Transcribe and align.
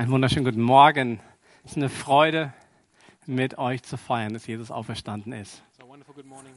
Einen 0.00 0.12
wunderschönen 0.12 0.46
guten 0.46 0.62
Morgen. 0.62 1.20
Es 1.62 1.72
ist 1.72 1.76
eine 1.76 1.90
Freude, 1.90 2.54
mit 3.26 3.58
euch 3.58 3.82
zu 3.82 3.98
feiern, 3.98 4.32
dass 4.32 4.46
Jesus 4.46 4.70
auferstanden 4.70 5.34
ist. 5.34 5.62
So, 5.78 5.86
wonderful 5.86 6.14
good 6.14 6.24
morning. 6.24 6.54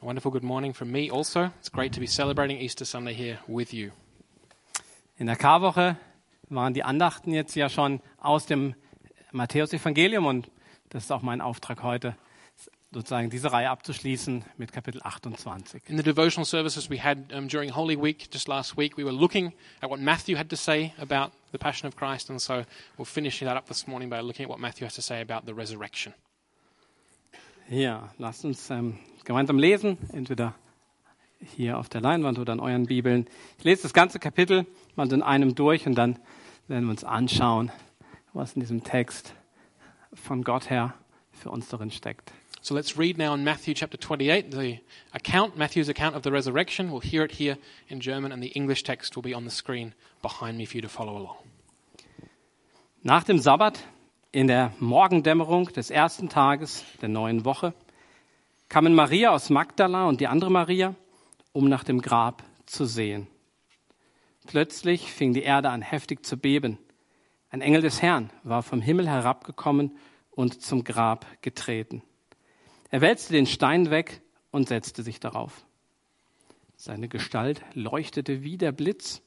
A 0.00 0.06
wonderful 0.06 0.30
good 0.30 0.44
morning 0.44 0.74
from 0.74 0.92
me 0.92 1.10
also. 1.10 1.46
It's 1.58 1.72
great 1.72 1.92
to 1.94 1.98
be 1.98 2.06
celebrating 2.06 2.60
Easter 2.60 2.84
Sunday 2.84 3.12
here 3.12 3.40
with 3.48 3.72
you. 3.72 3.90
In 5.16 5.26
der 5.26 5.34
Karwoche 5.34 5.96
waren 6.50 6.72
die 6.72 6.84
Andachten 6.84 7.32
jetzt 7.32 7.56
ja 7.56 7.68
schon 7.68 8.00
aus 8.16 8.46
dem 8.46 8.76
Matthäus-Evangelium 9.32 10.24
und 10.24 10.52
das 10.90 11.02
ist 11.02 11.10
auch 11.10 11.22
mein 11.22 11.40
Auftrag 11.40 11.82
heute, 11.82 12.16
sozusagen 12.92 13.28
diese 13.28 13.50
Reihe 13.50 13.70
abzuschließen 13.70 14.44
mit 14.56 14.70
Kapitel 14.70 15.00
28. 15.02 15.82
In 15.88 15.96
the 15.96 16.04
devotional 16.04 16.46
services 16.46 16.88
we 16.88 17.02
had 17.02 17.32
um, 17.32 17.48
during 17.48 17.74
Holy 17.74 18.00
Week 18.00 18.28
just 18.32 18.46
last 18.46 18.78
week, 18.78 18.96
we 18.96 19.04
were 19.04 19.10
looking 19.10 19.52
at 19.80 19.90
what 19.90 19.98
Matthew 19.98 20.38
had 20.38 20.48
to 20.48 20.54
say 20.54 20.92
about 21.00 21.32
the 21.52 21.58
Passion 21.58 21.86
of 21.86 21.96
Christ, 21.96 22.30
and 22.30 22.40
so 22.40 22.64
we'll 22.96 23.04
finish 23.04 23.40
that 23.40 23.56
up 23.56 23.66
this 23.68 23.86
morning 23.86 24.08
by 24.08 24.20
looking 24.20 24.44
at 24.44 24.50
what 24.50 24.58
Matthew 24.58 24.86
has 24.86 24.94
to 24.94 25.02
say 25.02 25.20
about 25.20 25.46
the 25.46 25.54
resurrection. 25.54 26.14
Ja, 27.68 28.10
lasst 28.18 28.44
uns 28.44 28.70
ähm, 28.70 28.98
gemeinsam 29.24 29.58
lesen, 29.58 29.98
entweder 30.12 30.54
hier 31.40 31.78
auf 31.78 31.88
der 31.88 32.00
Leinwand 32.00 32.38
oder 32.38 32.52
in 32.52 32.60
euren 32.60 32.86
Bibeln. 32.86 33.26
Ich 33.58 33.64
lese 33.64 33.82
das 33.82 33.92
ganze 33.92 34.18
Kapitel 34.18 34.66
mal 34.96 35.10
in 35.12 35.22
einem 35.22 35.54
durch 35.54 35.86
und 35.86 35.94
dann 35.94 36.18
werden 36.68 36.84
wir 36.84 36.90
uns 36.90 37.04
anschauen, 37.04 37.70
was 38.32 38.54
in 38.54 38.60
diesem 38.60 38.84
Text 38.84 39.34
von 40.14 40.42
Gott 40.42 40.70
her 40.70 40.94
für 41.32 41.50
uns 41.50 41.68
darin 41.68 41.90
steckt. 41.90 42.32
So 42.64 42.76
let's 42.76 42.96
read 42.96 43.18
now 43.18 43.34
in 43.34 43.42
Matthew 43.42 43.74
chapter 43.74 43.96
28, 43.96 44.52
the 44.52 44.78
account, 45.12 45.56
Matthew's 45.56 45.88
account 45.88 46.14
of 46.14 46.22
the 46.22 46.30
resurrection. 46.30 46.92
We'll 46.92 47.00
hear 47.00 47.24
it 47.24 47.32
here 47.32 47.58
in 47.88 48.00
German, 48.00 48.30
and 48.30 48.40
the 48.40 48.52
English 48.54 48.84
text 48.84 49.16
will 49.16 49.22
be 49.24 49.34
on 49.34 49.44
the 49.44 49.50
screen 49.50 49.94
behind 50.22 50.56
me 50.56 50.64
for 50.64 50.76
you 50.76 50.82
to 50.82 50.88
follow 50.88 51.16
along. 51.16 51.38
Nach 53.02 53.24
dem 53.24 53.40
Sabbat, 53.40 53.82
in 54.30 54.46
der 54.46 54.70
Morgendämmerung 54.78 55.72
des 55.72 55.90
ersten 55.90 56.28
Tages 56.28 56.84
der 57.00 57.08
neuen 57.08 57.44
Woche, 57.44 57.74
kamen 58.68 58.94
Maria 58.94 59.30
aus 59.30 59.50
Magdala 59.50 60.04
und 60.04 60.20
die 60.20 60.28
andere 60.28 60.52
Maria, 60.52 60.94
um 61.50 61.68
nach 61.68 61.82
dem 61.82 62.00
Grab 62.00 62.44
zu 62.66 62.84
sehen. 62.84 63.26
Plötzlich 64.46 65.10
fing 65.10 65.34
die 65.34 65.42
Erde 65.42 65.70
an 65.70 65.82
heftig 65.82 66.24
zu 66.24 66.36
beben. 66.36 66.78
Ein 67.50 67.60
Engel 67.60 67.82
des 67.82 68.02
Herrn 68.02 68.30
war 68.44 68.62
vom 68.62 68.80
Himmel 68.80 69.08
herabgekommen 69.08 69.98
und 70.30 70.62
zum 70.62 70.84
Grab 70.84 71.26
getreten. 71.42 72.04
Er 72.92 73.00
wälzte 73.00 73.32
den 73.32 73.46
Stein 73.46 73.88
weg 73.88 74.20
und 74.50 74.68
setzte 74.68 75.02
sich 75.02 75.18
darauf. 75.18 75.64
Seine 76.76 77.08
Gestalt 77.08 77.62
leuchtete 77.72 78.42
wie 78.42 78.58
der 78.58 78.70
Blitz 78.70 79.22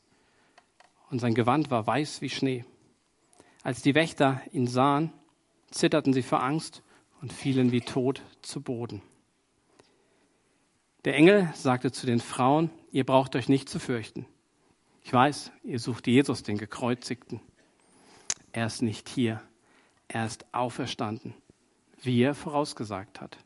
und 1.10 1.18
sein 1.18 1.34
Gewand 1.34 1.72
war 1.72 1.88
weiß 1.88 2.22
wie 2.22 2.30
Schnee. 2.30 2.64
Als 3.64 3.82
die 3.82 3.96
Wächter 3.96 4.40
ihn 4.52 4.68
sahen, 4.68 5.12
zitterten 5.72 6.14
sie 6.14 6.22
vor 6.22 6.44
Angst 6.44 6.84
und 7.22 7.34
fielen 7.34 7.72
wie 7.72 7.82
tot 7.82 8.22
zu 8.44 8.62
Boden. 8.62 9.02
Der 11.04 11.16
Engel 11.16 11.50
sagte 11.56 11.92
zu 11.92 12.06
den 12.06 12.20
Frauen, 12.20 12.70
ihr 12.92 13.04
braucht 13.04 13.36
euch 13.36 13.50
nicht 13.50 13.68
zu 13.68 13.80
fürchten. 13.80 14.28
Ich 15.02 15.12
weiß, 15.12 15.52
ihr 15.64 15.80
sucht 15.80 16.06
Jesus, 16.06 16.44
den 16.44 16.60
Gekreuzigten. 16.60 17.42
Er 18.52 18.68
ist 18.68 18.84
nicht 18.84 19.10
hier, 19.10 19.42
er 20.08 20.28
ist 20.28 20.46
auferstanden, 20.52 21.34
wie 22.04 22.22
er 22.22 22.36
vorausgesagt 22.36 23.22
hat. 23.22 23.40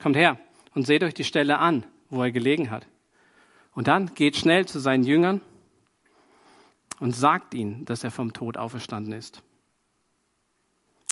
Kommt 0.00 0.16
her 0.16 0.38
und 0.74 0.86
seht 0.86 1.02
euch 1.02 1.14
die 1.14 1.24
Stelle 1.24 1.58
an, 1.58 1.84
wo 2.10 2.22
er 2.22 2.30
gelegen 2.30 2.70
hat. 2.70 2.86
Und 3.74 3.88
dann 3.88 4.14
geht 4.14 4.36
schnell 4.36 4.66
zu 4.66 4.78
seinen 4.78 5.04
Jüngern 5.04 5.40
und 7.00 7.14
sagt 7.14 7.54
ihnen, 7.54 7.84
dass 7.84 8.04
er 8.04 8.10
vom 8.10 8.32
Tod 8.32 8.56
auferstanden 8.56 9.12
ist. 9.12 9.42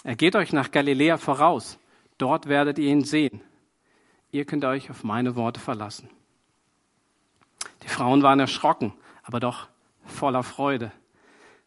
Er 0.03 0.17
geht 0.17 0.37
euch 0.37 0.53
nach 0.53 0.71
Galiläa 0.71 1.17
voraus, 1.17 1.79
dort 2.19 2.47
werdet 2.47 2.79
ihr 2.79 2.91
ihn 2.91 3.05
sehen. 3.05 3.41
Ihr 4.31 4.45
könnt 4.45 4.65
euch 4.65 4.91
auf 4.91 5.05
meine 5.05 5.37
Worte 5.37 5.61
verlassen. 5.61 6.11
Die 7.83 7.89
Frauen 7.89 8.23
waren 8.23 8.41
erschrocken, 8.41 8.93
aber 9.23 9.41
doch 9.41 9.69
voller 10.05 10.43
Freude. 10.43 10.93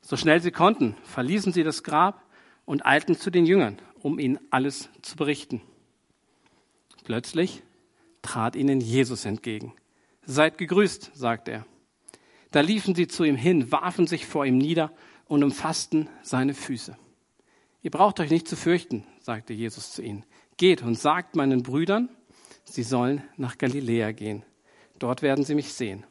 So 0.01 0.17
schnell 0.17 0.41
sie 0.41 0.51
konnten, 0.51 0.95
verließen 1.03 1.53
sie 1.53 1.63
das 1.63 1.83
Grab 1.83 2.23
und 2.65 2.85
eilten 2.85 3.15
zu 3.15 3.31
den 3.31 3.45
Jüngern, 3.45 3.79
um 4.01 4.19
ihnen 4.19 4.39
alles 4.51 4.89
zu 5.01 5.15
berichten. 5.15 5.61
Plötzlich 7.07 7.63
trat 8.21 8.57
ihnen 8.57 8.81
Jesus 8.81 9.23
entgegen. 9.23 9.71
Seid 10.25 10.57
gegrüßt, 10.57 11.11
sagte 11.13 11.51
er. 11.51 11.65
Da 12.51 12.59
liefen 12.59 12.95
sie 12.95 13.07
zu 13.07 13.23
ihm 13.23 13.37
hin, 13.37 13.71
warfen 13.71 14.07
sich 14.07 14.25
vor 14.25 14.45
ihm 14.45 14.57
nieder 14.57 14.91
und 15.23 15.41
umfassten 15.41 16.09
seine 16.21 16.53
Füße. 16.53 16.97
Ihr 17.81 17.91
braucht 17.91 18.19
euch 18.19 18.29
nicht 18.29 18.45
zu 18.45 18.57
fürchten, 18.57 19.05
sagte 19.21 19.53
Jesus 19.53 19.93
zu 19.93 20.01
ihnen. 20.01 20.25
Geht 20.57 20.81
und 20.81 20.99
sagt 20.99 21.37
meinen 21.37 21.63
Brüdern, 21.63 22.09
sie 22.65 22.83
sollen 22.83 23.23
nach 23.37 23.57
Galiläa 23.57 24.11
gehen. 24.11 24.43
Dort 24.99 25.21
werden 25.21 25.45
sie 25.45 25.55
mich 25.55 25.71
sehen. 25.71 26.03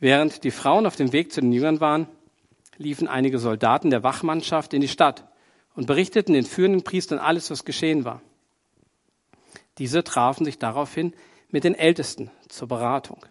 Während 0.00 0.42
die 0.42 0.50
Frauen 0.50 0.84
auf 0.84 0.96
dem 0.96 1.12
Weg 1.12 1.30
zu 1.30 1.40
den 1.40 1.52
Jüngern 1.52 1.78
waren, 1.78 2.08
liefen 2.76 3.06
einige 3.06 3.38
Soldaten 3.38 3.90
der 3.90 4.02
Wachmannschaft 4.02 4.74
in 4.74 4.80
die 4.80 4.88
Stadt 4.88 5.30
und 5.76 5.86
berichteten 5.86 6.32
den 6.32 6.44
führenden 6.44 6.82
Priestern 6.82 7.20
alles, 7.20 7.52
was 7.52 7.64
geschehen 7.64 8.04
war. 8.04 8.20
Diese 9.78 10.04
trafen 10.04 10.44
sich 10.44 10.58
daraufhin 10.58 11.14
mit 11.50 11.64
den 11.64 11.74
Ältesten 11.74 12.30
zur 12.48 12.68
Beratung. 12.68 13.24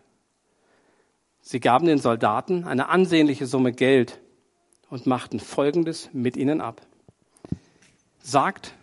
Sie 1.42 1.60
gaben 1.60 1.86
den 1.86 2.00
Soldaten 2.00 2.66
eine 2.66 2.90
ansehnliche 2.90 3.46
Summe 3.46 3.72
Geld 3.72 4.20
und 4.90 5.06
machten 5.06 5.40
Folgendes 5.40 6.10
mit 6.14 6.36
ihnen 6.36 6.62
ab. 6.62 6.82
Sagt, 8.20 8.74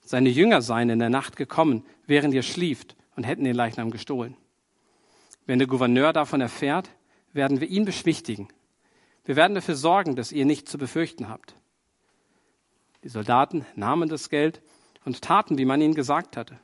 seine 0.00 0.28
Jünger 0.28 0.62
seien 0.62 0.90
in 0.90 0.98
der 0.98 1.10
Nacht 1.10 1.36
gekommen, 1.36 1.84
während 2.06 2.34
ihr 2.34 2.42
schlieft 2.42 2.96
und 3.14 3.24
hätten 3.24 3.44
den 3.44 3.54
Leichnam 3.54 3.90
gestohlen. 3.90 4.36
Wenn 5.46 5.58
der 5.58 5.68
Gouverneur 5.68 6.12
davon 6.12 6.40
erfährt, 6.40 6.90
werden 7.32 7.60
wir 7.60 7.68
ihn 7.68 7.84
beschwichtigen. 7.84 8.48
Wir 9.24 9.36
werden 9.36 9.54
dafür 9.54 9.76
sorgen, 9.76 10.16
dass 10.16 10.32
ihr 10.32 10.44
nichts 10.44 10.70
zu 10.70 10.78
befürchten 10.78 11.28
habt. 11.28 11.54
Die 13.04 13.08
Soldaten 13.08 13.66
nahmen 13.76 14.08
das 14.08 14.30
Geld 14.30 14.62
und 15.04 15.22
taten, 15.22 15.58
wie 15.58 15.64
man 15.64 15.80
ihnen 15.80 15.94
gesagt 15.94 16.36
hatte. 16.36 16.58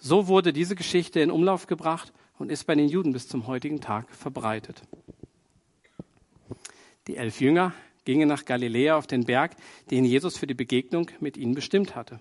So 0.00 0.28
wurde 0.28 0.52
diese 0.52 0.76
Geschichte 0.76 1.20
in 1.20 1.30
Umlauf 1.30 1.66
gebracht 1.66 2.12
und 2.38 2.50
ist 2.50 2.64
bei 2.64 2.74
den 2.74 2.88
Juden 2.88 3.12
bis 3.12 3.28
zum 3.28 3.46
heutigen 3.46 3.80
Tag 3.80 4.14
verbreitet. 4.14 4.82
Die 7.06 7.16
elf 7.16 7.40
Jünger 7.40 7.72
gingen 8.04 8.28
nach 8.28 8.44
Galiläa 8.44 8.96
auf 8.96 9.06
den 9.06 9.24
Berg, 9.24 9.56
den 9.90 10.04
Jesus 10.04 10.36
für 10.36 10.46
die 10.46 10.54
Begegnung 10.54 11.10
mit 11.20 11.36
ihnen 11.36 11.54
bestimmt 11.54 11.94
hatte. 11.94 12.20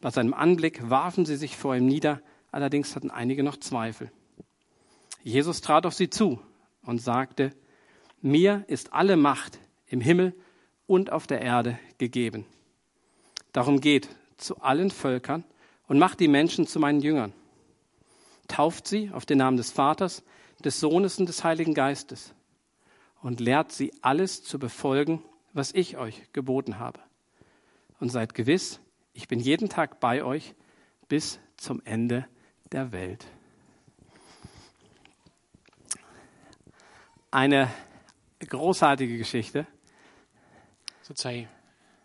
Bei 0.00 0.10
seinem 0.10 0.34
Anblick 0.34 0.88
warfen 0.90 1.24
sie 1.24 1.36
sich 1.36 1.56
vor 1.56 1.74
ihm 1.74 1.86
nieder, 1.86 2.20
allerdings 2.50 2.94
hatten 2.94 3.10
einige 3.10 3.42
noch 3.42 3.56
Zweifel. 3.56 4.10
Jesus 5.22 5.62
trat 5.62 5.86
auf 5.86 5.94
sie 5.94 6.10
zu 6.10 6.40
und 6.82 7.00
sagte, 7.00 7.52
mir 8.20 8.64
ist 8.68 8.92
alle 8.92 9.16
Macht 9.16 9.58
im 9.86 10.00
Himmel 10.00 10.34
und 10.86 11.10
auf 11.10 11.26
der 11.26 11.40
Erde 11.40 11.78
gegeben. 11.98 12.44
Darum 13.52 13.80
geht 13.80 14.08
zu 14.36 14.60
allen 14.60 14.90
Völkern 14.90 15.44
und 15.86 15.98
macht 15.98 16.20
die 16.20 16.28
Menschen 16.28 16.66
zu 16.66 16.78
meinen 16.78 17.00
Jüngern 17.00 17.32
tauft 18.48 18.86
sie 18.86 19.10
auf 19.10 19.26
den 19.26 19.38
Namen 19.38 19.56
des 19.56 19.70
Vaters, 19.70 20.22
des 20.62 20.80
Sohnes 20.80 21.18
und 21.18 21.28
des 21.28 21.44
Heiligen 21.44 21.74
Geistes 21.74 22.34
und 23.22 23.40
lehrt 23.40 23.72
sie 23.72 23.92
alles 24.02 24.44
zu 24.44 24.58
befolgen, 24.58 25.22
was 25.52 25.72
ich 25.72 25.96
euch 25.96 26.32
geboten 26.32 26.78
habe. 26.78 27.00
Und 28.00 28.10
seid 28.10 28.34
gewiss, 28.34 28.80
ich 29.12 29.28
bin 29.28 29.40
jeden 29.40 29.68
Tag 29.68 30.00
bei 30.00 30.24
euch 30.24 30.54
bis 31.08 31.38
zum 31.56 31.80
Ende 31.84 32.26
der 32.72 32.92
Welt. 32.92 33.24
Eine 37.30 37.70
großartige 38.40 39.16
Geschichte. 39.16 39.66
So 41.02 41.12
it's 41.12 41.26
a, 41.26 41.46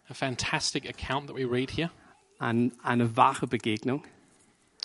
a 0.10 0.14
fantastic 0.14 0.88
account 0.88 1.28
that 1.28 1.36
we 1.36 1.46
read 1.46 1.72
here, 1.72 1.92
An, 2.40 2.72
eine 2.82 3.16
wahre 3.16 3.46
Begegnung. 3.48 4.04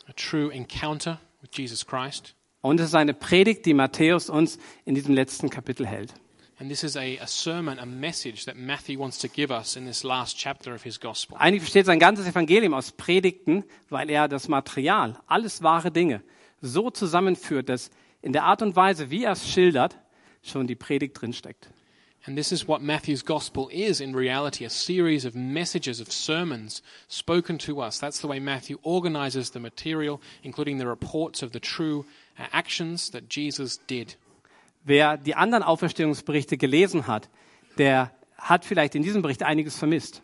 a 0.09 0.13
true 0.13 0.51
encounter 0.51 1.19
with 1.41 1.51
Jesus 1.53 1.85
Christ. 1.87 2.35
Und 2.61 2.81
es 2.81 2.89
ist 2.89 2.95
eine 2.95 3.15
Predigt, 3.15 3.67
die 3.67 3.75
Matthäus 3.75 4.31
uns 4.31 4.59
in 4.85 4.95
diesem 4.95 5.15
letzten 5.15 5.51
Kapitel 5.51 5.87
hält. 5.87 6.15
And 6.59 6.71
this 6.71 6.85
is 6.85 6.97
a, 6.97 7.19
a 7.21 7.27
sermon, 7.27 7.79
a 7.79 7.85
message 7.85 8.45
that 8.45 8.57
Matthew 8.57 8.99
wants 8.99 9.19
to 9.19 9.29
give 9.29 9.51
us 9.51 9.77
in 9.77 9.87
this 9.87 10.05
last 10.05 10.39
chapter 10.39 10.73
of 10.73 10.83
his 10.83 11.01
gospel. 11.01 11.37
Eigentlich 11.39 11.63
besteht 11.63 11.85
sein 11.87 11.99
ganzes 11.99 12.27
Evangelium 12.27 12.75
aus 12.75 12.93
Predigten, 12.93 13.65
weil 13.91 14.09
er 14.09 14.29
das 14.29 14.49
Material, 14.49 15.19
alles 15.27 15.63
wahre 15.63 15.91
Dinge, 15.91 16.23
so 16.61 16.91
zusammenführt, 16.91 17.69
dass 17.69 17.91
in 18.23 18.33
der 18.33 18.45
Art 18.45 18.63
und 18.63 18.77
Weise, 18.77 19.11
wie 19.11 19.25
er 19.25 19.33
es 19.33 19.51
schildert, 19.51 19.99
schon 20.43 20.67
die 20.67 20.77
Predigt 20.77 21.21
drinsteckt. 21.21 21.69
And 22.27 22.39
this 22.39 22.53
is 22.53 22.67
what 22.67 22.81
Matthew's 22.81 23.23
gospel 23.23 23.69
is 23.71 24.01
in 24.01 24.17
reality 24.17 24.65
a 24.65 24.71
series 24.71 25.27
of 25.27 25.35
messages, 25.35 26.01
of 26.01 26.11
sermons 26.11 26.83
spoken 27.07 27.59
to 27.59 27.83
us. 27.83 27.99
That's 27.99 28.21
the 28.21 28.29
way 28.29 28.41
Matthew 28.41 28.79
organizes 28.83 29.51
the 29.51 29.61
material, 29.61 30.23
including 30.43 30.79
the 30.79 30.87
reports 30.87 31.43
of 31.43 31.53
the 31.53 31.61
true 31.61 32.07
uh, 32.39 32.47
actions 32.53 33.11
that 33.11 33.29
Jesus 33.29 33.79
did. 33.87 34.17
Wer 34.87 35.19
die 35.19 35.35
anderen 35.35 35.63
Auferstehungsberichte 35.63 36.57
gelesen 36.57 37.07
hat, 37.07 37.29
der 37.79 38.11
hat 38.39 38.65
vielleicht 38.65 38.95
in 38.95 39.03
diesem 39.03 39.23
Bericht 39.23 39.43
einiges 39.43 39.77
vermisst. 39.77 40.23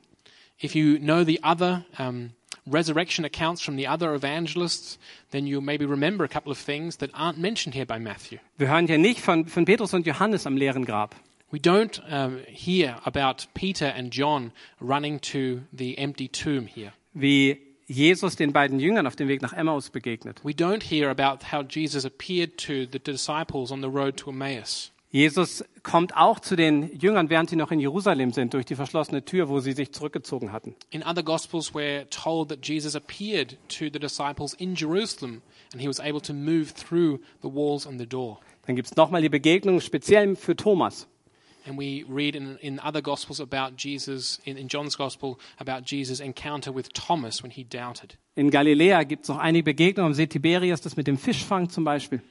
If 0.58 0.74
you 0.74 0.98
know 0.98 1.24
the 1.24 1.40
other 1.42 1.84
um, 1.98 2.32
resurrection 2.66 3.24
accounts 3.24 3.62
from 3.62 3.76
the 3.76 3.86
other 3.86 4.14
evangelists, 4.14 4.98
then 5.30 5.46
you'll 5.46 5.62
maybe 5.62 5.86
remember 5.86 6.24
a 6.24 6.28
couple 6.28 6.52
of 6.52 6.58
things 6.58 6.98
that 6.98 7.10
aren't 7.14 7.38
mentioned 7.38 7.74
here 7.74 7.86
by 7.86 7.98
Matthew. 7.98 8.38
Wir 8.58 8.68
hören 8.68 8.86
hier 8.86 8.98
nicht 8.98 9.20
von, 9.20 9.46
von 9.46 9.64
Petrus 9.64 9.94
und 9.94 10.06
Johannes 10.06 10.46
am 10.46 10.56
leeren 10.56 10.84
Grab. 10.84 11.14
We 11.52 11.58
don't 11.58 12.00
um, 12.08 12.42
hear 12.46 13.00
about 13.04 13.46
Peter 13.54 13.86
and 13.86 14.12
John 14.12 14.52
running 14.80 15.18
to 15.32 15.62
the 15.72 15.98
empty 15.98 16.28
tomb 16.28 16.68
here. 16.68 16.92
Wie 17.12 17.58
Jesus 17.88 18.36
den 18.36 18.52
beiden 18.52 18.78
Jüngern 18.78 19.08
auf 19.08 19.16
dem 19.16 19.26
Weg 19.26 19.42
nach 19.42 19.52
Emmaus 19.52 19.90
begegnet. 19.90 20.40
We 20.44 20.52
don't 20.52 20.84
hear 20.84 21.10
about 21.10 21.46
how 21.50 21.64
Jesus 21.68 22.04
appeared 22.04 22.56
to 22.58 22.86
the 22.92 23.00
disciples 23.00 23.72
on 23.72 23.82
the 23.82 23.88
road 23.88 24.16
to 24.18 24.30
Emmaus. 24.30 24.92
Jesus 25.10 25.64
kommt 25.82 26.16
auch 26.16 26.38
zu 26.38 26.54
den 26.54 26.96
Jüngern, 26.96 27.30
während 27.30 27.50
sie 27.50 27.56
noch 27.56 27.72
in 27.72 27.80
Jerusalem 27.80 28.32
sind, 28.32 28.54
durch 28.54 28.64
die 28.64 28.76
verschlossene 28.76 29.24
Tür, 29.24 29.48
wo 29.48 29.58
sie 29.58 29.72
sich 29.72 29.92
zurückgezogen 29.92 30.52
hatten. 30.52 30.76
In 30.90 31.02
other 31.02 31.24
Gospels, 31.24 31.74
we're 31.74 32.08
told 32.10 32.48
that 32.50 32.64
Jesus 32.64 32.94
appeared 32.94 33.56
to 33.68 33.86
the 33.92 33.98
disciples 33.98 34.54
in 34.54 34.76
Jerusalem 34.76 35.42
and 35.72 35.82
he 35.82 35.88
was 35.88 35.98
able 35.98 36.20
to 36.20 36.32
move 36.32 36.72
through 36.74 37.18
the 37.42 37.48
walls 37.48 37.88
and 37.88 37.98
the 37.98 38.06
door. 38.06 38.38
Dann 38.66 38.76
gibt's 38.76 38.94
nochmal 38.94 39.20
die 39.20 39.28
Begegnung 39.28 39.80
speziell 39.80 40.36
für 40.36 40.54
Thomas. 40.54 41.08
And 41.66 41.76
we 41.76 42.04
read 42.08 42.34
in, 42.34 42.56
in 42.58 42.80
other 42.80 43.00
Gospels 43.02 43.40
about 43.40 43.76
Jesus, 43.76 44.40
in, 44.44 44.56
in 44.56 44.68
John's 44.68 44.96
Gospel, 44.96 45.38
about 45.58 45.84
Jesus' 45.84 46.20
encounter 46.20 46.72
with 46.72 46.92
Thomas 46.92 47.42
when 47.42 47.50
he 47.50 47.64
doubted. 47.64 48.16
In 48.34 48.50
Galiläa 48.50 49.04
gibt's 49.04 49.28
noch 49.28 49.38
einige 49.38 49.64
Begegnungen 49.64 50.12
am 50.12 50.14
See 50.14 50.26
Tiberias, 50.26 50.80
das 50.80 50.96
mit 50.96 51.06
dem 51.06 51.18
Fischfang 51.18 51.68
zum 51.68 51.84
Beispiel. 51.84 52.22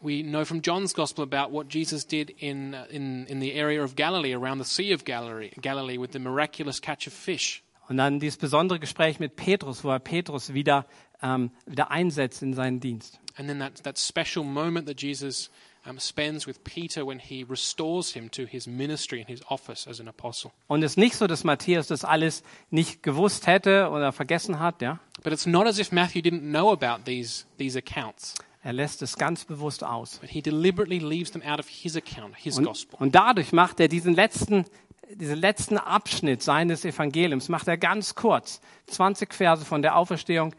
We 0.00 0.22
know 0.22 0.44
from 0.44 0.62
John's 0.62 0.94
Gospel 0.94 1.22
about 1.22 1.52
what 1.52 1.68
Jesus 1.68 2.04
did 2.04 2.30
in, 2.38 2.74
uh, 2.74 2.86
in, 2.90 3.24
in 3.26 3.40
the 3.40 3.52
area 3.52 3.82
of 3.82 3.94
Galilee, 3.94 4.32
around 4.34 4.58
the 4.58 4.64
Sea 4.64 4.92
of 4.92 5.04
Galilee, 5.04 5.50
Galilee, 5.60 5.96
with 5.96 6.10
the 6.10 6.18
miraculous 6.18 6.80
catch 6.80 7.06
of 7.06 7.12
fish. 7.12 7.62
Und 7.88 7.98
dann 7.98 8.18
dieses 8.18 8.36
besondere 8.36 8.80
Gespräch 8.80 9.20
mit 9.20 9.36
Petrus, 9.36 9.84
wo 9.84 9.90
er 9.90 10.00
Petrus 10.00 10.54
wieder, 10.54 10.86
ähm, 11.22 11.50
wieder 11.66 11.90
einsetzt 11.90 12.42
in 12.42 12.54
seinen 12.54 12.80
Dienst. 12.80 13.20
And 13.36 13.48
then 13.48 13.60
that, 13.60 13.82
that 13.84 13.98
special 13.98 14.44
moment 14.44 14.86
that 14.86 15.00
Jesus 15.00 15.50
um, 15.88 15.98
spends 15.98 16.46
with 16.46 16.62
Peter 16.64 17.06
when 17.06 17.18
he 17.18 17.44
restores 17.48 18.12
him 18.14 18.30
to 18.30 18.42
his 18.46 18.66
ministry 18.66 19.20
and 19.20 19.28
his 19.28 19.40
office 19.48 19.86
as 19.88 20.00
an 20.00 20.08
apostle. 20.08 20.50
Und 20.68 20.82
es 20.82 20.92
ist 20.92 20.96
nicht 20.98 21.16
so, 21.16 21.26
dass 21.26 21.44
Matthäus 21.44 21.88
das 21.88 22.04
alles 22.04 22.42
nicht 22.70 23.02
gewusst 23.02 23.46
hätte 23.46 23.90
oder 23.90 24.12
vergessen 24.12 24.58
hat. 24.60 24.80
Ja? 24.82 25.00
But 25.22 25.32
it's 25.32 25.46
not 25.46 25.66
as 25.66 25.78
if 25.78 25.90
Matthew 25.92 26.20
didn't 26.22 26.50
know 26.50 26.72
about 26.72 27.04
these, 27.04 27.44
these 27.58 27.76
accounts, 27.78 28.34
Er 28.64 28.72
lässt 28.72 29.02
es 29.02 29.16
ganz 29.16 29.44
bewusst 29.44 29.82
aus. 29.82 30.18
but 30.20 30.30
he 30.30 30.40
deliberately 30.40 30.98
leaves 31.00 31.32
them 31.32 31.42
out 31.42 31.58
of 31.58 31.66
his 31.68 31.96
account, 31.96 32.36
his 32.36 32.58
Und, 32.58 32.64
gospel. 32.66 32.96
und 33.00 33.14
dadurch 33.14 33.52
macht 33.52 33.80
er 33.80 33.88
diesen 33.88 34.14
letzten, 34.14 34.64
diesen 35.10 35.36
letzten 35.38 35.78
Abschnitt 35.78 36.42
seines 36.44 36.84
Evangeliums, 36.84 37.48
macht 37.48 37.66
er 37.66 37.76
ganz 37.76 38.14
kurz. 38.14 38.60
20 38.86 39.34
Verse 39.34 39.64
von 39.64 39.82
der 39.82 39.96
Auferstehung 39.96 40.54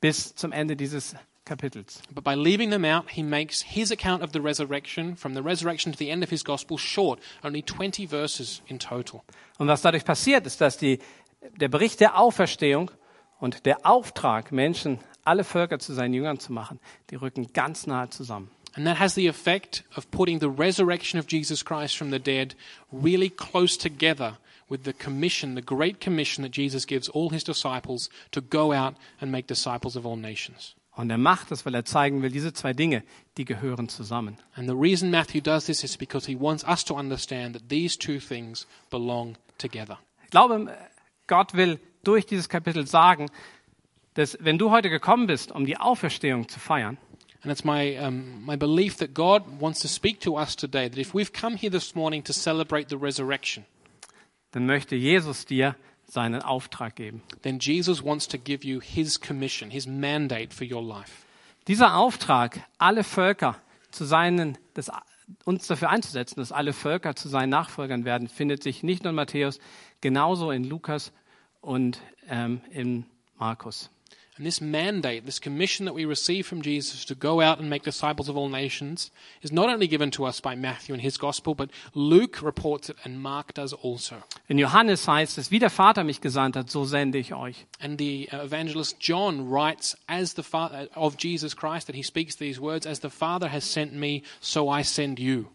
bis 0.00 0.34
zum 0.34 0.50
Ende 0.52 0.76
dieses 0.76 1.14
Kapitels. 1.52 2.00
But 2.14 2.24
by 2.24 2.34
leaving 2.34 2.70
them 2.70 2.84
out, 2.84 3.10
he 3.10 3.22
makes 3.22 3.62
his 3.62 3.90
account 3.90 4.22
of 4.22 4.32
the 4.32 4.40
resurrection, 4.40 5.16
from 5.16 5.34
the 5.34 5.42
resurrection 5.42 5.92
to 5.92 5.98
the 5.98 6.10
end 6.10 6.22
of 6.22 6.30
his 6.30 6.42
gospel, 6.42 6.78
short, 6.78 7.20
only 7.44 7.62
20 7.62 8.06
verses 8.06 8.62
in 8.68 8.78
total. 8.78 9.24
Und 9.58 9.68
was 9.68 9.82
dadurch 9.82 10.04
passiert, 10.04 10.46
ist, 10.46 10.60
dass 10.60 10.78
die, 10.78 10.98
der 11.56 11.68
Bericht 11.68 12.00
der 12.00 12.18
Auferstehung 12.18 12.90
und 13.40 13.66
der 13.66 13.84
Auftrag, 13.84 14.52
Menschen, 14.52 14.98
alle 15.24 15.44
Völker 15.44 15.78
zu 15.78 15.92
seinen 15.92 16.14
Jüngern 16.14 16.38
zu 16.38 16.52
machen, 16.52 16.80
die 17.10 17.16
rücken 17.16 17.52
ganz 17.52 17.86
nahe 17.86 18.08
zusammen. 18.10 18.50
And 18.74 18.86
that 18.86 18.98
has 18.98 19.14
the 19.14 19.28
effect 19.28 19.84
of 19.96 20.10
putting 20.10 20.40
the 20.40 20.48
resurrection 20.48 21.20
of 21.20 21.26
Jesus 21.26 21.62
Christ 21.62 21.96
from 21.96 22.10
the 22.10 22.18
dead 22.18 22.54
really 22.90 23.28
close 23.28 23.76
together 23.76 24.38
with 24.70 24.84
the 24.84 24.94
commission, 24.94 25.54
the 25.54 25.60
great 25.60 26.00
commission 26.00 26.42
that 26.42 26.52
Jesus 26.52 26.86
gives 26.86 27.10
all 27.10 27.28
his 27.28 27.44
disciples 27.44 28.08
to 28.30 28.40
go 28.40 28.72
out 28.72 28.94
and 29.20 29.30
make 29.30 29.46
disciples 29.46 29.94
of 29.94 30.06
all 30.06 30.16
nations. 30.16 30.74
Und 30.94 31.10
er 31.10 31.18
macht 31.18 31.50
das, 31.50 31.64
weil 31.64 31.74
er 31.74 31.84
zeigen 31.84 32.20
will, 32.22 32.30
diese 32.30 32.52
zwei 32.52 32.74
Dinge, 32.74 33.02
die 33.38 33.46
gehören 33.46 33.88
zusammen. 33.88 34.36
And 34.54 34.68
the 34.68 34.74
reason 34.74 35.10
Matthew 35.10 35.40
does 35.40 35.64
this 35.64 35.82
is 35.82 35.96
because 35.96 36.30
he 36.30 36.38
wants 36.38 36.64
us 36.64 36.84
to 36.84 36.94
understand 36.94 37.54
that 37.54 37.68
these 37.70 37.98
two 37.98 38.18
things 38.18 38.66
belong 38.90 39.36
together. 39.56 39.98
Ich 40.24 40.30
glaube, 40.30 40.76
Gott 41.26 41.54
will 41.54 41.78
durch 42.04 42.26
dieses 42.26 42.48
Kapitel 42.48 42.86
sagen, 42.86 43.30
dass 44.14 44.36
wenn 44.40 44.58
du 44.58 44.70
heute 44.70 44.90
gekommen 44.90 45.26
bist, 45.26 45.50
um 45.50 45.64
die 45.64 45.78
Auferstehung 45.78 46.48
zu 46.48 46.60
feiern, 46.60 46.98
And 47.44 47.50
it's 47.50 47.64
my, 47.64 47.98
um, 47.98 48.44
my 48.46 48.56
belief 48.56 48.98
that 48.98 49.14
God 49.14 49.60
wants 49.60 49.80
to 49.80 49.88
speak 49.88 50.20
to 50.20 50.36
us 50.36 50.54
today, 50.54 50.88
that 50.88 50.98
if 50.98 51.12
we've 51.12 51.32
come 51.32 51.56
here 51.56 51.70
this 51.70 51.96
morning 51.96 52.22
to 52.22 52.32
celebrate 52.32 52.88
the 52.88 52.96
resurrection, 52.96 53.64
dann 54.52 54.66
möchte 54.66 54.94
Jesus 54.94 55.44
dir 55.44 55.74
seinen 56.12 56.42
Auftrag 56.42 56.94
geben. 56.96 57.22
then 57.40 57.58
Jesus 57.58 58.04
wants 58.04 58.28
to 58.28 58.36
give 58.36 58.66
you 58.66 58.80
his 58.82 59.18
commission, 59.18 59.70
his 59.70 59.86
mandate 59.86 60.52
for 60.52 60.66
your 60.70 60.82
life. 60.82 61.24
Dieser 61.68 61.96
Auftrag, 61.96 62.60
alle 62.76 63.02
Völker 63.02 63.56
zu 63.90 64.04
seinen, 64.04 64.58
das, 64.74 64.90
uns 65.46 65.66
dafür 65.66 65.88
einzusetzen, 65.88 66.40
dass 66.40 66.52
alle 66.52 66.74
Völker 66.74 67.16
zu 67.16 67.30
seinen 67.30 67.48
Nachfolgern 67.48 68.04
werden, 68.04 68.28
findet 68.28 68.62
sich 68.62 68.82
nicht 68.82 69.04
nur 69.04 69.10
in 69.10 69.16
Matthäus, 69.16 69.58
genauso 70.02 70.50
in 70.50 70.64
Lukas 70.64 71.12
und 71.62 72.02
ähm, 72.28 72.60
in 72.70 73.06
Markus. 73.38 73.90
And 74.42 74.46
this 74.48 74.60
mandate, 74.60 75.24
this 75.24 75.38
commission 75.38 75.84
that 75.84 75.92
we 75.92 76.04
receive 76.04 76.48
from 76.48 76.62
Jesus 76.62 77.04
to 77.04 77.14
go 77.14 77.40
out 77.40 77.60
and 77.60 77.70
make 77.70 77.84
disciples 77.84 78.28
of 78.28 78.36
all 78.36 78.48
nations, 78.48 79.12
is 79.40 79.52
not 79.52 79.68
only 79.68 79.86
given 79.86 80.10
to 80.10 80.24
us 80.24 80.40
by 80.40 80.56
Matthew 80.56 80.94
in 80.94 80.98
his 80.98 81.16
gospel, 81.16 81.54
but 81.54 81.70
Luke 81.94 82.42
reports 82.42 82.90
it 82.90 82.96
and 83.04 83.22
Mark 83.22 83.54
does 83.54 83.72
also. 83.72 84.24
In 84.48 84.58
Johannes 84.58 85.06
heißt 85.06 85.38
es, 85.38 85.52
wie 85.52 85.60
der 85.60 85.70
Vater 85.70 86.02
mich 86.02 86.20
gesandt 86.20 86.56
hat, 86.56 86.72
so 86.72 86.84
sende 86.84 87.18
ich 87.18 87.32
euch. 87.32 87.66
And 87.78 87.98
the 87.98 88.28
uh, 88.32 88.38
evangelist 88.38 88.96
John 88.98 89.48
writes 89.48 89.94
as 90.08 90.34
the 90.34 90.42
father 90.42 90.88
of 90.96 91.16
Jesus 91.16 91.54
Christ 91.54 91.86
that 91.86 91.94
he 91.94 92.02
speaks 92.02 92.34
these 92.34 92.58
words, 92.58 92.84
as 92.84 92.98
the 92.98 93.10
Father 93.10 93.46
has 93.46 93.62
sent 93.62 93.92
me, 93.92 94.24
so 94.40 94.68
I 94.68 94.82
send 94.82 95.20
you. 95.20 95.50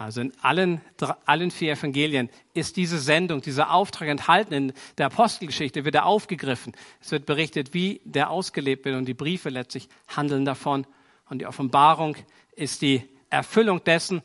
Also 0.00 0.22
in 0.22 0.32
allen, 0.40 0.80
allen 1.26 1.50
vier 1.50 1.72
Evangelien 1.72 2.30
ist 2.54 2.78
diese 2.78 2.98
Sendung, 2.98 3.42
dieser 3.42 3.70
Auftrag 3.70 4.08
enthalten. 4.08 4.54
In 4.54 4.72
der 4.96 5.06
Apostelgeschichte 5.08 5.84
wird 5.84 5.94
er 5.94 6.06
aufgegriffen. 6.06 6.72
Es 7.02 7.12
wird 7.12 7.26
berichtet, 7.26 7.74
wie 7.74 8.00
der 8.04 8.30
ausgelebt 8.30 8.86
wird 8.86 8.96
und 8.96 9.04
die 9.04 9.12
Briefe 9.12 9.50
letztlich 9.50 9.90
handeln 10.08 10.46
davon. 10.46 10.86
Und 11.28 11.40
die 11.40 11.46
Offenbarung 11.46 12.16
ist 12.56 12.80
die 12.80 13.02
Erfüllung 13.28 13.84
dessen, 13.84 14.22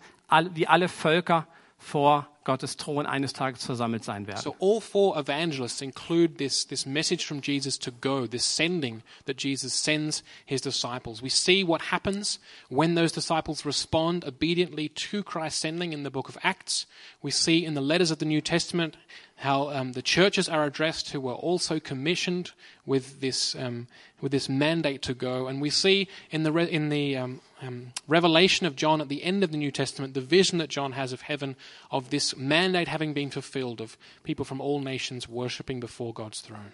wie 0.54 0.66
alle 0.66 0.88
Völker 0.88 1.46
vor 1.78 2.30
Gottes 2.46 2.76
Thron 2.76 3.06
eines 3.06 3.34
Tages 3.34 3.66
versammelt 3.66 4.04
sein 4.04 4.28
werden. 4.28 4.42
So 4.42 4.56
all 4.60 4.80
four 4.80 5.20
evangelists 5.20 5.82
include 5.82 6.38
this, 6.38 6.64
this 6.64 6.86
message 6.86 7.26
from 7.26 7.42
Jesus 7.42 7.78
to 7.80 7.92
go, 7.92 8.28
this 8.28 8.46
sending 8.46 9.02
that 9.26 9.36
Jesus 9.36 9.74
sends 9.74 10.24
his 10.46 10.62
disciples. 10.62 11.22
We 11.22 11.30
see 11.30 11.64
what 11.64 11.82
happens 11.82 12.40
when 12.70 12.96
those 12.96 13.12
disciples 13.12 13.66
respond 13.66 14.24
obediently 14.24 14.90
to 14.90 15.24
Christ's 15.24 15.60
sending 15.60 15.92
in 15.92 16.04
the 16.04 16.12
book 16.12 16.30
of 16.30 16.38
Acts. 16.44 16.86
We 17.22 17.32
see 17.32 17.66
in 17.66 17.74
the 17.74 17.82
letters 17.82 18.12
of 18.12 18.20
the 18.20 18.26
New 18.26 18.42
Testament 18.42 18.96
how 19.38 19.70
um, 19.72 19.94
the 19.94 20.02
churches 20.04 20.48
are 20.48 20.66
addressed 20.66 21.10
who 21.10 21.20
were 21.20 21.34
also 21.34 21.80
commissioned 21.80 22.52
with 22.86 23.20
this, 23.22 23.56
um, 23.56 23.88
with 24.22 24.32
this 24.32 24.48
mandate 24.48 25.02
to 25.02 25.14
go. 25.14 25.48
And 25.48 25.60
we 25.60 25.72
see 25.72 26.08
in 26.30 26.44
the, 26.44 26.52
re- 26.52 26.72
in 26.72 26.90
the 26.90 27.18
um, 27.18 27.42
um, 27.62 27.94
revelation 28.08 28.68
of 28.68 28.76
John 28.76 29.02
at 29.02 29.10
the 29.10 29.24
end 29.24 29.44
of 29.44 29.52
the 29.52 29.58
New 29.58 29.72
Testament 29.72 30.14
the 30.14 30.22
vision 30.22 30.60
that 30.60 30.70
John 30.70 30.94
has 30.94 31.14
of 31.14 31.22
heaven, 31.22 31.56
of 31.90 32.10
this 32.10 32.36
mandate 32.36 32.88
having 32.88 33.14
been 33.14 33.32
fulfilled, 33.32 33.82
of 33.82 33.98
people 34.24 34.46
from 34.46 34.62
all 34.62 34.80
nations 34.80 35.28
worshipping 35.28 35.80
before 35.80 36.14
God's 36.14 36.42
throne. 36.42 36.72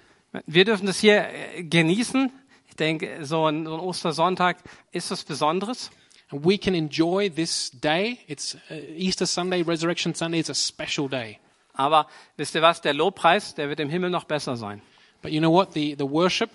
Wir 0.48 0.64
dürfen 0.64 0.86
das 0.86 1.00
hier 1.00 1.28
äh, 1.28 1.64
genießen. 1.64 2.32
Ich 2.70 2.76
denke, 2.78 3.26
so 3.26 3.46
ein, 3.46 3.66
so 3.66 3.74
ein 3.74 3.80
Ostersonntag 3.80 4.58
ist 4.92 5.12
was 5.12 5.24
Besonderes. 5.24 5.92
And 6.30 6.46
we 6.46 6.58
can 6.58 6.74
enjoy 6.74 7.30
this 7.30 7.72
day. 7.72 8.20
It's 8.28 8.56
uh, 8.70 8.76
Easter 8.96 9.26
Sunday, 9.26 9.62
Resurrection 9.62 10.16
Sunday. 10.16 10.40
It's 10.40 10.50
a 10.50 10.56
special 10.56 11.10
day. 11.10 11.40
Aber 11.74 12.08
wisst 12.38 12.56
ihr 12.56 12.62
was? 12.62 12.80
Der 12.80 12.94
Lobpreis, 12.94 13.56
der 13.56 13.68
wird 13.68 13.82
im 13.82 13.90
Himmel 13.90 14.10
noch 14.10 14.24
besser 14.24 14.56
sein. 14.56 14.82
But 15.22 15.32
you 15.32 15.40
know 15.40 15.52
what? 15.52 15.74
The, 15.74 15.96
the 15.98 16.10
worship 16.10 16.50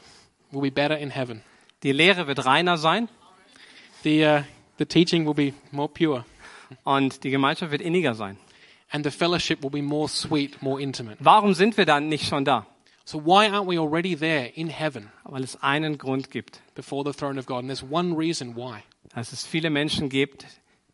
will 0.50 0.62
be 0.62 0.70
better 0.70 0.96
in 0.96 1.10
heaven. 1.10 1.42
Die 1.82 1.92
Lehre 1.92 2.26
wird 2.26 2.46
reiner 2.46 2.78
sein 2.78 3.10
The, 4.06 4.24
uh, 4.24 4.42
the 4.78 4.86
teaching 4.86 5.26
will 5.26 5.34
be 5.34 5.52
more 5.72 5.88
pure. 5.88 6.24
und 6.84 7.24
die 7.24 7.30
Gemeinschaft 7.30 7.72
wird 7.72 7.82
inniger 7.82 8.14
sein. 8.14 8.38
And 8.92 9.04
the 9.04 9.10
fellowship 9.10 9.64
will 9.64 9.70
be 9.70 9.82
more 9.82 10.08
sweet, 10.08 10.62
more 10.62 10.80
intimate. 10.80 11.16
Warum 11.18 11.54
sind 11.54 11.76
wir 11.76 11.86
dann 11.86 12.08
nicht 12.08 12.28
schon 12.28 12.44
da? 12.44 12.68
So 13.04 13.18
why 13.18 13.48
aren't 13.48 13.66
we 13.66 13.80
already 13.80 14.14
there 14.14 14.46
in 14.54 14.68
heaven 14.68 15.10
Weil 15.24 15.42
es 15.42 15.60
einen 15.60 15.98
Grund 15.98 16.30
gibt, 16.30 16.60
before 16.76 17.02
the 17.04 17.12
throne 17.12 17.36
of 17.36 17.46
God? 17.46 17.64
And 17.64 17.68
there's 17.68 17.82
one 17.82 18.16
reason 18.16 18.54
why. 18.54 18.84
dass 19.12 19.32
es 19.32 19.44
viele 19.44 19.70
Menschen 19.70 20.08
gibt, 20.08 20.46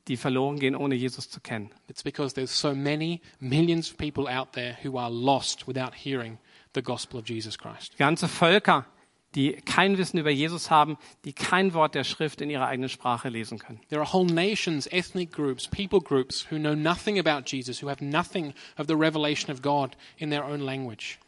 die 0.09 0.17
verloren 0.17 0.59
gehen, 0.59 0.75
ohne 0.75 0.95
Jesus 0.95 1.29
zu 1.29 1.41
kennen. 1.41 1.71
It's 1.89 2.03
because 2.03 2.35
there's 2.35 2.51
so 2.51 2.75
many 2.75 3.21
millions 3.41 3.91
of 3.91 3.99
people 3.99 4.27
out 4.27 4.55
there 4.55 4.79
who 4.83 4.97
are 4.97 5.11
lost 5.11 5.69
without 5.69 5.93
hearing 5.95 6.39
the 6.73 6.83
gospel 6.83 7.21
of 7.21 7.29
Jesus 7.29 7.59
Christ. 7.59 7.95
Ganze 7.99 8.27
Völker, 8.27 8.87
die 9.35 9.53
kein 9.53 9.99
Wissen 9.99 10.19
über 10.19 10.31
Jesus 10.31 10.71
haben, 10.71 10.99
die 11.25 11.33
kein 11.33 11.75
Wort 11.75 11.95
der 11.95 12.05
Schrift 12.05 12.41
in 12.41 12.51
ihrer 12.51 12.67
eigenen 12.67 12.89
Sprache 12.89 13.29
lesen 13.29 13.59
können. 13.59 13.81
There 13.89 14.01
are 14.01 14.13
whole 14.13 14.31
nations, 14.31 14.87
ethnic 14.87 15.33
groups, 15.33 15.67
people 15.67 16.01
groups 16.01 16.47
who 16.51 16.59
know 16.59 16.75
nothing 16.75 17.19
about 17.19 17.45
Jesus, 17.47 17.83
who 17.83 17.89
have 17.89 18.05
nothing 18.05 18.55
of 18.77 18.87
the 18.89 18.95
revelation 18.95 19.51
of 19.51 19.63
God 19.63 19.97
in 20.19 20.31
their 20.31 20.45
own 20.45 20.61
language. 20.61 21.19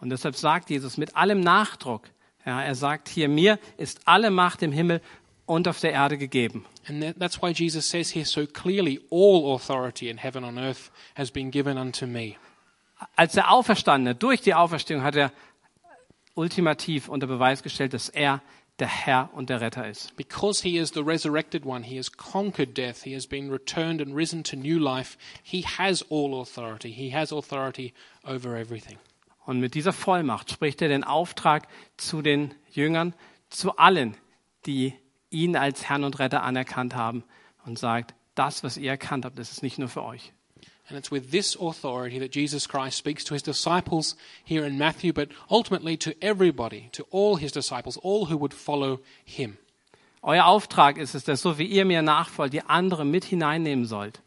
Und 0.00 0.10
deshalb 0.10 0.36
sagt 0.36 0.70
Jesus 0.70 0.96
mit 0.96 1.16
allem 1.16 1.40
Nachdruck, 1.40 2.08
ja, 2.46 2.62
er 2.62 2.74
sagt 2.74 3.08
hier, 3.08 3.28
mir 3.28 3.58
ist 3.76 4.00
alle 4.06 4.30
Macht 4.30 4.62
im 4.62 4.72
Himmel 4.72 5.02
und 5.44 5.68
auf 5.68 5.80
der 5.80 5.92
Erde 5.92 6.16
gegeben. 6.16 6.64
And 6.88 7.02
that, 7.02 7.18
that's 7.18 7.42
why 7.42 7.50
Jesus 7.50 7.88
says 7.88 8.14
here 8.14 8.24
so 8.24 8.46
clearly, 8.46 9.00
all 9.10 9.54
authority 9.54 10.08
in 10.08 10.16
heaven 10.16 10.44
and 10.44 10.58
earth 10.58 10.90
has 11.16 11.30
been 11.30 11.50
given 11.50 11.76
unto 11.76 12.06
me. 12.06 12.36
Als 13.16 13.32
der 13.32 13.50
Auferstandene, 13.50 14.14
durch 14.14 14.40
die 14.40 14.54
Auferstehung 14.54 15.02
hat 15.02 15.16
er 15.16 15.32
ultimativ 16.34 17.08
unter 17.08 17.26
Beweis 17.26 17.62
gestellt, 17.62 17.94
dass 17.94 18.08
er 18.08 18.42
der 18.78 18.88
Herr 18.88 19.30
und 19.34 19.50
der 19.50 19.60
Retter 19.60 19.86
ist. 19.86 20.16
Because 20.16 20.62
he 20.62 20.78
is 20.78 20.90
the 20.94 21.00
resurrected 21.00 21.66
one, 21.66 21.84
he 21.84 21.98
has 21.98 22.10
conquered 22.10 22.76
death, 22.76 23.02
he 23.02 23.14
has 23.14 23.26
been 23.26 23.50
returned 23.50 24.00
and 24.00 24.14
risen 24.16 24.42
to 24.42 24.56
new 24.56 24.78
life, 24.78 25.18
he 25.42 25.62
has 25.62 26.04
all 26.10 26.40
authority. 26.40 26.90
He 26.92 27.14
has 27.14 27.32
authority 27.32 27.92
over 28.24 28.56
everything. 28.56 28.98
Und 29.44 29.60
mit 29.60 29.74
dieser 29.74 29.92
Vollmacht 29.92 30.50
spricht 30.50 30.80
er 30.82 30.88
den 30.88 31.04
Auftrag 31.04 31.68
zu 31.96 32.22
den 32.22 32.54
Jüngern, 32.70 33.14
zu 33.48 33.76
allen, 33.76 34.16
die 34.66 34.94
ihn 35.30 35.56
als 35.56 35.88
Herrn 35.88 36.04
und 36.04 36.18
Retter 36.18 36.42
anerkannt 36.42 36.94
haben 36.94 37.24
und 37.64 37.78
sagt, 37.78 38.14
das, 38.34 38.62
was 38.62 38.76
ihr 38.76 38.90
erkannt 38.90 39.24
habt, 39.24 39.38
das 39.38 39.50
ist 39.50 39.62
nicht 39.62 39.78
nur 39.78 39.88
für 39.88 40.02
euch. 40.02 40.32
And 40.90 40.98
it's 40.98 41.10
with 41.10 41.30
this 41.30 41.56
authority 41.60 42.18
that 42.18 42.32
Jesus 42.32 42.66
Christ 42.66 42.98
speaks 42.98 43.22
to 43.24 43.34
his 43.34 43.42
disciples 43.42 44.16
here 44.44 44.64
in 44.64 44.76
Matthew, 44.76 45.12
but 45.12 45.28
ultimately 45.48 45.96
to 45.98 46.14
everybody, 46.20 46.88
to 46.92 47.06
all 47.10 47.36
his 47.36 47.52
disciples, 47.52 47.96
all 47.98 48.26
who 48.26 48.36
would 48.36 48.52
follow 48.52 48.98
him. 49.24 49.56
Euer 50.22 50.44
Auftrag 50.44 50.98
ist 50.98 51.14
es, 51.14 51.24
dass 51.24 51.42
so 51.42 51.58
wie 51.58 51.64
ihr 51.64 51.84
mir 51.84 52.02
nachfolgt, 52.02 52.52
die 52.52 52.62
andere 52.62 53.04
mit 53.06 53.24
hineinnehmen 53.24 53.86
sollt. 53.86 54.20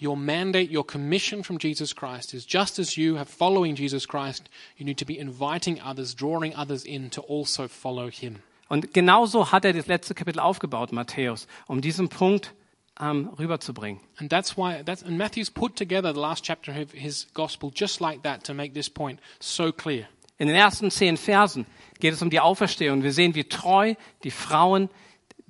Your 0.00 0.16
mandate, 0.16 0.70
your 0.70 0.84
commission 0.84 1.42
from 1.42 1.58
Jesus 1.58 1.94
Christ 1.94 2.34
is 2.34 2.44
just 2.44 2.78
as 2.78 2.96
you 2.96 3.16
have 3.16 3.28
following 3.28 3.76
Jesus 3.76 4.06
Christ, 4.06 4.48
you 4.76 4.84
need 4.84 4.98
to 4.98 5.04
be 5.04 5.18
inviting 5.18 5.80
others, 5.80 6.14
drawing 6.14 6.54
others 6.54 6.84
in 6.84 7.10
to 7.10 7.22
also 7.22 7.68
follow 7.68 8.08
him. 8.08 8.42
Und 8.68 8.92
genauso 8.92 9.50
hat 9.50 9.64
er 9.64 9.72
das 9.72 9.86
letzte 9.86 10.14
Kapitel 10.14 10.40
aufgebaut, 10.40 10.92
Matthäus, 10.92 11.46
um 11.66 11.80
diesen 11.80 12.08
Punkt 12.08 12.52
ähm, 13.00 13.30
rüberzubringen. 13.38 14.00
And 14.18 14.30
that's 14.30 14.56
why 14.56 14.82
that's 14.84 15.02
and 15.02 15.16
Matthew's 15.16 15.50
put 15.50 15.76
together 15.76 16.12
the 16.12 16.20
last 16.20 16.44
chapter 16.44 16.72
of 16.72 16.92
his 16.92 17.26
gospel 17.34 17.70
just 17.74 18.00
like 18.00 18.22
that 18.22 18.44
to 18.44 18.54
make 18.54 18.74
this 18.74 18.90
point 18.90 19.20
so 19.40 19.72
clear. 19.72 20.08
In 20.38 20.46
den 20.46 20.56
ersten 20.56 20.90
zehn 20.90 21.16
Versen 21.16 21.66
geht 21.98 22.14
es 22.14 22.22
um 22.22 22.30
die 22.30 22.40
Auferstehung. 22.40 23.02
Wir 23.02 23.12
sehen, 23.12 23.34
wie 23.34 23.44
treu 23.44 23.94
die 24.22 24.30
Frauen 24.30 24.88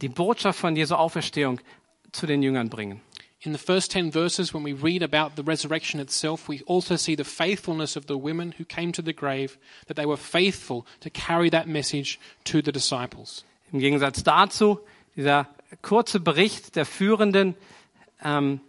die 0.00 0.09
Botschaft 0.09 0.59
von 0.59 0.76
Jesu 0.76 0.95
Auferstehung 0.95 1.61
zu 2.12 2.26
den 2.26 2.43
Jüngern 2.43 2.71
bringen. 2.71 3.00
In 3.40 3.52
the 3.52 3.59
first 3.59 3.93
10 3.93 4.11
verses, 4.11 4.52
when 4.52 4.64
we 4.64 4.73
read 4.73 5.00
about 5.00 5.37
the 5.37 5.45
resurrection 5.45 6.00
itself, 6.00 6.49
we 6.49 6.61
also 6.67 6.97
see 6.97 7.14
the 7.14 7.25
faithfulness 7.25 7.97
of 7.97 8.07
the 8.09 8.19
women 8.19 8.52
who 8.59 8.64
came 8.64 8.90
to 8.93 9.00
the 9.00 9.12
grave, 9.12 9.59
that 9.87 9.97
they 9.97 10.07
were 10.07 10.17
faithful 10.17 10.85
to 11.00 11.09
carry 11.09 11.49
that 11.50 11.69
message 11.69 12.19
to 12.45 12.61
the 12.61 12.73
disciples. 12.73 13.45
Im 13.73 13.78
Gegensatz 13.78 14.25
dazu 14.25 14.81
dieser 15.14 15.47
kurze 15.83 16.21
Bericht 16.21 16.77
der 16.77 16.87
führenden 16.87 17.55
ähm, 18.23 18.61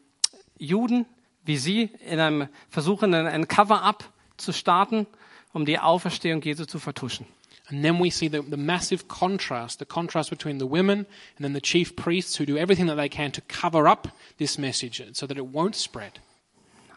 Juden, 0.58 1.06
wie 1.46 1.58
sie 1.58 1.90
in 2.06 2.20
einem 2.20 2.50
versuchen, 2.70 3.14
ein 3.14 3.48
Cover-up 3.48 4.04
zu 4.38 4.54
starten, 4.54 5.08
um 5.54 5.66
die 5.66 5.80
Auferstehung 5.80 6.42
Jesu 6.42 6.66
zu 6.66 6.80
vertuschen. 6.80 7.26
And 7.72 7.84
then 7.84 8.00
we 8.00 8.10
see 8.10 8.28
the, 8.28 8.42
the 8.42 8.58
massive 8.58 9.08
contrast, 9.08 9.80
the 9.80 9.86
contrast 9.86 10.32
between 10.32 10.60
the 10.60 10.66
women 10.66 11.06
and 11.36 11.46
then 11.46 11.54
the 11.54 11.62
chief 11.62 11.96
priests 11.96 12.40
who 12.40 12.46
do 12.46 12.58
everything 12.58 12.88
that 12.88 12.98
they 12.98 13.10
can 13.10 13.32
to 13.32 13.42
cover 13.48 13.88
up 13.88 14.10
this 14.38 14.58
message 14.58 15.04
so 15.14 15.28
that 15.28 15.38
it 15.38 15.54
won't 15.54 15.76
spread. 15.76 16.20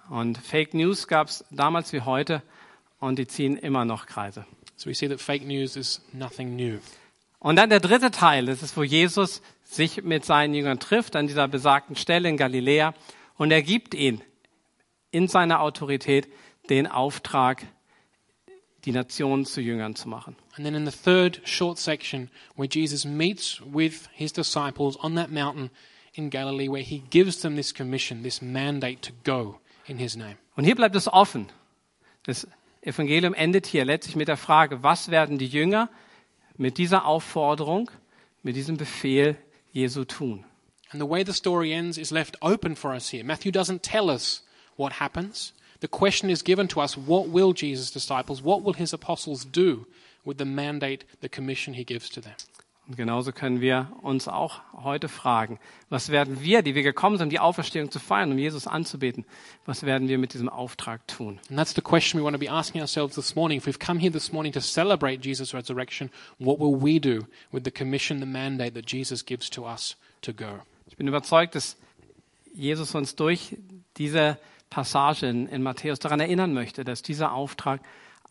Und 0.09 0.39
Fake 0.39 0.75
News 0.75 1.07
gab 1.07 1.29
es 1.29 1.45
damals 1.51 1.93
wie 1.93 2.01
heute 2.01 2.43
und 3.01 3.19
die 3.19 3.27
ziehen 3.27 3.57
immer 3.57 3.85
noch 3.85 4.07
Kreise. 4.07 4.47
So 4.77 4.89
we 4.89 4.95
see 4.95 5.09
that 5.09 5.21
fake 5.21 5.45
news 5.45 5.77
is 5.77 6.01
nothing 6.13 6.57
new. 6.57 6.81
Und 7.43 7.57
dann 7.57 7.71
der 7.71 7.81
dritte 7.81 8.13
Teil, 8.13 8.47
das 8.47 8.63
ist, 8.63 8.77
wo 8.77 8.85
Jesus 8.85 9.43
sich 9.65 10.05
mit 10.05 10.25
seinen 10.25 10.55
Jüngern 10.55 10.79
trifft, 10.79 11.17
an 11.17 11.27
dieser 11.27 11.49
besagten 11.49 11.97
Stelle 11.97 12.29
in 12.29 12.37
Galiläa. 12.37 12.95
Und 13.37 13.51
er 13.51 13.63
gibt 13.63 13.95
ihnen 13.95 14.23
in 15.11 15.27
seiner 15.27 15.61
Autorität 15.61 16.29
den 16.71 16.87
Auftrag, 16.87 17.67
die 18.85 18.93
Nationen 18.93 19.45
zu 19.45 19.61
Jüngern 19.61 19.97
zu 19.97 20.09
machen. 20.09 20.37
And 20.57 20.65
then 20.65 20.77
in 20.77 20.89
the 20.89 20.97
third 20.97 21.41
short 21.45 21.79
section, 21.79 22.31
where 22.55 22.69
Jesus 22.71 23.05
meets 23.05 23.61
with 23.67 24.09
his 24.13 24.33
disciples 24.33 24.97
on 25.03 25.17
that 25.17 25.33
mountain 25.33 25.71
in 26.13 26.31
Galilee, 26.31 26.69
where 26.69 26.85
he 26.85 27.03
gives 27.11 27.41
them 27.41 27.57
this 27.57 27.75
commission, 27.75 28.23
this 28.23 28.41
mandate 28.41 29.01
to 29.03 29.13
go 29.25 29.59
in 29.89 29.99
his 29.99 30.15
name. 30.15 30.37
Und 30.55 30.63
hier 30.63 30.77
bleibt 30.77 30.95
es 30.95 31.09
offen. 31.09 31.49
Das 32.23 32.47
Evangelium 32.83 33.35
endet 33.35 33.67
hier 33.67 33.85
letztlich 33.85 34.15
mit 34.15 34.29
der 34.29 34.37
Frage, 34.37 34.85
was 34.85 35.11
werden 35.11 35.39
die 35.39 35.49
Jünger 35.49 35.89
mit 36.57 36.79
dieser 36.79 37.05
Aufforderung, 37.07 37.91
mit 38.43 38.57
diesem 38.57 38.77
Befehl 38.77 39.37
Jesu 39.73 40.05
tun? 40.05 40.45
And 40.91 41.01
the 41.01 41.09
way 41.09 41.25
the 41.25 41.33
story 41.33 41.73
ends 41.73 41.97
is 41.97 42.11
left 42.11 42.37
open 42.43 42.77
for 42.77 42.93
us 42.93 43.11
here. 43.11 43.25
Matthew 43.25 43.51
doesn't 43.51 43.83
tell 43.83 44.11
us 44.11 44.43
what 44.77 44.95
happens. 44.95 45.55
The 45.81 45.89
question 45.89 46.31
is 46.31 46.45
given 46.45 46.69
to 46.69 46.81
us 46.81 46.97
what 46.97 47.29
will 47.29 47.53
Jesus' 47.53 47.91
disciples, 47.91 48.43
what 48.43 48.63
will 48.63 48.75
his 48.75 48.93
apostles 48.93 49.45
do 49.45 49.87
with 50.25 50.39
the 50.39 50.45
mandate, 50.45 51.05
the 51.21 51.29
commission 51.29 51.75
he 51.75 51.85
gives 51.85 52.09
to 52.11 52.21
them? 52.21 52.35
Und 52.89 52.97
genauso 52.97 53.31
können 53.31 53.61
wir 53.61 53.93
uns 54.03 54.27
auch 54.27 54.61
heute 54.73 55.09
fragen, 55.09 55.61
was 55.89 56.09
werden 56.09 56.43
wir, 56.43 56.63
die 56.63 56.75
wir 56.75 56.83
gekommen 56.83 57.17
sind, 57.17 57.27
um 57.27 57.31
die 57.31 57.39
Auferstehung 57.39 57.93
zu 57.93 58.01
feiern, 58.01 58.33
um 58.33 58.39
Jesus 58.39 58.67
anzubeten, 58.67 59.25
was 59.65 59.85
werden 59.85 60.09
wir 60.09 60.19
mit 60.19 60.35
diesem 60.35 60.49
Auftrag 60.49 61.07
tun? 61.07 61.39
And 61.49 61.57
that's 61.57 61.75
the 61.75 61.81
question 61.81 62.21
we 62.21 62.25
want 62.25 62.35
to 62.35 62.41
be 62.41 62.51
asking 62.51 62.81
ourselves 62.81 63.15
this 63.15 63.37
morning. 63.37 63.59
If 63.59 63.67
we've 63.67 63.79
come 63.79 64.01
here 64.01 64.11
this 64.11 64.33
morning 64.33 64.53
to 64.55 64.61
celebrate 64.61 65.23
Jesus' 65.23 65.55
resurrection, 65.55 66.11
what 66.39 66.59
will 66.59 66.75
we 66.75 66.99
do 66.99 67.27
with 67.53 67.63
the 67.65 67.71
commission, 67.71 68.19
the 68.19 68.27
mandate 68.27 68.75
that 68.75 68.91
Jesus 68.91 69.25
gives 69.25 69.49
to 69.51 69.65
us 69.65 69.97
to 70.23 70.33
go? 70.33 70.61
Ich 70.87 70.97
bin 70.97 71.07
überzeugt, 71.07 71.55
dass 71.55 71.77
Jesus 72.53 72.97
uns 72.97 73.15
durch 73.15 73.57
diese 73.97 74.39
Passage 74.71 75.27
in, 75.27 75.47
in 75.47 75.63
Matthäus 75.63 76.01
daran 76.01 76.19
erinnern 76.19 76.53
möchte, 76.53 76.83
dass 76.83 77.03
dieser 77.03 77.33
Auftrag 77.33 77.81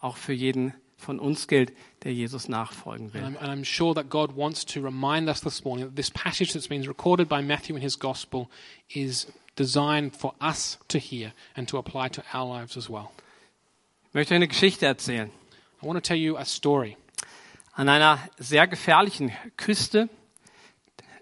auch 0.01 0.17
für 0.17 0.33
jeden 0.33 0.73
von 1.01 1.19
uns 1.19 1.47
gilt, 1.47 1.73
der 2.03 2.13
Jesus 2.13 2.47
nachfolgen 2.47 3.13
will. 3.13 3.23
And 3.23 3.37
I'm, 3.37 3.41
and 3.43 3.51
I'm 3.51 3.63
sure 3.63 3.93
that 3.95 4.09
God 4.09 4.35
wants 4.35 4.65
to 4.65 4.81
remind 4.81 5.27
us 5.29 5.41
this 5.41 5.63
morning 5.65 5.85
that 5.85 5.95
this 5.95 6.09
passage 6.11 6.53
that's 6.53 6.67
been 6.69 6.83
recorded 6.87 7.27
by 7.27 7.41
Matthew 7.41 7.75
in 7.75 7.81
his 7.81 7.97
gospel 7.97 8.49
is 8.89 9.27
designed 9.55 10.15
for 10.15 10.33
us 10.39 10.77
to 10.87 10.97
hear 10.99 11.33
and 11.55 11.67
to 11.67 11.77
apply 11.77 12.09
to 12.09 12.23
our 12.33 12.45
lives 12.47 12.77
as 12.77 12.89
well. 12.89 13.11
Ich 14.09 14.13
möchte 14.13 14.35
eine 14.35 14.47
Geschichte 14.47 14.85
erzählen. 14.85 15.29
I 15.81 15.85
want 15.85 15.97
to 15.97 16.01
tell 16.07 16.17
you 16.17 16.37
a 16.37 16.45
story. 16.45 16.97
An 17.75 17.89
einer 17.89 18.19
sehr 18.37 18.67
gefährlichen 18.67 19.31
Küste, 19.57 20.09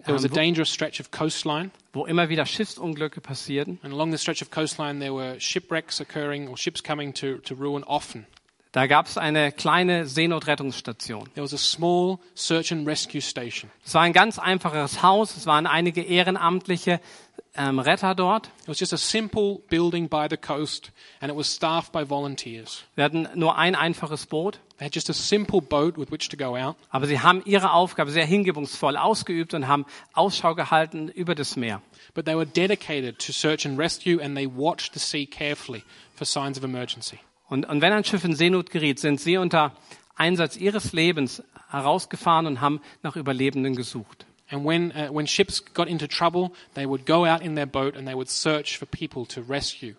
There 0.05 0.13
was 0.15 0.23
a 0.23 0.27
ähm, 0.27 0.31
wo, 0.31 0.35
dangerous 0.35 0.69
stretch 0.73 0.99
of 0.99 1.11
coastline, 1.11 1.71
wo 1.93 2.05
immer 2.05 2.29
wieder 2.29 2.45
Schiffsunglücke 2.45 3.21
passierten. 3.21 3.79
and 3.83 3.93
along 3.93 4.11
the 4.11 4.17
stretch 4.17 4.41
of 4.41 4.49
coastline 4.49 4.99
there 4.99 5.13
were 5.13 5.39
shipwrecks 5.39 5.99
occurring 5.99 6.47
or 6.47 6.57
ships 6.57 6.81
coming 6.81 7.13
to, 7.13 7.37
to 7.39 7.53
ruin 7.53 7.83
often. 7.83 8.25
Da 8.71 8.85
gab 8.85 9.07
es 9.07 9.17
eine 9.17 9.51
kleine 9.51 10.05
Seenotrettungsstation. 10.05 11.23
There 11.33 11.43
was 11.43 11.53
a 11.53 11.57
small 11.57 12.19
search 12.35 12.71
and 12.71 12.87
rescue 12.87 13.19
station. 13.19 13.71
Es 13.83 13.95
war 13.95 14.03
ein 14.03 14.13
ganz 14.13 14.37
einfaches 14.37 15.01
Haus. 15.01 15.35
Es 15.35 15.47
waren 15.47 15.65
einige 15.65 16.03
ehrenamtliche 16.03 17.01
ähm, 17.55 17.79
Retter 17.79 18.13
dort. 18.13 18.51
It 18.61 18.67
was 18.67 18.79
just 18.79 18.93
a 18.93 18.97
simple 18.97 19.59
building 19.69 20.07
by 20.07 20.27
the 20.29 20.37
coast, 20.37 20.91
and 21.19 21.31
it 21.31 21.37
was 21.37 21.51
staffed 21.51 21.91
by 21.91 22.07
volunteers. 22.07 22.83
Wir 22.93 23.05
hatten 23.05 23.27
nur 23.33 23.57
ein 23.57 23.73
einfaches 23.73 24.27
Boot, 24.27 24.59
They 24.77 24.85
had 24.85 24.95
just 24.95 25.09
a 25.09 25.13
simple 25.13 25.61
boat 25.61 25.97
with 25.97 26.09
which 26.09 26.29
to 26.29 26.37
go 26.37 26.55
out, 26.55 26.77
aber 26.89 27.05
sie 27.07 27.19
haben 27.19 27.41
ihre 27.45 27.73
Aufgabe 27.73 28.11
sehr 28.11 28.25
hingebungsvoll 28.25 28.95
ausgeübt 28.95 29.53
und 29.53 29.67
haben 29.67 29.85
Ausschau 30.13 30.55
gehalten 30.55 31.09
über 31.09 31.35
das 31.35 31.55
Meer. 31.57 31.81
but 32.13 32.25
they 32.25 32.35
were 32.35 32.45
dedicated 32.45 33.19
to 33.19 33.33
search 33.33 33.65
and 33.65 33.77
rescue, 33.79 34.21
and 34.21 34.37
they 34.37 34.47
watched 34.47 34.93
the 34.93 34.99
sea 34.99 35.25
carefully 35.25 35.83
for 36.15 36.25
signs 36.25 36.57
of 36.57 36.63
emergency. 36.63 37.19
Und, 37.49 37.67
und 37.67 37.81
wenn 37.81 37.93
ein 37.93 38.03
Schiff 38.03 38.23
in 38.23 38.35
Seenot 38.35 38.69
geriet, 38.69 38.99
sind 38.99 39.19
sie 39.19 39.37
unter 39.37 39.73
Einsatz 40.15 40.55
ihres 40.55 40.93
Lebens 40.93 41.43
herausgefahren 41.69 42.45
und 42.45 42.61
haben 42.61 42.81
nach 43.03 43.15
Überlebenden 43.15 43.75
gesucht. 43.75 44.25
And 44.51 44.65
when, 44.65 44.91
uh, 44.91 45.13
when 45.13 45.27
ships 45.27 45.63
got 45.73 45.87
into 45.87 46.07
trouble, 46.07 46.51
they 46.73 46.87
would 46.87 47.05
go 47.05 47.25
out 47.25 47.41
in 47.41 47.55
their 47.55 47.67
boat 47.67 47.95
and 47.95 48.07
they 48.07 48.15
would 48.15 48.29
search 48.29 48.77
for 48.77 48.87
people 48.87 49.25
to 49.27 49.41
rescue. 49.47 49.95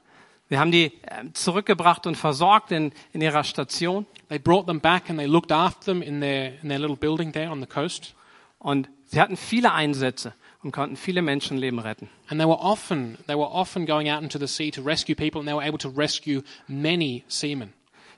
Wir 0.49 0.59
haben 0.59 0.73
die 0.73 0.87
äh, 0.87 1.33
zurückgebracht 1.33 2.09
und 2.09 2.17
versorgt 2.17 2.73
in, 2.73 2.91
in 3.13 3.21
ihrer 3.21 3.45
Station. 3.45 4.07
They 4.29 4.41
brought 4.41 4.67
them 4.67 4.81
back 4.81 5.09
and 5.09 5.17
they 5.17 5.29
looked 5.29 5.53
after 5.53 5.93
them 5.93 6.03
in 6.03 6.21
their, 6.21 6.61
in 6.61 6.69
their 6.69 6.81
little 6.81 6.97
building 6.97 7.33
there 7.33 7.51
on 7.51 7.61
the 7.61 7.69
coast. 7.69 8.15
Und 8.59 8.89
sie 9.07 9.21
hatten 9.21 9.37
viele 9.37 9.73
Einsätze 9.73 10.35
und 10.63 10.73
konnten 10.73 10.97
viele 10.97 11.23
Menschenleben 11.23 11.79
retten. 11.79 12.09
And 12.29 12.41
they 12.41 12.47
were 12.47 12.59
often, 12.59 13.19
they 13.27 13.37
were 13.37 13.51
often 13.51 13.87
going 13.87 14.11
out 14.11 14.23
into 14.23 14.39
the 14.39 14.47
sea 14.47 14.71
to 14.71 14.83
rescue 14.83 15.15
people 15.15 15.41
and 15.41 15.49
they 15.49 15.55
were 15.55 15.67
able 15.67 15.79
to 15.79 15.89
rescue 15.89 16.43
many 16.69 17.25
seamen. 17.29 17.73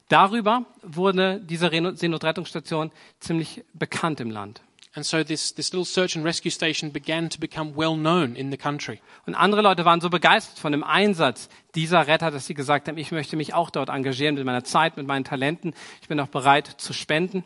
Darüber 0.08 0.66
wurde 0.82 1.40
diese 1.40 1.70
Seenotrettungsstation 1.70 2.90
ziemlich 3.20 3.64
bekannt 3.72 4.20
im 4.20 4.30
Land. 4.30 4.60
And 4.94 5.06
so 5.06 5.24
this, 5.24 5.54
this 5.54 5.72
little 5.72 5.86
search 5.86 6.16
and 6.16 6.24
rescue 6.24 6.50
station 6.50 6.92
began 6.92 7.30
to 7.30 7.40
become 7.40 7.74
well 7.74 7.96
known 7.96 8.36
in 8.36 8.50
the 8.50 8.58
country. 8.58 9.00
Und 9.24 9.34
andere 9.34 9.62
Leute 9.62 9.86
waren 9.86 10.02
so 10.02 10.10
begeistert 10.10 10.58
von 10.58 10.72
dem 10.72 10.84
Einsatz 10.84 11.48
dieser 11.74 12.06
Retter, 12.06 12.30
dass 12.30 12.46
sie 12.46 12.52
gesagt 12.52 12.88
haben, 12.88 12.98
ich 12.98 13.10
möchte 13.10 13.36
mich 13.36 13.54
auch 13.54 13.70
dort 13.70 13.88
engagieren 13.88 14.34
mit 14.34 14.44
meiner 14.44 14.64
Zeit, 14.64 14.98
mit 14.98 15.06
meinen 15.06 15.24
Talenten. 15.24 15.72
Ich 16.02 16.08
bin 16.08 16.20
auch 16.20 16.28
bereit 16.28 16.66
zu 16.66 16.92
spenden. 16.92 17.42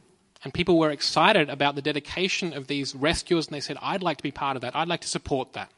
And 0.46 0.54
people 0.54 0.78
were 0.78 0.92
excited 0.92 1.50
about 1.50 1.74
the 1.74 1.82
dedication 1.82 2.52
of 2.52 2.68
these 2.68 2.94
rescuers, 2.94 3.48
and 3.48 3.54
they 3.56 3.60
said, 3.60 3.78
I'd 3.82 4.00
like 4.00 4.18
to 4.18 4.22
be 4.22 4.30
part 4.30 4.54
of 4.54 4.62
that. 4.62 4.76
I'd 4.76 4.86
like 4.86 5.00
to 5.00 5.08
support 5.08 5.54
that. 5.54 5.68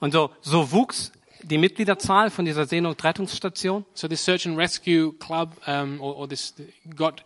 Und 0.00 0.12
so, 0.12 0.32
so 0.40 0.72
wuchs 0.72 1.12
die 1.44 1.58
Mitgliederzahl 1.58 2.30
von 2.30 2.44
dieser 2.44 2.66
Seenotrettungsstation. 2.66 3.84
So 3.94 4.08
this 4.08 4.24
search 4.24 4.46
and 4.46 4.58
rescue 4.58 5.12
club, 5.20 5.52
um, 5.68 6.00
or, 6.00 6.16
or 6.16 6.28
this 6.28 6.54
got 6.96 7.22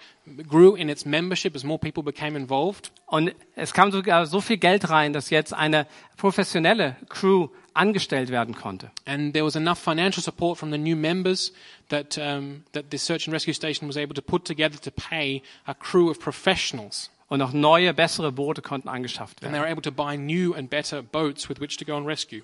grew 0.47 0.75
in 0.75 0.91
its 0.91 1.07
membership 1.07 1.57
as 1.57 1.65
more 1.65 1.79
people 1.79 2.03
became 2.03 2.37
involved. 2.37 2.91
Und 3.07 3.35
es 3.57 3.73
kam 3.73 3.91
sogar 3.91 4.27
so 4.27 4.43
viel 4.43 4.59
Geld 4.59 4.91
rein, 4.91 5.15
dass 5.15 5.31
jetzt 5.31 5.55
eine 5.55 5.87
professionelle 6.19 6.97
Crew 7.09 7.49
angestellt 7.75 8.31
werden 8.31 8.55
konnte. 8.55 8.91
And 9.05 9.35
there 9.35 9.45
was 9.45 9.57
enough 9.57 9.79
financial 9.79 10.23
support 10.23 10.59
from 10.59 10.71
the 10.71 10.79
new 10.79 10.97
members 10.97 11.53
that, 11.91 12.17
um, 12.19 12.65
that 12.73 12.91
this 12.91 13.05
search 13.05 13.27
and 13.27 13.35
rescue 13.35 13.53
station 13.53 13.89
was 13.89 13.97
able 13.97 14.15
to 14.15 14.23
put 14.23 14.45
together 14.45 14.81
to 14.81 14.91
pay 14.91 15.43
a 15.67 15.75
crew 15.75 16.11
of 16.11 16.19
professionals. 16.19 17.11
Und 17.29 17.43
auch 17.43 17.53
neue, 17.53 17.93
bessere 17.95 18.33
Boote 18.33 18.63
konnten 18.63 18.89
angeschafft 18.89 19.43
And 19.43 19.53
werden. 19.53 19.55
they 19.55 19.61
were 19.61 19.71
able 19.71 19.83
to 19.83 19.91
buy 19.91 20.17
new 20.17 20.55
and 20.55 20.71
better 20.71 21.03
boats 21.03 21.49
with 21.49 21.61
which 21.61 21.77
to 21.79 21.85
go 21.85 21.97
on 21.97 22.07
rescue. 22.07 22.43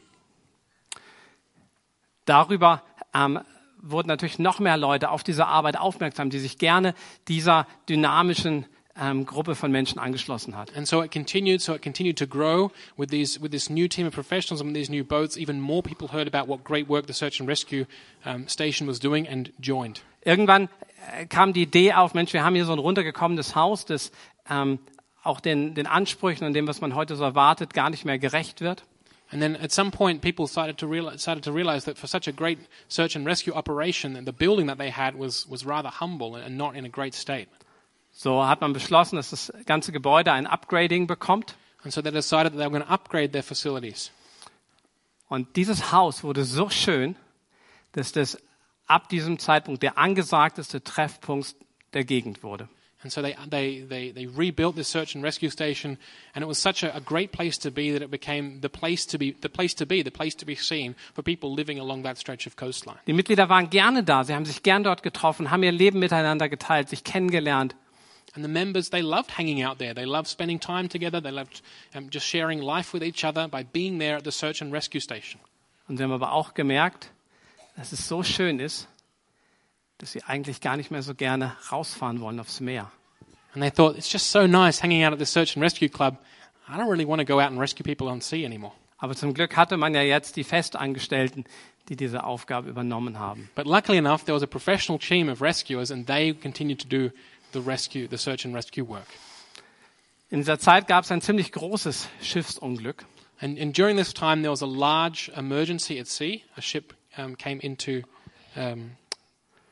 Darüber 2.25 2.83
ähm, 3.15 3.41
wurden 3.81 4.09
natürlich 4.09 4.39
noch 4.39 4.59
mehr 4.59 4.77
Leute 4.77 5.11
auf 5.11 5.23
diese 5.23 5.47
Arbeit 5.47 5.79
aufmerksam, 5.79 6.31
die 6.31 6.39
sich 6.39 6.59
gerne 6.59 6.95
dieser 7.29 7.67
dynamischen 7.89 8.67
ähm, 8.99 9.27
Gruppe 9.27 9.55
von 9.55 9.71
Menschen 9.71 9.99
angeschlossen 9.99 10.57
hat. 10.57 10.77
And 10.77 10.87
so 10.87 11.03
it 11.03 11.11
continued, 11.11 11.61
so 11.61 11.75
it 11.75 11.83
continued 11.83 12.17
to 12.19 12.27
grow 12.27 12.71
with 12.97 13.11
these, 13.11 13.41
with 13.41 13.51
this 13.51 13.71
new 13.71 13.89
team 13.89 14.07
of 14.07 14.15
professionals 14.15 14.61
and 14.61 14.75
these 14.75 14.91
new 14.91 15.05
boats. 15.05 15.37
Even 15.37 15.61
more 15.61 15.83
people 15.83 16.09
heard 16.09 16.33
about 16.33 16.49
what 16.49 16.65
great 16.65 16.89
work 16.89 17.07
the 17.07 17.13
search 17.13 17.41
and 17.41 17.49
rescue 17.49 17.87
um, 18.25 18.49
station 18.49 18.87
was 18.87 18.99
doing 18.99 19.29
and 19.29 19.53
joined. 19.61 20.03
Irgendwann 20.25 20.69
äh, 21.13 21.27
kam 21.27 21.53
die 21.53 21.63
Idee 21.63 21.93
auf, 21.95 22.15
Mensch, 22.15 22.33
wir 22.33 22.45
haben 22.45 22.55
hier 22.55 22.65
so 22.65 22.73
ein 22.73 22.79
runtergekommenes 22.79 23.55
Haus, 23.55 23.87
das 23.87 24.13
ähm, 24.49 24.79
auch 25.23 25.41
den, 25.41 25.75
den 25.75 25.87
Ansprüchen 25.87 26.47
und 26.47 26.55
dem, 26.55 26.67
was 26.67 26.81
man 26.81 26.95
heute 26.95 27.17
so 27.17 27.25
erwartet, 27.25 27.75
gar 27.75 27.91
nicht 27.91 28.05
mehr 28.05 28.19
gerecht 28.19 28.61
wird. 28.61 28.85
And 29.33 29.41
then 29.41 29.57
at 29.57 29.71
some 29.71 29.93
point, 29.93 30.23
people 30.23 30.49
started 30.49 30.77
to, 30.79 30.89
realize, 30.89 31.23
started 31.23 31.45
to 31.45 31.53
realize 31.53 31.85
that 31.85 31.97
for 31.97 32.09
such 32.09 32.27
a 32.27 32.33
great 32.33 32.59
search 32.89 33.15
and 33.15 33.25
rescue 33.25 33.55
operation, 33.55 34.25
the 34.25 34.33
building 34.33 34.67
that 34.67 34.79
they 34.79 34.91
had 34.91 35.15
was, 35.15 35.49
was 35.49 35.65
rather 35.65 35.89
humble 35.89 36.35
and 36.35 36.59
not 36.59 36.75
in 36.75 36.85
a 36.85 36.89
great 36.89 37.15
state. 37.15 37.49
So 38.23 38.47
hat 38.47 38.61
man 38.61 38.75
beschlossen, 38.75 39.17
dass 39.17 39.31
das 39.31 39.51
ganze 39.65 39.93
Gebäude 39.93 40.31
ein 40.31 40.47
Upgrading 40.47 41.07
bekommt. 41.07 41.57
And 41.83 41.91
so 41.91 42.03
they 42.03 42.13
decided 42.13 42.53
that 42.53 42.59
they 42.59 42.67
were 42.67 42.71
going 42.71 42.83
to 42.83 42.93
upgrade 42.93 43.33
their 43.33 43.43
facilities. 43.43 44.11
Und 45.31 45.57
dieses 45.57 45.91
Haus 45.91 46.23
wurde 46.23 46.45
so 46.45 46.69
schön, 46.69 47.17
dass 47.93 48.13
das 48.13 48.37
ab 48.87 49.09
diesem 49.09 49.39
Zeitpunkt 49.39 49.83
der 49.83 49.97
angesagteste 49.97 50.85
Treffpunkt 50.85 51.57
der 51.95 52.05
Gegend 52.05 52.43
wurde. 52.43 52.69
And 53.03 53.11
so 53.11 53.23
they, 53.23 53.35
they, 53.49 53.87
they, 53.89 54.13
they 54.13 54.27
rebuilt 54.27 54.77
this 54.77 54.91
search 54.91 55.15
and 55.15 55.25
rescue 55.25 55.49
station, 55.49 55.97
and 56.35 56.43
it 56.43 56.47
was 56.47 56.61
such 56.61 56.83
a, 56.83 56.95
a 56.95 57.01
great 57.01 57.33
place 57.33 57.59
to 57.61 57.71
be 57.71 57.91
that 57.91 58.03
it 58.03 58.11
became 58.11 58.61
the 58.61 58.69
place 58.69 59.07
to 59.07 59.17
be, 59.17 59.35
the 59.41 59.49
place 59.49 59.75
to 59.77 59.87
be, 59.87 60.03
the 60.03 60.11
place 60.11 60.37
to 60.37 60.45
be 60.45 60.57
seen 60.57 60.95
for 61.15 61.23
people 61.23 61.55
living 61.55 61.81
along 61.81 62.03
that 62.03 62.19
stretch 62.19 62.47
of 62.47 62.57
coastline. 62.57 62.99
Die 63.07 63.15
Mitglieder 63.15 63.49
waren 63.49 63.71
gerne 63.71 64.05
da, 64.05 64.25
sie 64.25 64.35
haben 64.35 64.45
sich 64.45 64.63
gern 64.63 64.85
dort 64.85 65.03
getroffen, 65.03 65.51
haben 65.51 65.63
ihr 65.63 65.73
Leben 65.73 66.01
miteinander 66.01 66.51
geteilt, 66.51 66.91
sich 66.91 67.03
kennengelernt. 67.03 67.75
And 68.35 68.45
the 68.45 68.49
members, 68.49 68.91
they 68.91 69.03
loved 69.03 69.33
hanging 69.33 69.63
out 69.63 69.79
there. 69.79 69.93
They 69.93 70.07
loved 70.07 70.29
spending 70.29 70.61
time 70.61 70.89
together. 70.89 71.21
They 71.21 71.33
loved 71.33 71.63
um, 71.95 72.11
just 72.11 72.27
sharing 72.27 72.61
life 72.61 72.93
with 72.93 73.03
each 73.03 73.25
other 73.25 73.49
by 73.49 73.65
being 73.65 73.99
there 73.99 74.17
at 74.17 74.25
the 74.25 74.31
search 74.31 74.63
and 74.63 74.73
rescue 74.73 75.01
station. 75.01 75.41
Und 75.89 75.97
sie 75.97 76.05
haben 76.05 76.13
aber 76.13 76.33
auch 76.33 76.55
gemerkt, 76.55 77.11
dass 77.77 77.93
es 77.93 78.07
so 78.07 78.23
schön 78.23 78.61
ist, 78.61 78.87
dass 79.99 80.13
sie 80.13 80.23
eigentlich 80.23 80.61
gar 80.61 80.77
nicht 80.77 80.91
mehr 80.91 81.03
so 81.03 81.15
gerne 81.15 81.57
rausfahren 81.73 82.21
wollen 82.21 82.39
aufs 82.39 82.61
Meer. 82.61 82.91
And 83.55 83.63
they 83.63 83.71
thought, 83.71 83.97
it's 83.97 84.13
just 84.13 84.31
so 84.31 84.47
nice 84.47 84.81
hanging 84.81 85.05
out 85.05 85.13
at 85.13 85.19
the 85.19 85.27
search 85.27 85.57
and 85.57 85.63
rescue 85.63 85.89
club. 85.89 86.17
I 86.69 86.77
don't 86.77 86.89
really 86.89 87.07
want 87.07 87.19
to 87.19 87.25
go 87.25 87.41
out 87.41 87.51
and 87.51 87.59
rescue 87.59 87.83
people 87.83 88.09
on 88.09 88.21
sea 88.21 88.45
anymore. 88.45 88.73
Aber 88.99 89.17
zum 89.17 89.35
Glück 89.35 89.57
hatte 89.57 89.77
man 89.77 89.95
ja 89.95 90.03
jetzt 90.03 90.37
die 90.37 90.45
Festangestellten, 90.45 91.45
die 91.89 91.97
diese 91.97 92.23
Aufgabe 92.23 92.69
übernommen 92.69 93.19
haben. 93.19 93.51
But 93.57 93.67
luckily 93.67 93.99
enough, 93.99 94.25
there 94.25 94.35
was 94.35 94.43
a 94.45 94.47
professional 94.47 95.01
team 95.01 95.29
of 95.29 95.43
rescuers, 95.43 95.91
and 95.91 96.07
they 96.07 96.33
continued 96.33 96.81
to 96.83 96.89
do 96.89 97.11
the 97.53 97.61
rescue, 97.61 98.09
the 98.09 98.19
search 98.19 98.45
and 98.45 98.55
rescue 98.55 98.85
work. 98.85 99.07
In 100.31 100.39
dieser 100.39 100.59
Zeit 100.59 100.87
gab 100.87 101.05
es 101.05 101.11
ein 101.11 101.21
ziemlich 101.21 101.51
großes 101.53 102.09
Schiffsunglück. 102.23 103.05
And, 103.41 103.59
and 103.59 103.77
during 103.77 103.97
this 103.97 104.13
time, 104.13 104.43
there 104.43 104.53
was 104.53 104.63
a 104.63 104.67
large 104.67 105.31
emergency 105.35 105.99
at 105.99 106.07
sea. 106.07 106.45
A 106.57 106.61
ship 106.61 106.95
um, 107.17 107.37
came 107.37 107.59
into 107.61 108.03
um, 108.55 108.93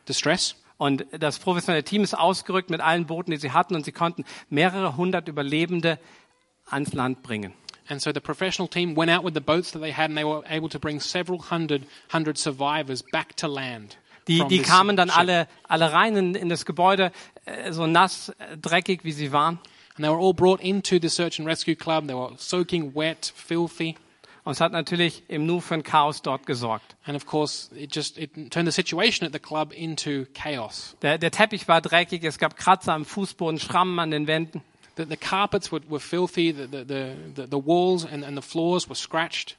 distress. 0.07 0.55
Und 0.79 1.07
das 1.11 1.39
professionelle 1.39 1.85
Team 1.85 2.03
ist 2.03 2.15
ausgerückt 2.15 2.71
mit 2.71 2.81
allen 2.81 3.07
Booten, 3.07 3.33
die 3.33 3.37
sie 3.37 3.51
hatten, 3.51 3.75
und 3.75 3.85
sie 3.85 3.93
konnten 3.93 4.25
mehrere 4.49 4.97
hundert 4.97 5.29
Überlebende 5.29 5.99
ans 6.67 6.93
Land 6.93 7.23
bringen. 7.23 7.53
And 7.89 8.01
so 8.01 8.13
the 8.13 8.21
professional 8.21 8.69
team 8.69 8.97
went 8.97 9.11
out 9.11 9.25
with 9.25 9.35
the 9.35 9.41
boats 9.41 9.73
that 9.73 9.81
they 9.81 9.93
had, 9.93 10.11
and 10.11 10.17
they 10.17 10.25
were 10.25 10.45
able 10.49 10.69
to 10.69 10.79
bring 10.79 11.01
several 11.01 11.41
hundred, 11.41 11.87
hundred 12.11 12.39
survivors 12.39 13.03
back 13.03 13.37
to 13.37 13.49
land. 13.49 13.97
Die, 14.29 14.45
die 14.49 14.63
kamen 14.63 14.97
dann 14.97 15.11
alle, 15.11 15.49
alle 15.67 15.93
rein 15.93 16.17
in, 16.17 16.35
in 16.35 16.49
das 16.49 16.65
Gebäude, 16.65 17.13
äh, 17.45 17.73
so 17.73 17.87
nass, 17.87 18.29
äh, 18.39 18.57
dreckig, 18.57 19.05
wie 19.05 19.13
sie 19.13 19.33
waren. 19.33 19.59
And 19.97 20.05
they 20.05 20.11
were 20.11 20.21
all 20.21 20.33
brought 20.33 20.61
into 20.61 20.99
the 21.01 21.09
search 21.09 21.41
and 21.41 21.49
rescue 21.49 21.75
club. 21.75 22.07
They 22.07 22.15
were 22.15 22.33
soaking 22.37 22.95
wet, 22.95 23.33
filthy. 23.35 23.97
Und 24.45 24.53
es 24.53 24.61
hat 24.61 24.73
natürlich 24.73 25.25
im 25.29 25.45
Nu 25.45 25.61
für 25.61 25.75
ein 25.75 25.83
Chaos 25.83 26.23
dort 26.23 26.47
gesorgt. 26.47 26.97
And 27.05 27.17
of 27.17 27.27
course, 27.27 27.69
it 27.75 27.95
just 27.95 28.17
it 28.17 28.33
turned 28.51 28.67
the 28.67 28.73
situation 28.73 29.27
at 29.27 29.33
the 29.33 29.39
club 29.39 29.73
into 29.75 30.25
chaos. 30.33 30.97
Der, 31.03 31.19
der 31.19 31.31
Teppich 31.31 31.67
war 31.69 31.81
dreckig, 31.81 32.25
es 32.25 32.39
gab 32.39 32.57
Kratzer 32.57 32.95
am 32.95 33.05
Fußboden, 33.05 33.59
Schrammen 33.59 33.99
an 33.99 34.11
den 34.11 34.27
Wänden. 34.27 34.63
The, 34.97 35.05
the 35.05 35.17
carpets 35.17 35.71
were, 35.71 35.83
were 35.91 36.01
filthy. 36.01 36.53
The, 36.53 36.67
the, 36.67 36.85
the, 36.87 37.47
the, 37.51 37.59
walls 37.59 38.07
and, 38.07 38.25
and 38.25 38.41
the 38.41 38.43
floors 38.43 38.89
were 38.89 38.97
scratched. 38.97 39.57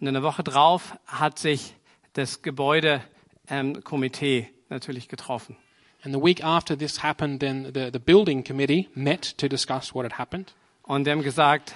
Und 0.00 0.06
eine 0.06 0.22
Woche 0.22 0.44
drauf 0.44 0.96
hat 1.06 1.38
sich 1.38 1.74
das 2.12 2.42
Gebäudekomitee 2.42 3.15
ähm, 3.48 3.82
Komitee 3.84 4.48
natürlich 4.68 5.08
getroffen. 5.08 5.56
And 6.02 6.14
the 6.14 6.22
week 6.22 6.44
after 6.44 6.76
this 6.76 7.02
happened, 7.02 7.40
then 7.40 7.72
the, 7.74 7.90
the 7.92 7.98
building 7.98 8.44
committee 8.44 8.88
met 8.94 9.36
to 9.38 9.48
discuss 9.48 9.94
what 9.94 10.04
had 10.04 10.18
happened. 10.18 10.54
Und 10.82 11.04
die 11.06 11.10
haben 11.10 11.22
gesagt, 11.22 11.74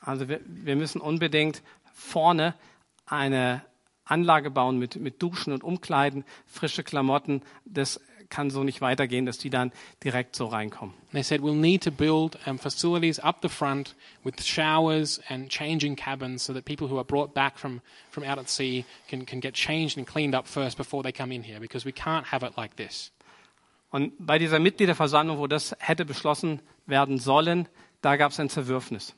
also 0.00 0.28
wir, 0.28 0.40
wir 0.44 0.76
müssen 0.76 1.00
unbedingt 1.00 1.62
vorne 1.94 2.54
eine 3.06 3.62
Anlage 4.04 4.50
bauen 4.50 4.78
mit, 4.78 4.96
mit 4.96 5.22
Duschen 5.22 5.52
und 5.52 5.64
Umkleiden, 5.64 6.24
frische 6.46 6.82
Klamotten. 6.82 7.42
Das 7.64 8.00
kann 8.32 8.50
so 8.50 8.64
nicht 8.64 8.80
weitergehen, 8.80 9.26
dass 9.26 9.38
die 9.38 9.50
dann 9.50 9.70
direkt 10.02 10.34
so 10.34 10.46
reinkommen. 10.46 10.94
They 11.12 11.22
said, 11.22 11.42
we'll 11.42 11.54
need 11.54 11.82
to 11.84 11.92
build 11.92 12.38
um, 12.46 12.58
facilities 12.58 13.20
up 13.20 13.42
the 13.42 13.48
front 13.48 13.94
with 14.24 14.42
showers 14.42 15.20
and 15.28 15.50
changing 15.50 15.94
cabins 15.94 16.42
so 16.42 16.54
that 16.54 16.64
people 16.64 16.88
who 16.88 16.96
are 16.96 17.04
brought 17.04 17.34
back 17.34 17.58
from, 17.58 17.82
from 18.10 18.24
out 18.24 18.38
at 18.38 18.48
sea 18.48 18.84
can, 19.08 19.26
can 19.26 19.40
get 19.40 19.54
changed 19.54 19.98
and 19.98 20.06
cleaned 20.06 20.34
up 20.34 20.46
first 20.46 20.76
before 20.76 21.02
they 21.02 21.12
come 21.12 21.30
in 21.30 21.44
here 21.44 21.60
because 21.60 21.84
we 21.84 21.92
can't 21.92 22.26
have 22.26 22.42
it 22.42 22.56
like 22.56 22.76
this. 22.76 23.12
Und 23.90 24.14
bei 24.18 24.38
dieser 24.38 24.58
Mitgliederversammlung, 24.58 25.36
wo 25.36 25.46
das 25.46 25.76
hätte 25.78 26.06
beschlossen 26.06 26.62
werden 26.86 27.18
sollen, 27.18 27.68
da 28.00 28.16
gab 28.16 28.32
es 28.32 28.40
ein 28.40 28.48
Zerwürfnis. 28.48 29.14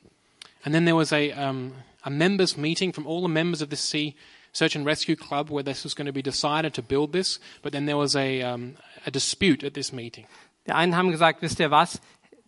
And 0.65 0.75
then 0.75 0.83
there 0.83 0.97
was 0.97 1.13
a, 1.13 1.31
um, 1.31 1.71
a 2.03 2.09
members 2.09 2.57
meeting 2.57 2.91
from 2.91 3.07
all 3.07 3.21
the 3.21 3.29
members 3.29 3.61
of 3.61 3.69
the 3.69 3.77
Sea 3.77 4.15
Search 4.55 4.75
and 4.75 4.85
Rescue 4.85 5.17
Club 5.17 5.49
where 5.49 5.63
this 5.63 5.83
was 5.83 5.93
going 5.93 6.05
to 6.05 6.13
be 6.13 6.21
decided 6.21 6.73
to 6.75 6.81
build 6.81 7.11
this, 7.11 7.39
but 7.61 7.73
then 7.73 7.85
there 7.85 7.97
was 7.97 8.15
a, 8.15 8.41
um, 8.41 8.77
a 9.05 9.11
dispute 9.11 9.65
at 9.65 9.73
this 9.73 9.91
meeting. 9.91 10.25
Die 10.67 10.71
einen 10.71 10.95
haben 10.95 11.11
gesagt, 11.11 11.41
wisst 11.41 11.59
ihr 11.59 11.71
was, 11.71 12.01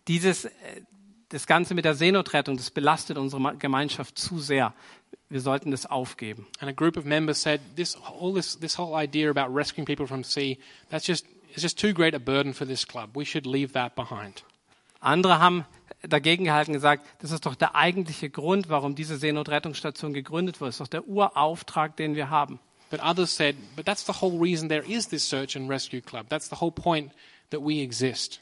dieses, 0.08 0.46
äh, 0.46 0.50
das 1.28 1.46
Ganze 1.46 1.74
mit 1.74 1.84
der 1.84 1.94
Seenotrettung, 1.94 2.56
das 2.56 2.70
belastet 2.70 3.18
unsere 3.18 3.56
Gemeinschaft 3.56 4.18
zu 4.18 4.38
sehr. 4.38 4.74
Wir 5.28 5.40
sollten 5.40 5.70
das 5.70 5.86
aufgeben. 5.86 6.46
And 6.58 6.70
a 6.70 6.72
group 6.72 6.96
of 6.96 7.04
members 7.04 7.40
said, 7.42 7.60
this, 7.76 7.96
all 7.96 8.32
this, 8.32 8.58
this 8.58 8.78
whole 8.78 8.98
idea 9.00 9.30
about 9.30 9.54
rescuing 9.54 9.84
people 9.84 10.06
from 10.06 10.24
sea, 10.24 10.58
that's 10.90 11.06
just, 11.06 11.26
it's 11.50 11.62
just 11.62 11.78
too 11.78 11.92
great 11.92 12.14
a 12.14 12.18
burden 12.18 12.54
for 12.54 12.66
this 12.66 12.86
club. 12.86 13.10
We 13.14 13.26
should 13.26 13.46
leave 13.46 13.72
that 13.74 13.94
behind. 13.94 14.42
Andere 15.00 15.38
haben 15.38 15.64
dagegen 16.02 16.44
gehalten 16.44 16.70
und 16.70 16.76
gesagt, 16.76 17.06
das 17.20 17.30
ist 17.30 17.44
doch 17.44 17.54
der 17.54 17.74
eigentliche 17.74 18.30
Grund, 18.30 18.68
warum 18.68 18.94
diese 18.94 19.16
Seenotrettungsstation 19.16 20.14
gegründet 20.14 20.60
wurde. 20.60 20.68
Das 20.68 20.76
ist 20.76 20.80
doch 20.80 20.88
der 20.88 21.06
Urauftrag, 21.06 21.96
den 21.96 22.14
wir 22.14 22.30
haben. 22.30 22.58
But 22.90 23.00
others 23.00 23.30
said, 23.30 23.56
but 23.76 23.84
that's 23.84 24.04
the 24.04 24.20
whole 24.20 24.38
reason 24.38 24.68
there 24.68 24.84
is 24.84 25.08
this 25.08 25.22
search 25.22 25.56
and 25.56 25.68
rescue 25.68 26.00
club. 26.00 26.26
That's 26.28 26.48
the 26.48 26.56
whole 26.56 26.72
point 26.72 27.12
that 27.50 27.60
we 27.60 27.82
exist. 27.82 28.40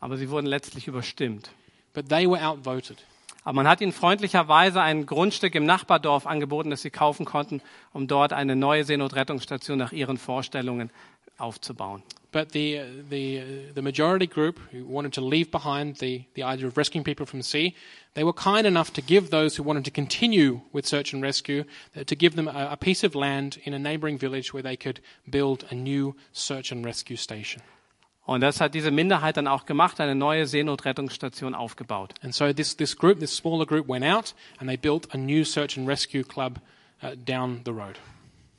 Aber 0.00 0.16
sie 0.16 0.30
wurden 0.30 0.46
letztlich 0.46 0.86
überstimmt. 0.86 1.50
But 1.92 2.08
they 2.08 2.26
were 2.26 2.40
outvoted. 2.40 2.98
Aber 3.44 3.56
man 3.56 3.68
hat 3.68 3.80
ihnen 3.80 3.92
freundlicherweise 3.92 4.80
ein 4.80 5.04
Grundstück 5.04 5.54
im 5.54 5.66
Nachbardorf 5.66 6.26
angeboten, 6.26 6.70
das 6.70 6.82
sie 6.82 6.90
kaufen 6.90 7.26
konnten, 7.26 7.60
um 7.92 8.06
dort 8.06 8.32
eine 8.32 8.56
neue 8.56 8.84
Seenotrettungsstation 8.84 9.78
nach 9.78 9.92
ihren 9.92 10.16
Vorstellungen 10.16 10.90
aufzubauen. 11.38 12.02
But 12.34 12.50
the, 12.50 12.80
the, 13.08 13.70
the 13.74 13.82
majority 13.82 14.26
group 14.26 14.58
who 14.72 14.84
wanted 14.84 15.12
to 15.12 15.20
leave 15.20 15.52
behind 15.52 15.98
the, 15.98 16.24
the 16.34 16.42
idea 16.42 16.66
of 16.66 16.76
rescuing 16.76 17.04
people 17.04 17.26
from 17.26 17.42
sea, 17.42 17.76
they 18.14 18.24
were 18.24 18.32
kind 18.32 18.66
enough 18.66 18.92
to 18.94 19.00
give 19.00 19.30
those 19.30 19.54
who 19.54 19.62
wanted 19.62 19.84
to 19.84 19.92
continue 19.92 20.60
with 20.72 20.84
search 20.84 21.12
and 21.12 21.22
rescue, 21.22 21.64
uh, 21.96 22.02
to 22.02 22.16
give 22.16 22.34
them 22.34 22.48
a, 22.48 22.70
a 22.72 22.76
piece 22.76 23.04
of 23.04 23.14
land 23.14 23.58
in 23.62 23.72
a 23.72 23.78
neighboring 23.78 24.18
village 24.18 24.52
where 24.52 24.64
they 24.64 24.76
could 24.76 24.98
build 25.30 25.64
a 25.70 25.76
new 25.76 26.16
search 26.32 26.72
and 26.72 26.84
rescue 26.84 27.16
station. 27.16 27.62
Und 28.26 28.40
das 28.40 28.60
hat 28.60 28.74
diese 28.74 28.90
Minderheit 28.90 29.36
dann 29.36 29.46
auch 29.46 29.66
gemacht, 29.66 30.00
eine 30.00 30.14
neue 30.14 30.46
Seenotrettungsstation 30.46 31.54
aufgebaut. 31.54 32.14
And 32.22 32.34
so 32.34 32.52
this, 32.52 32.74
this 32.74 32.96
group, 32.96 33.20
this 33.20 33.36
smaller 33.36 33.66
group, 33.66 33.86
went 33.86 34.04
out 34.04 34.34
and 34.58 34.68
they 34.68 34.76
built 34.76 35.14
a 35.14 35.18
new 35.18 35.44
search 35.44 35.76
and 35.76 35.86
rescue 35.86 36.24
club 36.24 36.58
uh, 37.02 37.14
down 37.14 37.60
the 37.64 37.72
road. 37.72 37.96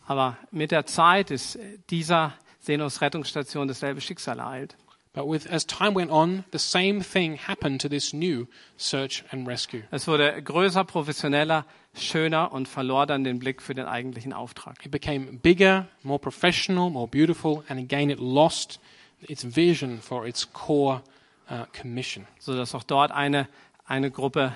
Aber 0.08 0.38
mit 0.52 0.72
der 0.72 0.86
Zeit 0.86 1.32
ist 1.32 1.58
dieser 1.90 2.36
Seenotrettungsstation 2.66 3.68
dasselbe 3.68 4.02
Schicksal 4.02 4.40
ereilt. 4.40 4.76
But 5.14 5.30
with, 5.30 5.48
as 5.50 5.66
time 5.66 5.96
went 5.96 6.12
on, 6.12 6.44
the 6.52 6.60
same 6.60 7.02
thing 7.02 7.38
happened 7.38 7.80
to 7.80 7.88
this 7.88 8.12
new 8.12 8.48
search 8.76 9.24
and 9.32 9.48
rescue. 9.48 9.84
Es 9.90 10.08
wurde 10.10 10.42
größer, 10.44 10.84
professioneller, 10.84 11.66
schöner 11.94 12.52
und 12.52 12.68
verlor 12.68 13.06
dann 13.06 13.24
den 13.24 13.40
Blick 13.40 13.62
für 13.62 13.74
den 13.74 13.86
eigentlichen 13.86 14.34
Auftrag. 14.34 14.86
It 14.86 14.92
became 14.92 15.40
bigger, 15.42 15.88
more 16.04 16.20
professional, 16.20 16.90
more 16.90 17.08
beautiful, 17.08 17.64
and 17.70 17.80
again 17.80 18.10
it 18.10 18.20
lost 18.20 18.82
its 19.22 19.56
vision 19.56 20.02
for 20.02 20.28
its 20.28 20.52
core 20.52 21.02
uh, 21.50 21.64
commission. 21.72 22.28
sodass 22.40 22.76
auch 22.76 22.84
dort 22.84 23.12
eine, 23.12 23.48
eine 23.86 24.12
Gruppe 24.12 24.54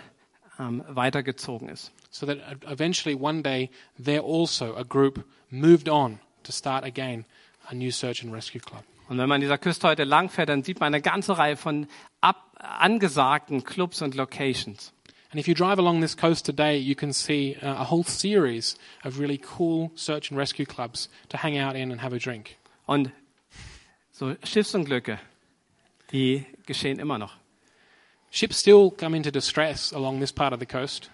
ähm, 0.59 0.83
weitergezogen 0.89 1.69
ist. 1.69 1.93
So 2.11 2.25
that 2.25 2.39
uh, 2.39 2.69
eventually 2.69 3.15
one 3.15 3.43
day 3.43 3.69
there 3.97 4.23
also 4.23 4.75
a 4.75 4.83
group 4.83 5.23
moved 5.49 5.87
on 5.87 6.19
to 6.43 6.51
start 6.51 6.83
again 6.83 7.23
a 7.69 7.75
new 7.75 7.91
search 7.91 8.23
and 8.23 8.33
rescue 8.33 8.59
club. 8.59 8.83
Und 9.07 9.17
wenn 9.17 9.27
man 9.27 9.35
an 9.35 9.41
dieser 9.41 9.57
Küste 9.57 9.87
heute 9.87 10.03
langfährt, 10.03 10.49
dann 10.49 10.63
sieht 10.63 10.79
man 10.79 10.93
eine 10.93 11.01
ganze 11.01 11.37
Reihe 11.37 11.57
von 11.57 11.87
ab, 12.21 12.51
angesagten 12.59 13.63
Clubs 13.63 14.01
und 14.01 14.15
Locations. 14.15 14.93
And 15.31 15.39
if 15.39 15.47
you 15.47 15.53
drive 15.53 15.77
along 15.77 16.01
this 16.01 16.17
coast 16.17 16.45
today, 16.45 16.77
you 16.77 16.95
can 16.95 17.13
see 17.13 17.55
uh, 17.61 17.67
a 17.67 17.89
whole 17.89 18.03
series 18.03 18.77
of 19.03 19.19
really 19.19 19.39
cool 19.57 19.91
search 19.95 20.31
and 20.31 20.39
rescue 20.39 20.65
clubs 20.65 21.09
to 21.29 21.37
hang 21.37 21.59
out 21.59 21.75
in 21.75 21.91
and 21.91 22.01
have 22.01 22.15
a 22.15 22.19
drink. 22.19 22.55
Und 22.85 23.11
so 24.11 24.35
Schiffsunglücke, 24.43 25.19
die 26.11 26.45
geschehen 26.65 26.99
immer 26.99 27.17
noch. 27.17 27.35
Ships 28.31 28.59
still 28.61 28.91
come 28.91 29.15
into 29.15 29.31
distress 29.31 29.93
along 29.93 30.19
this 30.19 30.33
part 30.33 30.53
of 30.53 30.59
the 30.59 30.65
coast, 30.65 31.09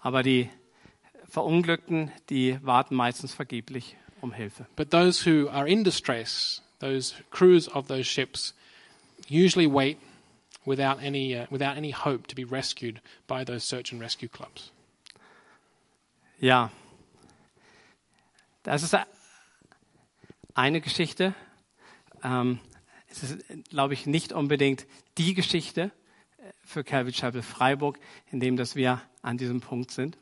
Aber 0.00 0.22
die 0.22 0.48
Verunglückten, 1.28 2.10
die 2.30 2.58
warten 2.62 2.94
meistens 2.94 3.34
vergeblich 3.34 3.96
um 4.22 4.32
Hilfe. 4.32 4.66
but 4.76 4.90
those 4.90 5.22
who 5.22 5.48
are 5.48 5.66
in 5.66 5.82
distress, 5.82 6.60
those 6.80 7.14
crews 7.30 7.68
of 7.68 7.88
those 7.88 8.06
ships, 8.06 8.52
usually 9.28 9.66
wait 9.66 9.98
without 10.64 11.02
any, 11.02 11.34
uh, 11.34 11.46
without 11.50 11.76
any 11.76 11.90
hope 11.90 12.26
to 12.26 12.34
be 12.34 12.44
rescued 12.44 13.00
by 13.26 13.44
those 13.44 13.64
search 13.64 13.92
and 13.92 14.00
rescue 14.00 14.28
clubs. 14.28 14.70
Ja, 16.40 16.70
das 18.62 18.82
ist 18.82 18.94
eine 20.54 20.80
Geschichte. 20.80 21.34
Ähm, 22.22 22.60
es 23.08 23.22
ist, 23.22 23.44
glaube 23.70 23.94
ich, 23.94 24.06
nicht 24.06 24.32
unbedingt 24.32 24.86
die 25.16 25.34
Geschichte 25.34 25.90
für 26.64 26.84
Calvary 26.84 27.12
Chapel 27.12 27.42
Freiburg, 27.42 27.98
in 28.30 28.40
dem 28.40 28.56
dass 28.56 28.76
wir 28.76 29.00
an 29.22 29.38
diesem 29.38 29.60
Punkt 29.60 29.90
sind. 29.90 30.18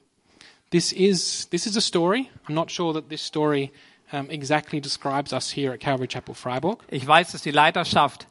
This 0.71 0.93
is, 0.93 1.47
this 1.51 1.67
is 1.67 1.77
a 1.77 1.81
story. 1.81 2.31
I'm 2.49 2.55
not 2.55 2.71
sure 2.71 2.93
that 2.93 3.09
this 3.09 3.23
story 3.23 3.73
um, 4.13 4.29
exactly 4.31 4.81
describes 4.81 5.33
us 5.33 5.51
here 5.51 5.73
at 5.73 5.81
Calvary 5.81 6.09
Chapel 6.09 6.35
Freiburg. 6.35 6.83
Ich 6.91 7.07
weiß, 7.07 7.33
dass 7.33 7.43
die 7.43 7.53
Leiterschaft 7.53 8.27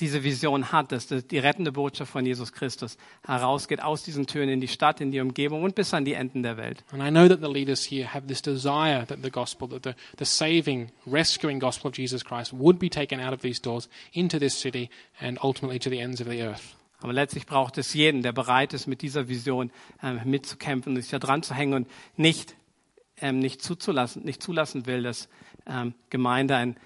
diese 0.00 0.24
Vision 0.24 0.72
hat, 0.72 0.90
dass 0.90 1.06
die 1.06 1.38
rettende 1.38 1.70
Botschaft 1.70 2.10
von 2.10 2.24
Jesus 2.24 2.52
Christus 2.52 2.96
herausgeht 3.26 3.82
aus 3.82 4.02
diesen 4.02 4.26
Türen 4.26 4.48
in 4.48 4.60
die 4.60 4.68
Stadt, 4.68 5.00
in 5.00 5.10
die 5.10 5.20
Umgebung 5.20 5.64
und 5.64 5.74
bis 5.74 5.92
an 5.92 6.04
die 6.04 6.14
Enden 6.14 6.42
der 6.42 6.56
Welt. 6.56 6.82
And 6.92 7.02
I 7.02 7.10
know 7.10 7.28
that 7.28 7.40
the 7.40 7.52
leaders 7.52 7.84
here 7.84 8.06
have 8.06 8.26
this 8.26 8.40
desire 8.40 9.04
that 9.06 9.18
the 9.22 9.30
gospel, 9.30 9.68
that 9.68 9.82
the, 9.82 9.94
the 10.16 10.24
saving, 10.24 10.90
rescuing 11.04 11.58
gospel 11.58 11.88
of 11.88 11.94
Jesus 11.94 12.24
Christ 12.24 12.52
would 12.54 12.78
be 12.78 12.88
taken 12.88 13.20
out 13.20 13.34
of 13.34 13.42
these 13.42 13.60
doors 13.60 13.88
into 14.12 14.38
this 14.38 14.54
city 14.54 14.88
and 15.20 15.38
ultimately 15.42 15.78
to 15.80 15.90
the 15.90 16.00
ends 16.00 16.20
of 16.20 16.28
the 16.28 16.40
earth. 16.42 16.74
Aber 17.04 17.12
letztlich 17.12 17.46
braucht 17.46 17.78
es 17.78 17.94
jeden, 17.94 18.22
der 18.22 18.32
bereit 18.32 18.72
ist, 18.72 18.86
mit 18.86 19.02
dieser 19.02 19.28
Vision 19.28 19.70
ähm, 20.02 20.20
mitzukämpfen 20.24 20.96
sich 20.96 21.10
da 21.10 21.18
dran 21.18 21.42
zu 21.42 21.54
hängen 21.54 21.74
und 21.74 21.88
nicht, 22.16 22.56
ähm, 23.20 23.38
nicht, 23.38 23.62
zuzulassen, 23.62 24.24
nicht 24.24 24.42
zulassen 24.42 24.86
will, 24.86 25.02
dass 25.02 25.28
ähm, 25.66 25.94
Gemeinde 26.10 26.56
ein, 26.56 26.76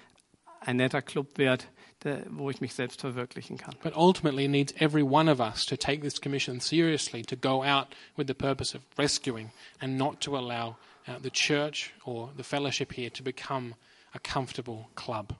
ein 0.61 0.77
netter 0.77 1.01
Club 1.01 1.37
wird, 1.37 1.67
der, 2.03 2.23
wo 2.29 2.49
ich 2.49 2.61
mich 2.61 2.73
selbst 2.73 3.01
verwirklichen 3.01 3.57
kann. 3.57 3.75
But 3.81 3.95
ultimately, 3.95 4.45
it 4.45 4.51
needs 4.51 4.73
every 4.79 5.03
one 5.03 5.31
of 5.31 5.39
us 5.39 5.65
to 5.65 5.75
take 5.75 6.01
this 6.01 6.19
commission 6.19 6.59
seriously, 6.59 7.23
to 7.23 7.35
go 7.35 7.63
out 7.63 7.87
with 8.15 8.27
the 8.27 8.33
purpose 8.33 8.75
of 8.75 8.83
rescuing 8.97 9.51
and 9.81 9.97
not 9.97 10.21
to 10.21 10.37
allow 10.37 10.77
uh, 11.07 11.19
the 11.21 11.31
church 11.31 11.93
or 12.05 12.31
the 12.37 12.43
fellowship 12.43 12.93
here 12.93 13.09
to 13.09 13.23
become 13.23 13.75
a 14.13 14.19
comfortable 14.19 14.89
club. 14.95 15.33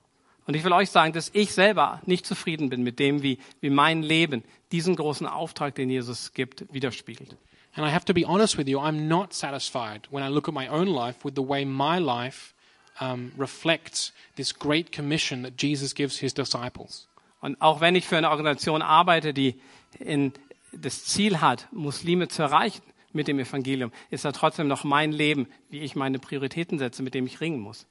Und 0.47 0.55
ich 0.55 0.63
will 0.63 0.71
euch 0.71 0.89
sagen, 0.89 1.11
dass 1.11 1.29
ich 1.33 1.53
selber 1.53 2.01
nicht 2.05 2.25
zufrieden 2.25 2.69
bin 2.69 2.81
mit 2.81 2.99
dem, 2.99 3.21
wie, 3.21 3.37
wie 3.59 3.69
mein 3.69 4.01
Leben 4.01 4.43
diesen 4.71 4.95
großen 4.95 5.27
Auftrag, 5.27 5.75
den 5.75 5.89
Jesus 5.89 6.31
gibt, 6.33 6.65
widerspiegelt. 6.73 7.35
And 7.75 7.85
I 7.85 7.91
have 7.91 8.05
to 8.05 8.13
be 8.13 8.25
honest 8.25 8.57
with 8.57 8.67
you, 8.67 8.79
I'm 8.79 9.07
not 9.07 9.33
satisfied 9.33 10.07
when 10.09 10.23
I 10.23 10.33
look 10.33 10.47
at 10.47 10.53
my 10.53 10.67
own 10.69 10.87
life 10.87 11.23
with 11.23 11.35
the 11.35 11.47
way 11.47 11.63
my 11.65 11.99
life 11.99 12.55
um, 12.99 13.31
reflects 13.37 14.13
this 14.35 14.57
great 14.57 14.91
commission 14.91 15.43
that 15.43 15.61
Jesus 15.61 15.93
gives 15.93 16.17
his 16.17 16.33
disciples. 16.33 17.07
Und 17.39 17.61
auch 17.61 17.81
wenn 17.81 17.95
ich 17.95 18.05
für 18.05 18.17
eine 18.17 18.31
Organisation 18.31 18.81
arbeite, 18.81 19.33
die 19.33 19.59
in, 19.99 20.31
das 20.71 21.05
Ziel 21.05 21.39
hat, 21.41 21.67
Muslime 21.71 22.29
zu 22.29 22.41
erreichen 22.41 22.81
mit 23.13 23.27
dem 23.27 23.37
Evangelium, 23.37 23.91
ist 24.09 24.25
da 24.25 24.31
trotzdem 24.31 24.67
noch 24.67 24.83
mein 24.83 25.11
Leben, 25.11 25.47
wie 25.69 25.79
ich 25.79 25.95
meine 25.95 26.19
Prioritäten 26.19 26.79
setze, 26.79 27.03
mit 27.03 27.13
dem 27.13 27.27
ich 27.27 27.41
ringen 27.41 27.59
muss. 27.59 27.85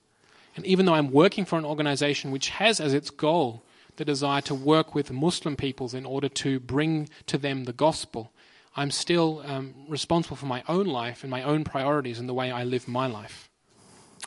And 0.57 0.65
even 0.67 0.87
though 0.87 0.95
I'm 0.95 1.13
working 1.13 1.45
for 1.45 1.59
an 1.59 1.65
organization 1.65 2.31
which 2.31 2.49
has 2.49 2.81
as 2.81 2.95
its 2.95 3.11
goal 3.11 3.63
the 3.97 4.05
desire 4.05 4.41
to 4.43 4.55
work 4.55 4.95
with 4.95 5.11
Muslim 5.11 5.57
peoples 5.57 5.95
in 5.95 6.05
order 6.05 6.29
to 6.29 6.61
bring 6.61 7.09
to 7.27 7.39
them 7.39 7.65
the 7.65 7.73
gospel, 7.73 8.31
I'm 8.77 8.91
still 8.91 9.43
um, 9.47 9.75
responsible 9.89 10.37
for 10.37 10.47
my 10.47 10.63
own 10.69 10.87
life 10.87 11.23
and 11.23 11.31
my 11.31 11.43
own 11.43 11.65
priorities 11.65 12.19
and 12.19 12.29
the 12.29 12.35
way 12.35 12.51
I 12.51 12.65
live 12.65 12.89
my 12.89 13.07
life. 13.07 13.49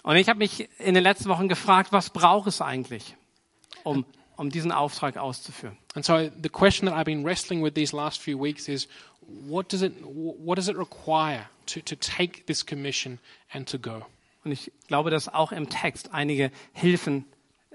Und 0.03 0.15
ich 0.15 0.27
habe 0.29 0.39
mich 0.39 0.69
in 0.79 0.93
den 0.93 1.03
letzten 1.03 1.29
Wochen 1.29 1.49
gefragt, 1.49 1.91
was 1.91 2.09
braucht 2.09 2.47
es 2.47 2.61
eigentlich, 2.61 3.15
um, 3.83 4.05
um 4.37 4.49
diesen 4.49 4.71
Auftrag 4.71 5.17
auszuführen? 5.17 5.77
And 5.93 6.05
so 6.05 6.29
the 6.29 6.49
question 6.49 6.87
that 6.87 6.95
I've 6.95 7.05
been 7.05 7.23
wrestling 7.23 7.61
with 7.61 7.73
these 7.75 7.93
last 7.93 8.19
few 8.19 8.37
weeks 8.37 8.69
is 8.69 8.87
what 9.21 9.69
does 9.71 9.81
it, 9.81 9.93
what 10.03 10.55
does 10.55 10.69
it 10.69 10.77
require 10.77 11.47
to, 11.67 11.81
to 11.81 11.95
take 11.95 12.45
this 12.47 12.65
commission 12.65 13.19
and 13.53 13.67
to 13.67 13.77
go? 13.77 14.05
Und 14.43 14.51
ich 14.51 14.71
glaube, 14.87 15.09
dass 15.09 15.27
auch 15.27 15.51
im 15.51 15.69
Text 15.69 16.13
einige 16.13 16.51
Hilfen, 16.73 17.25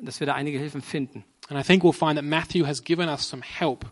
dass 0.01 0.21
wir 0.21 0.27
da 0.27 0.35
einige 0.35 0.59
Hilfen 0.59 0.83
finden. 0.83 1.25
And 1.49 1.59
I 1.59 1.63
think 1.63 1.85
we'll 1.85 1.93
find 1.93 2.17
that 2.17 2.25
Matthew 2.25 2.67
has 2.67 2.83
given 2.83 3.09
us 3.09 3.29
some 3.29 3.43
help 3.43 3.85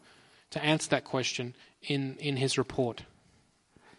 to 0.50 0.61
answer 0.61 0.88
that 0.90 1.04
question 1.04 1.54
in, 1.80 2.16
in 2.16 2.37
his 2.37 2.58
report. 2.58 3.04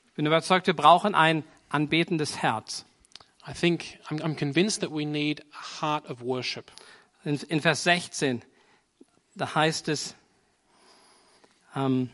Ich 0.07 0.13
bin 0.15 0.25
überzeugt, 0.25 0.67
wir 0.67 0.75
brauchen 0.75 1.15
ein 1.15 1.43
anbetendes 1.69 2.41
Herz. 2.41 2.85
I 3.47 3.53
think 3.53 3.99
I'm, 4.09 4.21
I'm 4.21 4.35
convinced 4.35 4.81
that 4.81 4.91
we 4.91 5.05
need 5.05 5.43
a 5.53 5.81
heart 5.81 6.09
of 6.09 6.21
worship. 6.21 6.71
In, 7.25 7.39
in 7.49 7.61
Vers 7.61 7.83
16, 7.83 8.41
da 9.35 9.53
heißt 9.55 9.87
es, 9.89 10.15
ähm, 11.75 12.09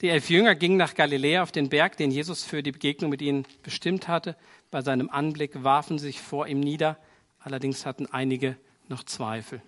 die 0.00 0.08
elf 0.08 0.30
Jünger 0.30 0.54
gingen 0.54 0.78
nach 0.78 0.94
Galiläa 0.94 1.42
auf 1.42 1.52
den 1.52 1.68
Berg, 1.68 1.96
den 1.96 2.10
Jesus 2.10 2.42
für 2.42 2.62
die 2.62 2.72
Begegnung 2.72 3.10
mit 3.10 3.20
ihnen 3.20 3.44
bestimmt 3.62 4.08
hatte. 4.08 4.36
Bei 4.70 4.82
seinem 4.82 5.10
Anblick 5.10 5.64
warfen 5.64 5.98
sie 5.98 6.06
sich 6.06 6.20
vor 6.20 6.46
ihm 6.46 6.60
nieder. 6.60 6.96
Allerdings 7.40 7.86
hatten 7.86 8.06
einige 8.06 8.56
noch 8.88 9.04
Zweifel. 9.04 9.62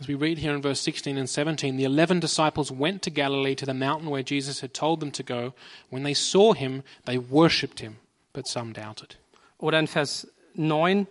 As 0.00 0.08
we 0.08 0.14
read 0.14 0.38
here 0.38 0.54
in 0.54 0.62
verse 0.62 0.82
16 0.82 1.18
and 1.18 1.28
17, 1.28 1.76
the 1.76 1.84
eleven 1.84 2.20
disciples 2.20 2.70
went 2.70 3.02
to 3.02 3.10
Galilee 3.10 3.54
to 3.54 3.66
the 3.66 3.74
mountain 3.74 4.10
where 4.10 4.22
Jesus 4.22 4.62
had 4.62 4.72
told 4.72 5.00
them 5.00 5.12
to 5.12 5.22
go. 5.22 5.52
When 5.90 6.04
they 6.04 6.14
saw 6.14 6.54
him, 6.54 6.82
they 7.04 7.18
worshipped 7.18 7.80
him, 7.80 7.96
but 8.32 8.46
some 8.46 8.72
doubted. 8.72 9.18
Oder 9.58 9.78
in 9.78 9.86
Vers 9.86 10.26
9, 10.54 11.06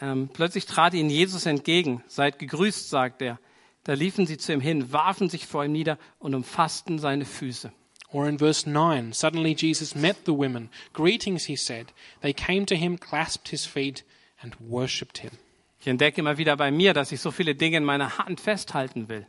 ähm, 0.00 0.28
plötzlich 0.32 0.64
trat 0.64 0.94
ihnen 0.94 1.10
Jesus 1.10 1.44
entgegen. 1.44 2.02
Seid 2.06 2.38
gegrüßt, 2.38 2.88
sagt 2.88 3.20
er. 3.20 3.38
Da 3.84 3.92
liefen 3.92 4.26
sie 4.26 4.38
zu 4.38 4.54
ihm 4.54 4.60
hin, 4.60 4.92
warfen 4.92 5.28
sich 5.28 5.46
vor 5.46 5.62
ihm 5.64 5.72
nieder 5.72 5.98
und 6.18 6.34
umfassten 6.34 6.98
seine 6.98 7.26
Füße. 7.26 7.70
Or 8.14 8.28
in 8.28 8.38
verse 8.38 8.64
9, 8.64 9.12
suddenly 9.12 9.56
Jesus 9.56 9.96
met 9.96 10.24
the 10.24 10.32
women. 10.32 10.70
Greetings, 10.92 11.46
he 11.46 11.56
said. 11.56 11.92
They 12.20 12.32
came 12.32 12.64
to 12.66 12.76
him, 12.76 12.96
clasped 12.96 13.48
his 13.48 13.66
feet, 13.66 14.04
and 14.40 14.54
worshipped 14.60 15.18
him. 15.18 15.32
Ich 15.80 15.88
entdecke 15.88 16.18
immer 16.18 16.38
wieder 16.38 16.56
bei 16.56 16.70
mir, 16.70 16.94
dass 16.94 17.10
ich 17.10 17.20
so 17.20 17.32
viele 17.32 17.56
Dinge 17.56 17.78
in 17.78 17.84
meiner 17.84 18.16
Hand 18.16 18.40
festhalten 18.40 19.08
will. 19.08 19.26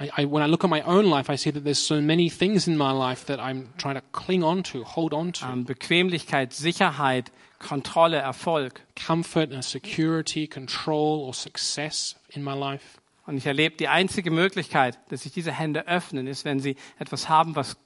I, 0.00 0.10
I, 0.22 0.26
when 0.26 0.42
I 0.42 0.46
look 0.46 0.64
at 0.64 0.70
my 0.70 0.82
own 0.82 1.06
life, 1.06 1.30
I 1.30 1.36
see 1.36 1.52
that 1.52 1.62
there's 1.62 1.78
so 1.78 2.00
many 2.02 2.28
things 2.28 2.66
in 2.66 2.76
my 2.76 2.90
life 2.90 3.24
that 3.26 3.38
I'm 3.38 3.68
trying 3.78 3.94
to 3.94 4.02
cling 4.10 4.42
on 4.42 4.64
to, 4.64 4.82
hold 4.82 5.14
on 5.14 5.32
to. 5.34 5.46
Ähm, 5.46 5.64
Bequemlichkeit, 5.64 6.52
Sicherheit, 6.52 7.30
Kontrolle, 7.60 8.16
Erfolg. 8.18 8.80
comfort 8.96 9.52
and 9.52 9.64
security, 9.64 10.48
control, 10.48 11.20
or 11.20 11.32
success 11.32 12.16
in 12.30 12.42
my 12.42 12.54
life. 12.54 12.98
Und 13.24 13.36
ich 13.36 13.46
erlebe, 13.46 13.76
die 13.76 13.86
einzige 13.86 14.32
Möglichkeit, 14.32 14.98
dass 15.10 15.22
sich 15.22 15.32
diese 15.32 15.52
Hände 15.52 15.86
öffnen, 15.86 16.26
ist, 16.26 16.44
wenn 16.44 16.58
sie 16.58 16.74
etwas 16.98 17.28
haben, 17.28 17.54
was 17.54 17.76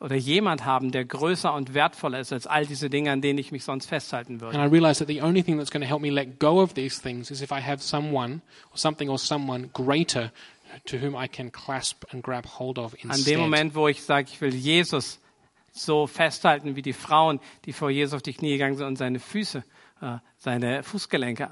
oder 0.00 0.14
jemand 0.16 0.64
haben, 0.64 0.92
der 0.92 1.04
größer 1.04 1.52
und 1.52 1.74
wertvoller 1.74 2.20
ist 2.20 2.32
als 2.32 2.46
all 2.46 2.66
diese 2.66 2.88
Dinge, 2.88 3.10
an 3.10 3.20
denen 3.20 3.38
ich 3.38 3.50
mich 3.50 3.64
sonst 3.64 3.86
festhalten 3.86 4.40
würde. 4.40 4.58
And 4.58 4.66
I 4.66 4.72
realize 4.72 5.04
that 5.04 5.08
the 5.08 5.22
only 5.22 5.42
thing 5.42 5.58
that's 5.58 5.70
going 5.70 5.82
to 5.82 5.88
help 5.88 6.00
me 6.00 6.10
let 6.10 6.38
go 6.38 6.62
of 6.62 6.74
these 6.74 7.00
things 7.00 7.30
is 7.30 7.42
if 7.42 7.50
I 7.50 7.60
have 7.60 7.82
someone 7.82 8.40
or 8.70 8.76
something 8.76 9.08
or 9.08 9.18
someone 9.18 9.70
greater 9.72 10.30
to 10.86 10.98
whom 10.98 11.16
I 11.16 11.28
can 11.28 11.50
clasp 11.50 12.04
and 12.12 12.22
grab 12.22 12.46
hold 12.46 12.78
of 12.78 12.94
An 12.94 13.00
dem 13.00 13.10
instead. 13.10 13.38
Moment, 13.38 13.74
wo 13.74 13.88
ich 13.88 14.02
sage, 14.02 14.28
ich 14.30 14.40
will 14.40 14.54
Jesus 14.54 15.18
so 15.72 16.06
festhalten 16.06 16.76
wie 16.76 16.82
die 16.82 16.92
Frauen, 16.92 17.40
die 17.64 17.72
vor 17.72 17.90
Jesus 17.90 18.14
auf 18.14 18.22
die 18.22 18.32
Knie 18.32 18.52
gegangen 18.52 18.76
sind 18.76 18.86
und 18.86 18.96
seine 18.96 19.18
Füße, 19.20 19.64
äh, 20.00 20.18
seine 20.36 20.82
Fußgelenke 20.82 21.50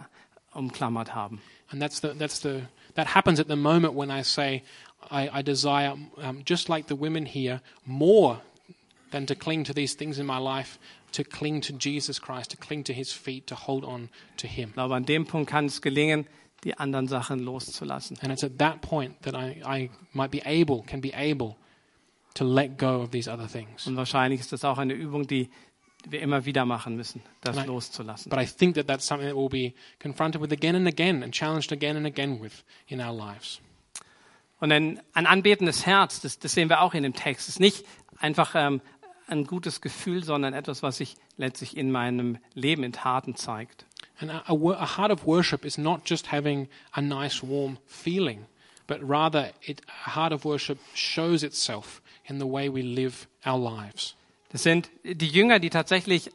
umklammert 0.53 1.15
haben. 1.15 1.41
And 1.71 1.81
that's 1.81 2.01
the, 2.01 2.09
that's 2.17 2.41
the, 2.41 2.63
that 2.95 3.15
happens 3.15 3.41
at 3.41 3.49
the 3.49 3.57
moment 3.57 3.95
when 3.95 4.11
I 4.11 4.23
say, 4.23 4.63
I, 5.11 5.39
I 5.39 5.43
desire, 5.43 5.95
um, 6.19 6.43
just 6.45 6.69
like 6.69 6.87
the 6.87 6.97
women 6.97 7.27
here, 7.27 7.61
more 7.85 8.41
than 9.11 9.27
to 9.27 9.35
cling 9.35 9.65
to 9.65 9.73
these 9.73 9.95
things 9.95 10.19
in 10.19 10.27
my 10.27 10.39
life, 10.39 10.79
to 11.13 11.25
cling 11.25 11.61
to 11.63 11.73
Jesus 11.73 12.19
Christ, 12.19 12.51
to 12.51 12.57
cling 12.57 12.85
to 12.85 12.93
his 12.93 13.13
feet, 13.13 13.47
to 13.47 13.55
hold 13.55 13.85
on 13.85 14.11
to 14.37 14.47
him. 14.47 14.73
Glaube, 14.75 14.93
an 14.93 15.05
dem 15.05 15.25
Punkt 15.25 15.51
kann 15.51 15.67
es 15.67 15.81
gelingen, 15.81 16.27
die 16.65 16.75
anderen 16.79 17.07
Sachen 17.07 17.41
loszulassen. 17.41 18.19
And 18.23 18.33
it's 18.33 18.45
at 18.45 18.59
that 18.59 18.83
point 18.83 19.23
that 19.23 19.35
I, 19.35 19.63
I 19.65 19.91
might 20.13 20.31
be 20.31 20.43
able, 20.45 20.83
can 20.83 21.01
be 21.01 21.13
able 21.15 21.57
to 22.35 22.45
let 22.45 22.77
go 22.77 23.01
of 23.01 23.11
these 23.11 23.29
other 23.29 23.47
things. 23.47 23.87
Und 23.87 23.97
wahrscheinlich 23.97 24.41
ist 24.41 24.53
das 24.53 24.65
auch 24.65 24.79
eine 24.79 24.93
Übung, 24.93 25.27
die 25.27 25.49
wir 26.09 26.21
immer 26.21 26.45
wieder 26.45 26.65
machen 26.65 26.97
müssen, 26.97 27.23
das 27.41 27.57
Nein. 27.57 27.67
loszulassen. 27.67 28.31
But 28.31 28.39
I 28.39 28.47
think 28.47 28.75
that 28.77 28.87
that's 28.87 29.07
something 29.07 29.29
that 29.29 29.37
we'll 29.37 29.49
be 29.49 29.75
confronted 29.99 30.41
with 30.41 30.53
again 30.53 30.77
and 30.77 30.87
again 30.87 31.23
and 31.23 31.33
challenged 31.33 31.73
again 31.73 31.97
and 31.97 32.07
again 32.07 32.41
with 32.41 32.65
in 32.89 33.01
our 33.01 33.15
lives. 33.15 33.61
Und 34.61 34.73
ein, 34.73 35.01
ein 35.13 35.27
anbetendes 35.27 35.87
Herz, 35.87 36.21
das, 36.21 36.39
das 36.39 36.53
sehen 36.53 36.69
wir 36.69 36.81
auch 36.81 36.95
in 36.95 37.03
dem 37.03 37.15
Text, 37.15 37.49
ist 37.49 37.61
nicht 37.61 37.85
einfach 38.19 38.55
ähm, 38.55 38.81
ein 39.27 39.45
gutes 39.45 39.81
Gefühl, 39.81 40.25
sondern 40.25 40.55
etwas, 40.55 40.83
was 40.83 40.99
sich 40.99 41.17
letztlich 41.37 41.77
in 41.77 41.91
meinem 41.91 42.39
Leben 42.55 42.83
in 42.83 42.93
Taten 42.93 43.37
zeigt. 43.37 43.85
And 44.19 44.31
a, 44.31 44.43
a, 44.47 44.97
heart 44.97 45.13
of 45.13 45.27
worship 45.27 45.65
is 45.65 45.77
not 45.77 46.09
just 46.09 46.33
having 46.33 46.69
a 46.93 47.03
nice, 47.03 47.43
warm 47.43 47.79
feeling, 47.87 48.47
but 48.87 48.99
rather 49.03 49.53
it, 49.61 49.83
a 50.07 50.17
heart 50.17 50.33
of 50.33 50.45
worship 50.45 50.79
shows 50.95 51.43
itself 51.43 52.01
in 52.25 52.39
the 52.39 52.47
way 52.47 52.73
we 52.73 52.81
live 52.81 53.27
our 53.45 53.59
lives. 53.59 54.15
Das 54.53 54.63
sind 54.63 54.89
die 55.05 55.29
Jünger, 55.29 55.59
die 55.59 55.69
tatsächlich 55.69 56.31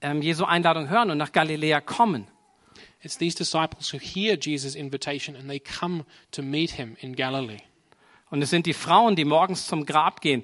ähm, 0.00 0.22
Jesu 0.22 0.44
Einladung 0.44 0.88
hören 0.88 1.10
und 1.10 1.18
nach 1.18 1.32
Galiläa 1.32 1.80
kommen. 1.80 2.26
It's 3.04 3.18
these 3.18 3.36
disciples 3.36 3.92
who 3.92 3.98
hear 3.98 4.36
Jesus' 4.40 4.74
invitation 4.74 5.36
and 5.36 5.48
they 5.48 5.60
come 5.60 6.04
to 6.30 6.42
meet 6.42 6.72
him 6.72 6.96
in 7.00 7.14
Galilee. 7.14 7.60
Und 8.30 8.42
es 8.42 8.50
sind 8.50 8.66
die 8.66 8.72
Frauen, 8.72 9.14
die 9.14 9.26
morgens 9.26 9.66
zum 9.66 9.84
Grab 9.84 10.20
gehen, 10.22 10.42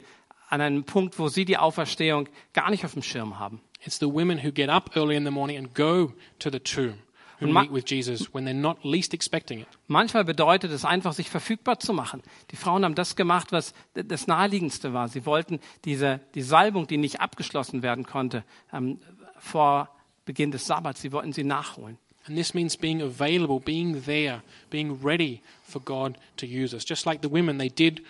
an 0.50 0.60
einem 0.60 0.84
Punkt, 0.84 1.18
wo 1.18 1.28
sie 1.28 1.44
die 1.44 1.56
Auferstehung 1.56 2.28
gar 2.52 2.70
nicht 2.70 2.84
auf 2.84 2.92
dem 2.92 3.02
Schirm 3.02 3.38
haben. 3.38 3.60
It's 3.84 3.98
the 3.98 4.06
women 4.06 4.44
who 4.44 4.52
get 4.52 4.68
up 4.68 4.94
early 4.94 5.16
in 5.16 5.24
the 5.24 5.30
morning 5.30 5.56
and 5.56 5.74
go 5.74 6.12
to 6.38 6.50
the 6.50 6.60
tomb, 6.60 6.98
who 7.40 7.46
Und 7.46 7.54
meet 7.54 7.72
with 7.72 7.84
Jesus 7.86 8.34
when 8.34 8.46
they're 8.46 8.52
not 8.52 8.84
least 8.84 9.14
expecting 9.14 9.60
it. 9.60 9.68
Manchmal 9.86 10.24
bedeutet 10.24 10.70
es 10.70 10.84
einfach, 10.84 11.14
sich 11.14 11.30
verfügbar 11.30 11.80
zu 11.80 11.94
machen. 11.94 12.22
Die 12.50 12.56
Frauen 12.56 12.84
haben 12.84 12.94
das 12.94 13.16
gemacht, 13.16 13.52
was 13.52 13.72
das 13.94 14.26
Naheliegendste 14.26 14.92
war. 14.92 15.08
Sie 15.08 15.24
wollten 15.24 15.60
diese, 15.86 16.20
die 16.34 16.42
Salbung, 16.42 16.86
die 16.86 16.98
nicht 16.98 17.20
abgeschlossen 17.20 17.82
werden 17.82 18.04
konnte, 18.04 18.44
ähm, 18.70 19.00
vor 19.38 19.88
Beginn 20.26 20.50
des 20.50 20.66
Sabbats, 20.66 21.00
sie 21.00 21.12
wollten 21.12 21.32
sie 21.32 21.44
nachholen. 21.44 21.96
And 22.26 22.36
this 22.36 22.54
means 22.54 22.76
being 22.76 23.00
available, 23.02 23.60
being 23.60 24.02
there, 24.04 24.42
being 24.70 25.00
ready 25.02 25.42
for 25.64 25.80
God 25.80 26.18
to 26.36 26.46
use 26.46 26.74
us. 26.74 26.84
Just 26.84 27.06
like 27.06 27.22
the 27.22 27.30
women, 27.30 27.58
they 27.58 27.70
did 27.70 28.02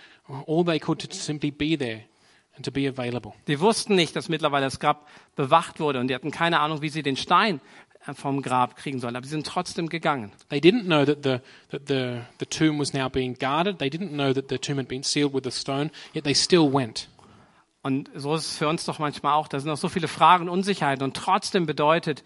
all 0.47 0.65
they 0.65 0.79
could 0.79 0.99
to 1.01 1.15
simply 1.15 1.51
be 1.51 1.77
there 1.77 2.03
and 2.57 2.65
to 2.65 2.73
be 2.73 2.87
available. 2.87 3.35
Die 3.47 3.61
wussten 3.61 3.95
nicht, 3.95 4.17
dass 4.17 4.29
mittlerweile 4.29 4.67
das 4.67 4.81
Grab 4.81 5.07
bewacht 5.37 5.81
wurde 5.81 6.01
und 6.01 6.09
die 6.09 6.15
hatten 6.15 6.31
keine 6.31 6.61
Ahnung, 6.61 6.83
wie 6.83 6.89
sie 6.89 7.03
den 7.03 7.17
Stein 7.17 7.61
vom 8.15 8.43
Grab 8.43 8.77
kriegen 8.77 8.99
sollen. 8.99 9.17
Aber 9.17 9.25
sie 9.25 9.31
sind 9.31 9.47
trotzdem 9.47 9.89
gegangen. 9.89 10.33
They 10.49 10.59
didn't 10.59 10.85
know 10.85 11.05
that 11.05 11.19
the, 11.23 11.39
that 11.71 11.87
the, 11.87 12.23
the 12.39 12.47
tomb 12.47 12.79
was 12.79 12.93
now 12.93 13.09
being 13.09 13.35
guarded. 13.35 13.79
They 13.79 13.89
didn't 13.89 14.11
know 14.11 14.33
that 14.33 14.49
the 14.49 14.59
tomb 14.59 14.79
had 14.79 14.89
been 14.89 15.03
sealed 15.03 15.35
with 15.35 15.47
a 15.47 15.51
stone, 15.51 15.91
yet 16.15 16.25
they 16.25 16.35
still 16.35 16.73
went. 16.73 17.09
Und 17.83 18.11
so 18.15 18.35
ist 18.35 18.47
es 18.47 18.57
für 18.59 18.69
uns 18.69 18.85
doch 18.85 18.99
manchmal 18.99 19.35
auch. 19.35 19.49
Da 19.49 19.59
sind 19.59 19.69
noch 19.69 19.79
so 19.79 19.89
viele 19.89 20.09
Fragen 20.09 20.49
Unsicherheiten. 20.49 21.03
Und 21.03 21.17
trotzdem 21.17 21.65
bedeutet, 21.65 22.25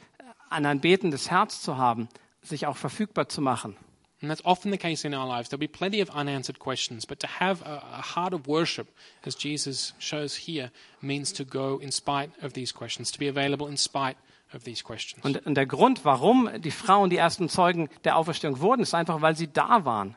ein 0.55 0.67
anbetendes 0.67 1.31
Herz 1.31 1.61
zu 1.61 1.77
haben, 1.77 2.09
sich 2.43 2.67
auch 2.67 2.77
verfügbar 2.77 3.29
zu 3.29 3.41
machen. 3.41 3.77
And 4.23 4.31
that's 4.31 4.45
often 4.47 4.73
the 4.73 4.79
case 4.79 5.07
in 5.07 5.15
our 5.15 5.27
lives. 5.27 5.51
There'll 5.51 5.59
be 5.59 5.69
plenty 5.69 6.01
of 6.01 6.09
unanswered 6.09 6.59
questions, 6.59 7.05
but 7.05 7.21
to 7.21 7.27
have 7.41 7.63
a, 7.63 7.83
a 7.99 8.17
heart 8.17 8.33
of 8.33 8.47
worship, 8.47 8.89
as 9.27 9.37
Jesus 9.37 9.93
shows 9.99 10.35
here, 10.35 10.71
means 11.03 11.31
to 11.35 11.45
go 11.45 11.79
in 11.79 11.91
spite 11.91 12.31
of 12.41 12.55
these 12.55 12.73
questions, 12.73 13.13
to 13.13 13.19
be 13.19 13.29
available 13.29 13.69
in 13.69 13.77
spite 13.77 14.17
of 14.55 14.65
these 14.65 14.83
questions. 14.83 15.23
Und, 15.25 15.45
und 15.45 15.57
der 15.57 15.67
Grund, 15.67 16.07
warum 16.07 16.49
die 16.59 16.71
Frauen 16.71 17.11
die 17.11 17.19
ersten 17.19 17.51
Zeugen 17.51 17.91
der 18.05 18.17
Auferstehung 18.17 18.61
wurden, 18.61 18.81
ist 18.81 18.95
einfach, 18.95 19.21
weil 19.21 19.37
sie 19.37 19.53
da 19.53 19.85
waren. 19.85 20.17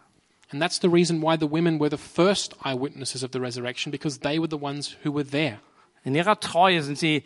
And 0.52 0.62
that's 0.62 0.80
the 0.80 0.88
reason 0.88 1.22
why 1.22 1.36
the 1.38 1.52
women 1.52 1.78
were 1.78 1.90
the 1.90 1.98
first 1.98 2.56
eyewitnesses 2.64 3.24
of 3.24 3.32
the 3.34 3.40
resurrection, 3.40 3.92
because 3.92 4.20
they 4.20 4.40
were 4.40 4.48
the 4.50 4.62
ones 4.62 4.96
who 5.04 5.14
were 5.14 5.26
there. 5.26 5.60
In 6.06 6.16
ihrer 6.16 6.40
Treue 6.40 6.82
sind 6.82 6.98
sie 6.98 7.26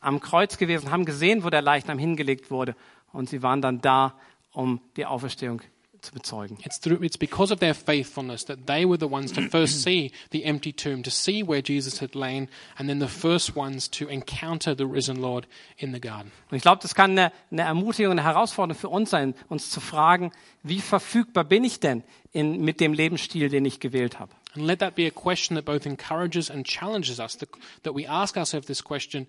am 0.00 0.20
Kreuz 0.20 0.58
gewesen, 0.58 0.90
haben 0.90 1.04
gesehen, 1.04 1.44
wo 1.44 1.50
der 1.50 1.62
Leichnam 1.62 1.98
hingelegt 1.98 2.50
wurde. 2.50 2.74
Und 3.12 3.28
sie 3.28 3.42
waren 3.42 3.60
dann 3.60 3.80
da, 3.80 4.14
um 4.52 4.80
die 4.96 5.06
Auferstehung 5.06 5.62
zu 6.02 6.12
bezeugen. 6.12 6.58
It's, 6.64 6.80
through, 6.80 7.02
it's 7.02 7.18
because 7.18 7.52
of 7.52 7.60
their 7.60 7.74
faithfulness 7.74 8.44
that 8.46 8.66
they 8.66 8.86
were 8.86 8.98
the 8.98 9.10
ones 9.10 9.32
to 9.32 9.42
first 9.42 9.82
see 9.84 10.12
the 10.32 10.44
empty 10.44 10.72
tomb, 10.72 11.02
to 11.02 11.10
see 11.10 11.42
where 11.42 11.62
Jesus 11.62 12.00
had 12.00 12.14
lain, 12.14 12.48
and 12.78 12.88
then 12.88 13.00
the 13.00 13.08
first 13.08 13.56
ones 13.56 13.88
to 13.90 14.08
encounter 14.08 14.74
the 14.74 14.86
risen 14.86 15.20
Lord 15.20 15.46
in 15.76 15.92
the 15.92 16.00
garden. 16.00 16.32
Und 16.50 16.56
ich 16.56 16.62
glaube, 16.62 16.80
das 16.82 16.94
kann 16.94 17.12
eine, 17.12 17.32
eine 17.50 17.62
Ermutigung, 17.62 18.12
eine 18.12 18.24
Herausforderung 18.24 18.78
für 18.78 18.88
uns 18.88 19.10
sein, 19.10 19.34
uns 19.48 19.70
zu 19.70 19.80
fragen, 19.80 20.32
wie 20.62 20.80
verfügbar 20.80 21.44
bin 21.44 21.64
ich 21.64 21.80
denn 21.80 22.02
in, 22.32 22.60
mit 22.62 22.80
dem 22.80 22.92
Lebensstil, 22.92 23.48
den 23.48 23.64
ich 23.64 23.80
gewählt 23.80 24.18
habe? 24.18 24.32
And 24.54 24.64
let 24.64 24.80
that 24.80 24.96
be 24.96 25.06
a 25.06 25.10
question 25.10 25.54
that 25.56 25.64
both 25.64 25.86
encourages 25.86 26.50
and 26.50 26.66
challenges 26.66 27.20
us, 27.20 27.36
that, 27.38 27.50
that 27.84 27.94
we 27.94 28.08
ask 28.08 28.36
ourselves 28.36 28.66
this 28.66 28.82
question 28.82 29.26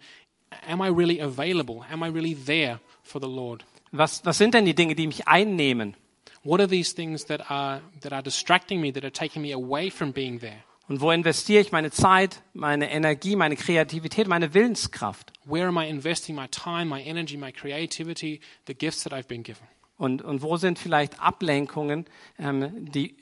Am 0.68 0.82
I 0.82 0.88
really 0.88 1.20
available? 1.20 1.86
Am 1.92 2.04
I 2.04 2.08
really 2.08 2.34
there 2.34 2.80
for 3.04 3.20
the 3.20 3.28
Lord? 3.28 3.64
Was, 3.92 4.24
was 4.24 4.38
sind 4.38 4.54
denn 4.54 4.66
die 4.66 4.74
Dinge, 4.74 4.96
die 4.96 5.08
mich 5.08 5.28
einnehmen? 5.28 5.96
What 6.44 6.60
are 6.60 6.68
these 6.68 6.94
things 6.94 7.26
that 7.26 7.52
are, 7.52 7.82
that 8.02 8.14
are 8.14 8.24
distracting 8.24 8.82
me, 8.82 8.92
that 8.92 9.04
are 9.04 9.12
taking 9.12 9.42
me 9.42 9.52
away 9.52 9.90
from 9.90 10.12
being 10.12 10.40
there? 10.40 10.64
Und 10.88 11.00
wo 11.00 11.12
investiere 11.12 11.62
ich 11.62 11.72
meine 11.72 11.92
Zeit, 11.92 12.42
meine 12.54 12.90
Energie, 12.92 13.36
meine 13.36 13.56
Kreativität, 13.56 14.28
meine 14.28 14.54
Willenskraft? 14.54 15.32
Where 15.46 15.68
am 15.68 15.78
I 15.78 15.88
investing 15.88 16.36
my 16.36 16.48
time, 16.48 16.86
my 16.86 17.02
energy, 17.02 17.38
my 17.38 17.52
creativity, 17.52 18.42
the 18.68 18.74
gifts 18.74 19.04
that 19.04 19.14
I've 19.14 19.28
been 19.28 19.44
given? 19.44 19.66
Und, 19.98 20.22
und 20.22 20.42
wo 20.42 20.58
sind 20.58 20.80
vielleicht 20.80 21.22
Ablenkungen, 21.22 22.06
ähm, 22.40 22.92
die 22.92 23.16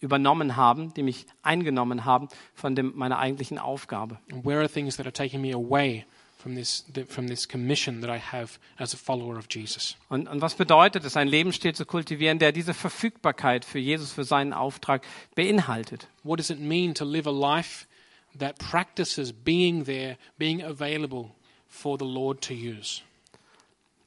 übernommen 0.00 0.56
haben, 0.56 0.92
die 0.94 1.02
mich 1.02 1.26
eingenommen 1.42 2.04
haben 2.04 2.28
von 2.54 2.74
dem, 2.74 2.92
meiner 2.96 3.18
eigentlichen 3.18 3.58
Aufgabe? 3.58 4.18
And 4.32 4.44
where 4.44 4.58
are 4.58 4.68
things 4.68 4.96
that 4.96 5.06
are 5.06 5.12
taking 5.12 5.40
me 5.40 5.52
away 5.52 6.06
from 6.44 6.56
this, 6.56 6.84
from 7.08 7.26
this 7.26 7.48
commission 7.48 8.02
that 8.02 8.10
I 8.10 8.18
have 8.18 8.58
as 8.76 8.92
a 8.92 8.98
follower 8.98 9.38
of 9.38 9.46
Jesus? 9.48 9.96
Und, 10.10 10.28
und 10.28 10.42
was 10.42 10.54
bedeutet 10.54 11.02
es, 11.06 11.16
einen 11.16 11.30
Lebensstil 11.30 11.74
zu 11.74 11.86
kultivieren, 11.86 12.38
der 12.38 12.52
diese 12.52 12.74
Verfügbarkeit 12.74 13.64
für 13.64 13.78
Jesus, 13.78 14.12
für 14.12 14.24
seinen 14.24 14.52
Auftrag 14.52 15.06
beinhaltet? 15.34 16.06
What 16.22 16.38
does 16.38 16.50
it 16.50 16.60
mean 16.60 16.94
to 16.96 17.06
live 17.06 17.26
a 17.26 17.30
life 17.30 17.86
that 18.38 18.58
practices 18.58 19.32
being 19.32 19.86
there, 19.86 20.18
being 20.36 20.62
available 20.62 21.30
for 21.66 21.96
the 21.98 22.04
Lord 22.04 22.42
to 22.42 22.52
use? 22.52 23.00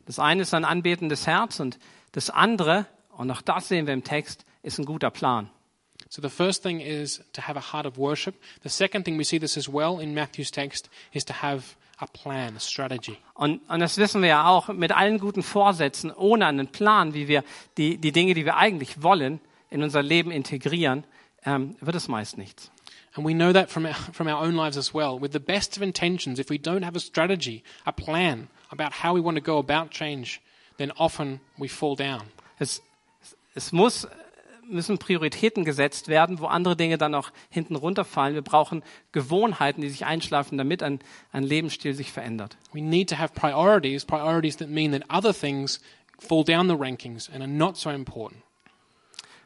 Das 0.06 0.19
eine 0.19 0.43
ist 0.43 0.54
ein 0.54 0.63
anbetendes 0.63 1.26
Herz 1.26 1.60
und 1.60 1.80
das 2.12 2.30
andere, 2.30 2.86
und 3.17 3.32
auch 3.32 3.41
das 3.41 3.67
sehen 3.67 3.88
wir 3.88 3.95
im 3.95 4.04
Text, 4.04 4.45
ist 4.62 4.78
ein 4.78 4.86
guter 4.86 5.10
Plan. 5.10 5.50
So 6.10 6.21
the 6.21 6.30
first 6.30 6.62
thing 6.62 6.82
is 6.82 7.19
to 7.34 7.41
have 7.41 7.58
a 7.58 7.73
heart 7.73 7.88
of 7.88 7.97
worship. 7.97 8.36
The 8.62 8.69
second 8.69 9.06
thing 9.06 9.17
we 9.17 9.26
see 9.26 9.39
this 9.39 9.58
as 9.58 9.67
well 9.67 10.00
in 10.00 10.13
Matthew's 10.13 10.52
text 10.52 10.88
is 11.13 11.26
to 11.26 11.34
have 11.34 11.76
a 12.00 12.06
plan, 12.06 12.56
a 12.56 12.60
strategy. 12.60 13.18
Und, 13.34 13.62
und 13.70 13.80
das 13.80 13.98
wissen 13.98 14.22
wir 14.22 14.30
ja 14.30 14.48
auch, 14.48 14.68
mit 14.70 14.92
allen 14.92 15.20
guten 15.20 15.44
Vorsätzen, 15.44 16.12
ohne 16.12 16.46
einen 16.46 16.68
Plan, 16.68 17.14
wie 17.14 17.28
wir 17.28 17.44
die, 17.78 17.98
die 17.98 18.12
Dinge, 18.12 18.34
die 18.34 18.46
wir 18.46 18.58
eigentlich 18.58 19.02
wollen, 19.02 19.40
in 19.70 19.84
unser 19.84 20.02
Leben 20.02 20.32
integrieren, 20.32 21.04
ähm, 21.46 21.76
wird 21.82 21.96
es 21.96 22.08
meist 22.08 22.38
nichts. 22.38 22.72
And 23.16 23.26
we 23.26 23.34
know 23.34 23.52
that 23.52 23.72
from 23.72 23.86
our, 23.86 23.96
from 24.14 24.28
our 24.28 24.40
own 24.40 24.54
lives 24.54 24.78
as 24.78 24.94
well. 24.94 25.20
With 25.20 25.32
the 25.34 25.40
best 25.40 25.76
of 25.76 25.82
intentions, 25.82 26.38
if 26.40 26.50
we 26.50 26.60
don't 26.60 26.84
have 26.84 26.96
a 26.96 27.00
strategy, 27.00 27.64
a 27.86 27.92
plan 27.92 28.48
about 28.70 29.04
how 29.04 29.16
we 29.16 29.22
want 29.22 29.38
to 29.38 29.44
go 29.44 29.58
about 29.58 29.90
change, 29.90 30.40
then 30.78 30.92
often 31.00 31.40
we 31.58 31.68
fall 31.68 31.96
down. 31.96 32.28
Es, 32.60 32.82
es 33.56 33.72
muss 33.72 34.08
müssen 34.69 34.97
Prioritäten 34.97 35.65
gesetzt 35.65 36.08
werden, 36.08 36.39
wo 36.39 36.45
andere 36.45 36.75
Dinge 36.75 36.97
dann 36.97 37.15
auch 37.15 37.32
hinten 37.49 37.75
runterfallen. 37.75 38.36
Wir 38.36 38.41
brauchen 38.41 38.84
Gewohnheiten, 39.12 39.82
die 39.82 39.89
sich 39.89 40.06
einschlafen, 40.06 40.58
damit 40.58 40.84
ein, 40.84 40.99
ein 41.32 41.43
Lebensstil 41.43 41.93
sich 41.93 42.12
verändert. 42.12 42.58
We 42.73 42.82
need 42.82 43.10
to 43.10 43.17
have 43.17 43.34
priorities, 43.34 44.06
priorities 44.06 44.58
that 44.58 44.69
mean 44.69 44.91
that 44.91 45.03
other 45.10 45.34
things 45.34 45.82
fall 46.19 46.43
down 46.43 46.67
the 46.67 46.75
rankings 46.75 47.30
and 47.30 47.41
are 47.41 47.51
not 47.51 47.77
so 47.77 47.89
important. 47.89 48.43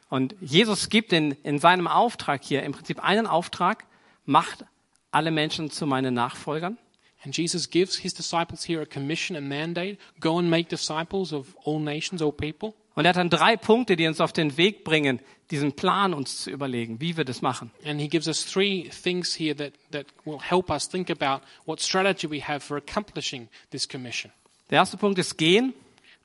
Und 0.08 0.34
Jesus 0.40 0.90
gibt 0.90 1.12
in, 1.12 1.32
in 1.42 1.58
seinem 1.58 1.86
Auftrag 1.86 2.44
hier 2.44 2.62
im 2.64 2.72
Prinzip 2.72 3.02
einen 3.02 3.26
Auftrag, 3.26 3.86
macht 4.26 4.66
alle 5.10 5.30
Menschen 5.30 5.70
zu 5.70 5.86
meinen 5.86 6.12
Nachfolgern. 6.14 6.76
And 7.24 7.36
Jesus 7.36 7.70
gives 7.70 7.98
his 7.98 8.12
disciples 8.14 8.64
here 8.64 8.82
a 8.82 8.86
commission, 8.86 9.36
a 9.36 9.40
mandate 9.40 9.98
go 10.20 10.38
and 10.38 10.50
make 10.50 10.68
disciples 10.68 11.32
of 11.32 11.56
all 11.64 11.78
nations, 11.78 12.20
all 12.20 12.32
people. 12.32 12.74
Und 12.94 13.06
er 13.06 13.10
hat 13.10 13.16
dann 13.16 13.30
drei 13.30 13.56
Punkte, 13.56 13.96
die 13.96 14.06
uns 14.06 14.20
auf 14.20 14.32
den 14.32 14.56
Weg 14.56 14.84
bringen, 14.84 15.20
diesen 15.50 15.72
Plan 15.72 16.12
uns 16.12 16.42
zu 16.42 16.50
überlegen, 16.50 17.00
wie 17.00 17.16
wir 17.16 17.24
das 17.24 17.40
machen. 17.40 17.70
And 17.84 18.00
he 18.00 18.08
gives 18.08 18.26
us 18.26 18.44
three 18.44 18.90
things 18.90 19.34
here 19.38 19.54
that, 19.56 19.72
that 19.92 20.06
will 20.24 20.40
help 20.40 20.68
us 20.70 20.88
think 20.88 21.10
about 21.10 21.44
what 21.64 21.80
strategy 21.80 22.28
we 22.28 22.42
have 22.42 22.60
for 22.60 22.76
accomplishing 22.76 23.48
this 23.70 23.88
commission. 23.88 24.30
Der 24.70 24.78
erste 24.78 24.96
Punkt 24.96 25.18
ist 25.18 25.38
gehen, 25.38 25.74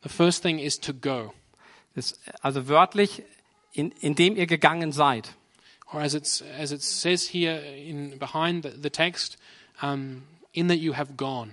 The 0.03 0.09
first 0.09 0.43
thing 0.43 0.59
is 0.59 0.79
to 0.79 0.93
go, 0.93 1.33
das, 1.95 2.19
also 2.41 2.67
wörtlich, 2.67 3.23
in, 3.73 3.91
indem 3.99 4.35
ihr 4.35 4.45
gegangen 4.47 4.91
seid. 4.91 5.29
or 5.91 6.01
as, 6.01 6.13
it's, 6.13 6.41
as 6.41 6.71
it 6.71 6.81
says 6.81 7.27
here 7.27 7.55
in, 7.55 8.17
behind 8.17 8.63
the, 8.63 8.69
the 8.69 8.89
text, 8.89 9.37
um, 9.81 10.23
in 10.57 10.67
that 10.69 10.77
you 10.77 10.95
have 10.95 11.13
gone. 11.15 11.51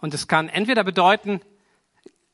Und 0.00 0.14
es 0.14 0.28
kann 0.28 0.48
entweder 0.48 0.84
bedeuten, 0.84 1.40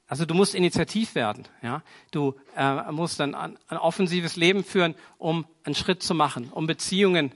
also 0.07 0.27
du 0.27 0.35
musst 0.35 0.55
initiativ 0.55 1.15
werden, 1.15 1.49
ja. 1.63 1.83
Du 2.11 2.35
äh, 2.57 2.93
musst 2.93 3.21
dann 3.21 3.35
ein, 3.35 3.59
ein 3.69 3.79
offensives 3.79 4.37
Leben 4.37 4.63
führen, 4.63 4.95
um 5.19 5.47
einen 5.65 5.75
Schritt 5.75 6.03
zu 6.03 6.15
machen, 6.15 6.51
um 6.51 6.67
Beziehungen 6.67 7.33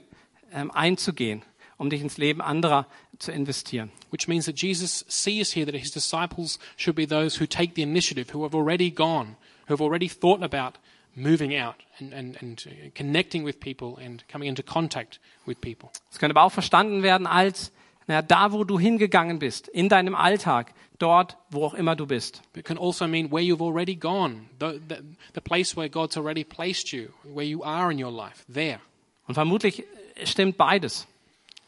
ähm, 0.53 0.71
einzugehen, 0.71 1.41
um 1.77 1.89
dich 1.89 2.01
ins 2.01 2.17
Leben 2.17 2.41
anderer 2.41 2.85
zu 3.17 3.31
investieren. 3.31 3.91
Which 4.11 4.27
means 4.27 4.45
that 4.45 4.61
Jesus 4.61 5.03
sees 5.07 5.55
here 5.55 5.65
that 5.65 5.75
his 5.75 5.91
disciples 5.91 6.59
should 6.77 6.95
be 6.95 7.07
those 7.07 7.41
who 7.41 7.47
take 7.47 7.73
the 7.75 7.81
initiative, 7.81 8.33
who 8.33 8.43
have 8.43 8.55
already 8.55 8.91
gone, 8.91 9.35
who 9.67 9.73
have 9.73 9.81
already 9.81 10.07
thought 10.07 10.43
about 10.43 10.79
moving 11.15 11.59
out 11.59 11.75
and, 11.99 12.13
and, 12.13 12.37
and 12.41 12.93
connecting 12.95 13.43
with 13.43 13.59
people 13.59 13.97
and 13.97 14.23
coming 14.27 14.47
into 14.47 14.63
contact 14.63 15.19
with 15.45 15.59
people. 15.59 15.89
Es 16.11 16.19
könnte 16.19 16.35
aber 16.35 16.45
auch 16.45 16.51
verstanden 16.51 17.03
werden 17.03 17.27
als, 17.27 17.71
naja, 18.09 18.23
da 18.23 18.51
wo 18.51 18.63
du 18.63 18.79
hingegangen 18.79 19.37
bist, 19.37 19.67
in 19.67 19.87
deinem 19.87 20.15
Alltag, 20.15 20.73
dort, 20.97 21.37
wo 21.51 21.63
auch 21.63 21.75
immer 21.75 21.95
du 21.95 22.07
bist. 22.07 22.41
It 22.55 22.65
can 22.65 22.79
also 22.79 23.07
mean 23.07 23.31
where 23.31 23.43
you've 23.43 23.61
already 23.61 23.95
gone, 23.95 24.47
the, 24.59 24.81
the, 24.89 24.95
the 25.35 25.41
place 25.41 25.77
where 25.77 25.87
God's 25.87 26.17
already 26.17 26.43
placed 26.43 26.91
you, 26.91 27.09
where 27.23 27.45
you 27.45 27.63
are 27.63 27.91
in 27.91 28.03
your 28.03 28.11
life, 28.11 28.43
there. 28.51 28.79
Und 29.27 29.35
vermutlich 29.35 29.83
stimmt 30.23 30.57
beides. 30.57 31.05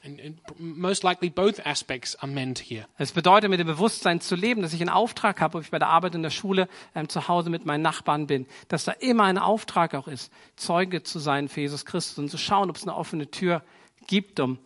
And, 0.04 0.20
and 0.20 0.40
most 0.58 1.04
likely 1.04 1.30
both 1.30 1.64
aspects 1.64 2.16
are 2.16 2.32
meant 2.32 2.58
here. 2.58 2.88
Es 2.98 3.12
bedeutet, 3.12 3.52
mit 3.52 3.60
dem 3.60 3.68
Bewusstsein 3.68 4.20
zu 4.20 4.36
leben, 4.36 4.64
dass 4.64 4.74
ich 4.74 4.82
einen 4.82 4.90
Auftrag 4.90 5.42
habe, 5.42 5.60
ob 5.60 5.64
ich 5.64 5.70
bei 5.70 5.78
der 5.78 5.90
Arbeit 5.90 6.16
in 6.16 6.24
der 6.24 6.32
Schule 6.32 6.68
ähm, 6.96 7.08
zu 7.08 7.28
Hause 7.28 7.52
mit 7.52 7.68
meinen 7.68 7.84
Nachbarn 7.84 8.26
bin, 8.26 8.48
dass 8.68 8.86
da 8.86 8.94
immer 8.94 9.26
ein 9.26 9.38
Auftrag 9.38 9.94
auch 9.94 10.08
ist, 10.08 10.32
Zeuge 10.56 11.04
zu 11.04 11.20
sein 11.20 11.50
für 11.50 11.62
Jesus 11.62 11.86
Christus 11.86 12.18
und 12.18 12.30
zu 12.30 12.40
schauen, 12.40 12.72
ob 12.72 12.78
es 12.78 12.82
eine 12.82 12.96
offene 12.96 13.30
Tür 13.30 13.62
gibt, 14.08 14.40
um 14.40 14.58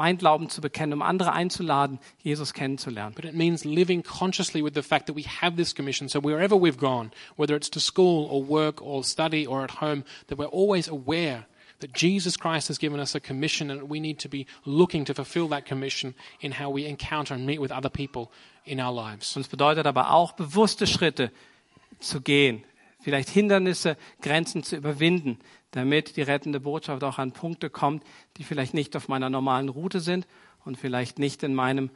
mein 0.00 0.16
Glauben 0.16 0.48
zu 0.48 0.62
bekennen, 0.62 0.94
um 0.94 1.02
andere 1.02 1.34
einzuladen, 1.34 1.98
Jesus 2.22 2.54
kennenzulernen. 2.54 3.14
But 3.14 3.26
it 3.26 3.34
means 3.34 3.66
living 3.66 4.02
consciously 4.02 4.62
with 4.64 4.72
the 4.74 4.82
fact 4.82 5.08
that 5.08 5.14
we 5.14 5.24
have 5.42 5.56
this 5.56 5.74
commission. 5.74 6.08
So 6.08 6.20
wherever 6.20 6.56
we've 6.58 6.78
gone, 6.78 7.10
whether 7.36 7.54
it's 7.54 7.68
to 7.68 7.80
school 7.80 8.26
or 8.30 8.42
work 8.42 8.80
or 8.80 9.04
study 9.04 9.46
or 9.46 9.62
at 9.62 9.82
home, 9.82 10.04
that 10.28 10.38
we're 10.38 10.46
always 10.46 10.88
aware 10.88 11.44
that 11.80 11.92
Jesus 11.92 12.38
Christ 12.38 12.68
has 12.68 12.78
given 12.78 12.98
us 12.98 13.14
a 13.14 13.20
commission 13.20 13.70
and 13.70 13.90
we 13.90 14.00
need 14.00 14.18
to 14.20 14.28
be 14.30 14.46
looking 14.64 15.04
to 15.04 15.12
fulfill 15.12 15.48
that 15.48 15.66
commission 15.66 16.14
in 16.40 16.52
how 16.52 16.70
we 16.70 16.86
encounter 16.86 17.34
and 17.34 17.44
meet 17.44 17.60
with 17.60 17.70
other 17.70 17.90
people 17.90 18.32
in 18.64 18.80
our 18.80 18.92
lives. 18.92 19.36
Und 19.36 19.42
es 19.42 19.48
bedeutet 19.48 19.84
aber 19.84 20.14
auch, 20.14 20.32
bewusste 20.32 20.86
Schritte 20.86 21.30
zu 22.00 22.22
gehen, 22.22 22.64
vielleicht 23.00 23.28
Hindernisse, 23.28 23.96
Grenzen 24.20 24.62
zu 24.62 24.76
überwinden, 24.76 25.38
damit 25.70 26.16
die 26.16 26.22
rettende 26.22 26.60
Botschaft 26.60 27.04
auch 27.04 27.18
an 27.18 27.32
Punkte 27.32 27.70
kommt, 27.70 28.04
die 28.36 28.44
vielleicht 28.44 28.74
nicht 28.74 28.96
auf 28.96 29.08
meiner 29.08 29.30
normalen 29.30 29.68
Route 29.68 30.00
sind 30.00 30.26
und 30.64 30.76
vielleicht 30.76 31.18
nicht 31.18 31.42
in 31.42 31.54
meinem 31.54 31.90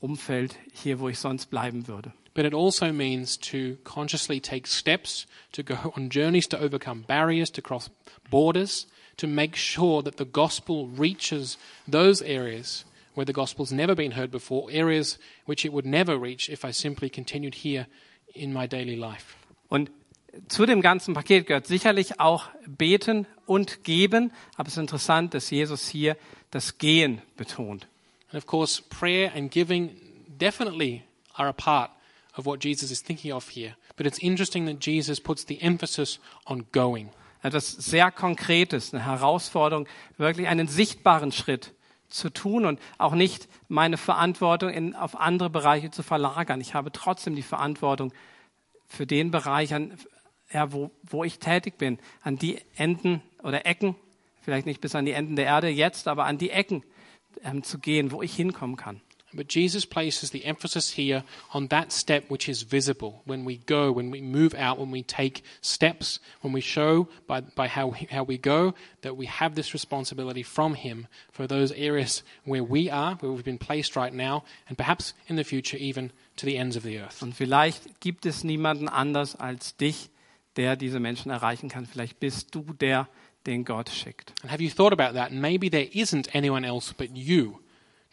Umfeld 0.00 0.56
hier, 0.72 1.00
wo 1.00 1.08
ich 1.08 1.18
sonst 1.18 1.46
bleiben 1.46 1.88
würde. 1.88 2.12
But 2.34 2.44
it 2.44 2.52
also 2.52 2.92
means 2.92 3.38
to 3.38 3.76
consciously 3.84 4.40
take 4.40 4.66
steps, 4.66 5.26
to 5.52 5.62
go 5.62 5.92
on 5.96 6.10
journeys 6.10 6.48
to 6.48 6.58
overcome 6.58 7.04
barriers, 7.06 7.50
to 7.52 7.62
cross 7.62 7.90
borders, 8.28 8.88
to 9.18 9.28
make 9.28 9.56
sure 9.56 10.02
that 10.02 10.16
the 10.16 10.26
gospel 10.26 10.88
reaches 10.88 11.56
those 11.86 12.20
areas 12.20 12.84
where 13.14 13.24
the 13.24 13.32
gospel's 13.32 13.72
never 13.72 13.94
been 13.94 14.12
heard 14.12 14.32
before, 14.32 14.68
areas 14.72 15.18
which 15.46 15.64
it 15.64 15.72
would 15.72 15.86
never 15.86 16.18
reach 16.18 16.50
if 16.50 16.64
I 16.64 16.72
simply 16.72 17.08
continued 17.08 17.54
here 17.54 17.86
in 18.34 18.52
my 18.52 18.66
daily 18.66 18.96
life. 18.96 19.36
Und 19.74 19.90
zu 20.46 20.66
dem 20.66 20.82
ganzen 20.82 21.14
Paket 21.14 21.48
gehört 21.48 21.66
sicherlich 21.66 22.20
auch 22.20 22.46
beten 22.64 23.26
und 23.44 23.82
geben, 23.82 24.32
aber 24.56 24.68
es 24.68 24.74
ist 24.74 24.78
interessant, 24.78 25.34
dass 25.34 25.50
Jesus 25.50 25.88
hier 25.88 26.16
das 26.52 26.78
Gehen 26.78 27.20
betont. 27.36 27.88
And 28.28 28.36
of 28.36 28.46
course, 28.46 28.80
prayer 28.88 29.32
and 29.34 29.50
giving 29.50 29.90
definitely 30.28 31.02
are 31.34 31.48
a 31.48 31.52
part 31.52 31.90
of 32.36 32.46
what 32.46 32.62
Jesus 32.62 32.92
is 32.92 33.02
thinking 33.02 33.32
of 33.32 33.50
here. 33.50 33.74
But 33.96 34.06
it's 34.06 34.18
interesting 34.18 34.66
that 34.66 34.76
Jesus 34.80 35.20
puts 35.20 35.44
the 35.44 35.60
emphasis 35.60 36.20
on 36.46 36.66
going. 36.70 37.10
Etwas 37.42 37.72
sehr 37.72 38.12
Konkretes, 38.12 38.94
eine 38.94 39.04
Herausforderung, 39.04 39.88
wirklich 40.18 40.46
einen 40.46 40.68
sichtbaren 40.68 41.32
Schritt 41.32 41.72
zu 42.08 42.30
tun 42.30 42.64
und 42.64 42.78
auch 42.98 43.14
nicht 43.14 43.48
meine 43.66 43.96
Verantwortung 43.96 44.70
in, 44.70 44.94
auf 44.94 45.18
andere 45.18 45.50
Bereiche 45.50 45.90
zu 45.90 46.04
verlagern. 46.04 46.60
Ich 46.60 46.74
habe 46.74 46.92
trotzdem 46.92 47.34
die 47.34 47.42
Verantwortung 47.42 48.12
für 48.86 49.06
den 49.06 49.30
Bereich, 49.30 49.74
an, 49.74 49.96
ja, 50.52 50.72
wo, 50.72 50.90
wo 51.02 51.24
ich 51.24 51.38
tätig 51.38 51.78
bin, 51.78 51.98
an 52.22 52.36
die 52.36 52.58
Enden 52.76 53.22
oder 53.42 53.66
Ecken, 53.66 53.96
vielleicht 54.42 54.66
nicht 54.66 54.80
bis 54.80 54.94
an 54.94 55.04
die 55.04 55.12
Enden 55.12 55.36
der 55.36 55.46
Erde 55.46 55.68
jetzt, 55.68 56.08
aber 56.08 56.26
an 56.26 56.38
die 56.38 56.50
Ecken 56.50 56.82
ähm, 57.42 57.62
zu 57.62 57.78
gehen, 57.78 58.12
wo 58.12 58.22
ich 58.22 58.34
hinkommen 58.34 58.76
kann. 58.76 59.00
But 59.36 59.48
Jesus 59.48 59.84
places 59.84 60.30
the 60.30 60.44
emphasis 60.44 60.92
here 60.92 61.24
on 61.52 61.66
that 61.68 61.92
step 61.92 62.24
which 62.28 62.48
is 62.48 62.62
visible 62.62 63.22
when 63.26 63.44
we 63.44 63.56
go, 63.58 63.90
when 63.92 64.10
we 64.10 64.20
move 64.20 64.54
out, 64.54 64.78
when 64.78 64.90
we 64.90 65.02
take 65.02 65.42
steps, 65.60 66.20
when 66.42 66.52
we 66.52 66.60
show 66.60 67.08
by, 67.26 67.40
by 67.40 67.66
how, 67.68 67.88
we- 67.88 68.08
how 68.10 68.22
we 68.22 68.38
go 68.38 68.74
that 69.02 69.16
we 69.16 69.26
have 69.26 69.54
this 69.54 69.72
responsibility 69.74 70.42
from 70.42 70.74
Him 70.74 71.06
for 71.32 71.46
those 71.46 71.72
areas 71.72 72.22
where 72.44 72.62
we 72.64 72.88
are, 72.90 73.16
where 73.16 73.32
we've 73.32 73.44
been 73.44 73.58
placed 73.58 73.96
right 73.96 74.12
now, 74.14 74.44
and 74.68 74.78
perhaps 74.78 75.14
in 75.28 75.36
the 75.36 75.44
future 75.44 75.76
even 75.78 76.12
to 76.36 76.46
the 76.46 76.56
ends 76.56 76.76
of 76.76 76.82
the 76.84 76.98
earth. 76.98 77.22
Und 77.22 77.34
vielleicht 77.34 78.00
gibt 78.00 78.26
es 78.26 78.44
niemanden 78.44 78.88
anders 78.88 79.34
als 79.36 79.76
dich, 79.76 80.10
der 80.56 80.76
diese 80.76 81.00
Menschen 81.00 81.30
erreichen 81.30 81.68
kann. 81.68 81.86
Vielleicht 81.86 82.20
bist 82.20 82.54
du 82.54 82.62
der, 82.80 83.08
den 83.46 83.64
Gott 83.64 83.90
schickt. 83.90 84.32
And 84.42 84.50
have 84.52 84.62
you 84.62 84.70
thought 84.70 84.92
about 84.92 85.14
that? 85.18 85.32
Maybe 85.32 85.68
there 85.68 85.88
isn't 85.92 86.28
anyone 86.34 86.64
else 86.66 86.94
but 86.96 87.10
you 87.16 87.58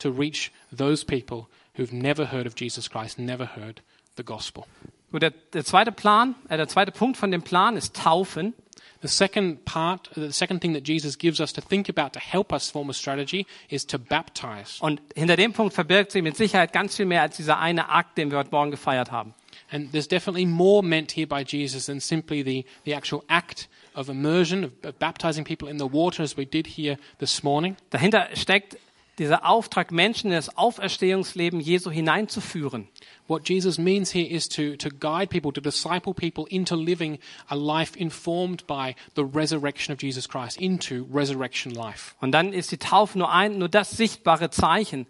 to 0.01 0.11
reach 0.11 0.51
those 0.71 1.05
people 1.05 1.47
who've 1.75 1.93
never 1.93 2.25
heard 2.25 2.45
of 2.45 2.55
Jesus 2.55 2.89
Christ, 2.89 3.17
never 3.17 3.45
heard 3.45 3.81
the 4.15 4.23
gospel. 4.23 4.65
Gut, 5.11 5.21
der, 5.21 5.31
der 5.53 5.65
zweite 5.65 5.91
Plan, 5.91 6.35
äh, 6.49 6.57
der 6.57 6.67
zweite 6.67 6.91
Punkt 6.91 7.17
von 7.17 7.31
dem 7.31 7.41
Plan 7.41 7.75
ist 7.75 7.95
Taufen. 7.95 8.53
The 9.01 9.07
second 9.07 9.65
part, 9.65 10.11
the 10.15 10.31
second 10.31 10.61
thing 10.61 10.73
that 10.73 10.87
Jesus 10.87 11.17
gives 11.17 11.39
us 11.39 11.51
to 11.53 11.61
think 11.61 11.89
about 11.89 12.11
to 12.13 12.19
help 12.19 12.53
us 12.53 12.69
form 12.69 12.89
a 12.89 12.93
strategy 12.93 13.47
is 13.67 13.85
to 13.87 13.97
baptize. 13.97 14.79
Und 14.79 15.01
hinter 15.15 15.35
dem 15.35 15.53
Punkt 15.53 15.73
verbirgt 15.73 16.11
sich 16.11 16.21
mit 16.21 16.37
Sicherheit 16.37 16.71
ganz 16.71 16.95
viel 16.95 17.07
mehr 17.07 17.23
als 17.23 17.35
dieser 17.35 17.57
eine 17.57 17.89
Akt, 17.89 18.17
den 18.17 18.29
wir 18.29 18.37
heute 18.37 18.51
Morgen 18.51 18.69
gefeiert 18.69 19.11
haben. 19.11 19.33
And 19.71 19.91
there's 19.91 20.07
definitely 20.07 20.45
more 20.45 20.83
meant 20.83 21.11
here 21.13 21.25
by 21.25 21.43
Jesus 21.43 21.87
than 21.87 21.99
simply 21.99 22.43
the, 22.43 22.65
the 22.85 22.93
actual 22.93 23.23
act 23.27 23.69
of 23.95 24.09
immersion, 24.09 24.65
of, 24.65 24.71
of 24.83 24.99
baptizing 24.99 25.45
people 25.45 25.67
in 25.67 25.77
the 25.77 25.91
water 25.91 26.21
as 26.21 26.37
we 26.37 26.45
did 26.45 26.67
here 26.67 26.97
this 27.19 27.41
morning. 27.41 27.77
Dahinter 27.89 28.27
steckt 28.35 28.77
dieser 29.21 29.45
Auftrag, 29.47 29.91
Menschen 29.91 30.31
in 30.31 30.35
das 30.35 30.57
Auferstehungsleben 30.57 31.59
Jesu 31.59 31.91
hineinzuführen. 31.91 32.87
What 33.27 33.47
Jesus 33.47 33.77
means 33.77 34.11
here 34.11 34.27
is 34.27 34.49
to, 34.49 34.75
to 34.77 34.89
guide 34.89 35.27
people, 35.27 35.53
to 35.53 35.61
disciple 35.61 36.13
people 36.15 36.45
into 36.49 36.75
living 36.75 37.19
a 37.47 37.55
life 37.55 37.95
informed 37.97 38.65
by 38.65 38.95
the 39.15 39.23
resurrection 39.23 39.93
of 39.93 40.01
Jesus 40.01 40.27
Christ, 40.27 40.59
into 40.59 41.05
resurrection 41.13 41.71
life. 41.71 42.15
Und 42.19 42.31
dann 42.31 42.51
ist 42.51 42.71
die 42.71 42.77
Taufe 42.77 43.19
nur 43.19 43.31
ein, 43.31 43.59
nur 43.59 43.69
das 43.69 43.91
sichtbare 43.91 44.49
Zeichen 44.49 45.05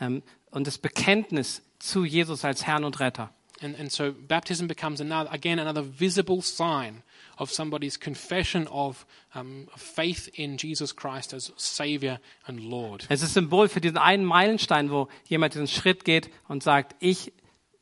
ähm, 0.00 0.24
und 0.50 0.66
das 0.66 0.78
Bekenntnis 0.78 1.62
zu 1.78 2.04
Jesus 2.04 2.44
als 2.44 2.66
Herrn 2.66 2.82
und 2.82 2.98
Retter. 2.98 3.30
And, 3.62 3.78
and 3.78 3.92
so 3.92 4.12
baptism 4.12 4.66
becomes 4.66 5.00
another, 5.00 5.32
again 5.32 5.60
another 5.60 5.84
visible 6.00 6.42
sign 6.42 7.04
of 7.38 7.50
somebody's 7.50 7.98
confession 7.98 8.66
of, 8.68 9.06
um, 9.34 9.68
faith 9.76 10.28
in 10.34 10.56
Jesus 10.56 10.94
Christ 10.94 11.34
as 11.34 11.52
Savior 11.56 12.20
and 12.46 12.60
Lord. 12.60 13.06
Es 13.08 13.22
ist 13.22 13.34
Symbol 13.34 13.68
für 13.68 13.80
diesen 13.80 13.98
einen 13.98 14.24
Meilenstein, 14.24 14.90
wo 14.90 15.08
jemand 15.26 15.54
diesen 15.54 15.68
Schritt 15.68 16.04
geht 16.04 16.30
und 16.48 16.62
sagt, 16.62 16.94
ich 17.00 17.32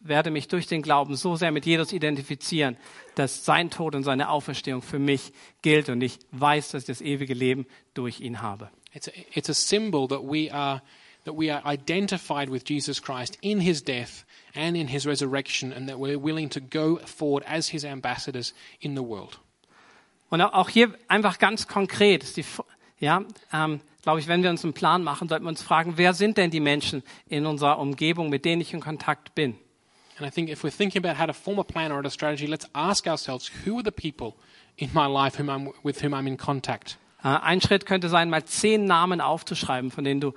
werde 0.04 0.30
mich 0.30 0.48
durch 0.48 0.66
den 0.66 0.82
Glauben 0.82 1.16
so 1.16 1.36
sehr 1.36 1.52
mit 1.52 1.66
Jesus 1.66 1.92
identifizieren, 1.92 2.76
dass 3.14 3.44
sein 3.44 3.70
Tod 3.70 3.94
und 3.94 4.02
seine 4.02 4.30
Auferstehung 4.30 4.82
für 4.82 4.98
mich 4.98 5.32
gilt 5.62 5.88
und 5.88 6.00
ich 6.02 6.18
weiß, 6.32 6.70
dass 6.70 6.82
ich 6.82 6.86
das 6.86 7.00
ewige 7.00 7.34
Leben 7.34 7.66
durch 7.94 8.20
ihn 8.20 8.42
habe. 8.42 8.70
It's 8.94 9.08
a, 9.08 9.12
it's 9.34 9.48
a 9.48 9.54
symbol 9.54 10.08
that 10.08 10.22
we 10.22 10.52
are 10.52 10.82
that 11.24 11.34
we 11.34 11.50
are 11.50 11.62
identified 11.64 12.50
with 12.50 12.64
Jesus 12.68 13.00
Christ 13.00 13.38
in 13.42 13.60
his 13.60 13.82
death 13.82 14.24
and 14.54 14.76
in 14.76 14.88
his 14.88 15.06
resurrection 15.06 15.72
and 15.72 15.88
that 15.88 15.98
we're 15.98 16.18
willing 16.18 16.50
to 16.50 16.60
go 16.60 16.96
forward 16.96 17.44
as 17.46 17.68
his 17.68 17.84
ambassadors 17.84 18.52
in 18.80 18.94
the 18.94 19.02
world. 19.02 19.38
Und 20.32 20.40
auch 20.40 20.70
hier 20.70 20.94
einfach 21.08 21.38
ganz 21.38 21.68
konkret 21.68 22.38
die, 22.38 22.44
ja, 23.00 23.22
ähm, 23.52 23.82
glaube 24.00 24.18
ich, 24.18 24.28
wenn 24.28 24.42
wir 24.42 24.48
uns 24.48 24.64
einen 24.64 24.72
Plan 24.72 25.04
machen, 25.04 25.28
sollten 25.28 25.44
wir 25.44 25.50
uns 25.50 25.60
fragen, 25.60 25.98
wer 25.98 26.14
sind 26.14 26.38
denn 26.38 26.50
die 26.50 26.58
Menschen 26.58 27.02
in 27.28 27.44
unserer 27.44 27.78
Umgebung, 27.78 28.30
mit 28.30 28.46
denen 28.46 28.62
ich 28.62 28.72
in 28.72 28.80
Kontakt 28.80 29.34
bin? 29.34 29.58
And 30.18 30.26
I 30.26 30.30
think 30.30 30.48
if 30.48 30.64
we're 30.64 30.74
thinking 30.74 31.04
about 31.04 31.20
how 31.20 31.26
to 31.26 31.34
form 31.34 31.58
a 31.58 31.62
plan 31.62 31.92
or 31.92 32.02
a 32.02 32.08
strategy, 32.08 32.46
let's 32.46 32.66
ask 32.72 33.06
ourselves, 33.06 33.52
who 33.66 33.76
are 33.76 33.84
the 33.84 33.90
people 33.90 34.32
in 34.76 34.88
my 34.94 35.06
life 35.06 35.38
whom 35.38 35.50
I'm, 35.50 35.70
with 35.82 36.02
whom 36.02 36.14
I'm 36.14 36.26
in 36.26 36.38
contact? 36.38 36.96
Äh, 37.22 37.28
ein 37.28 37.60
Schritt 37.60 37.84
könnte 37.84 38.08
sein, 38.08 38.30
mal 38.30 38.46
zehn 38.46 38.86
Namen 38.86 39.20
aufzuschreiben, 39.20 39.90
von 39.90 40.02
denen 40.02 40.22
du 40.22 40.32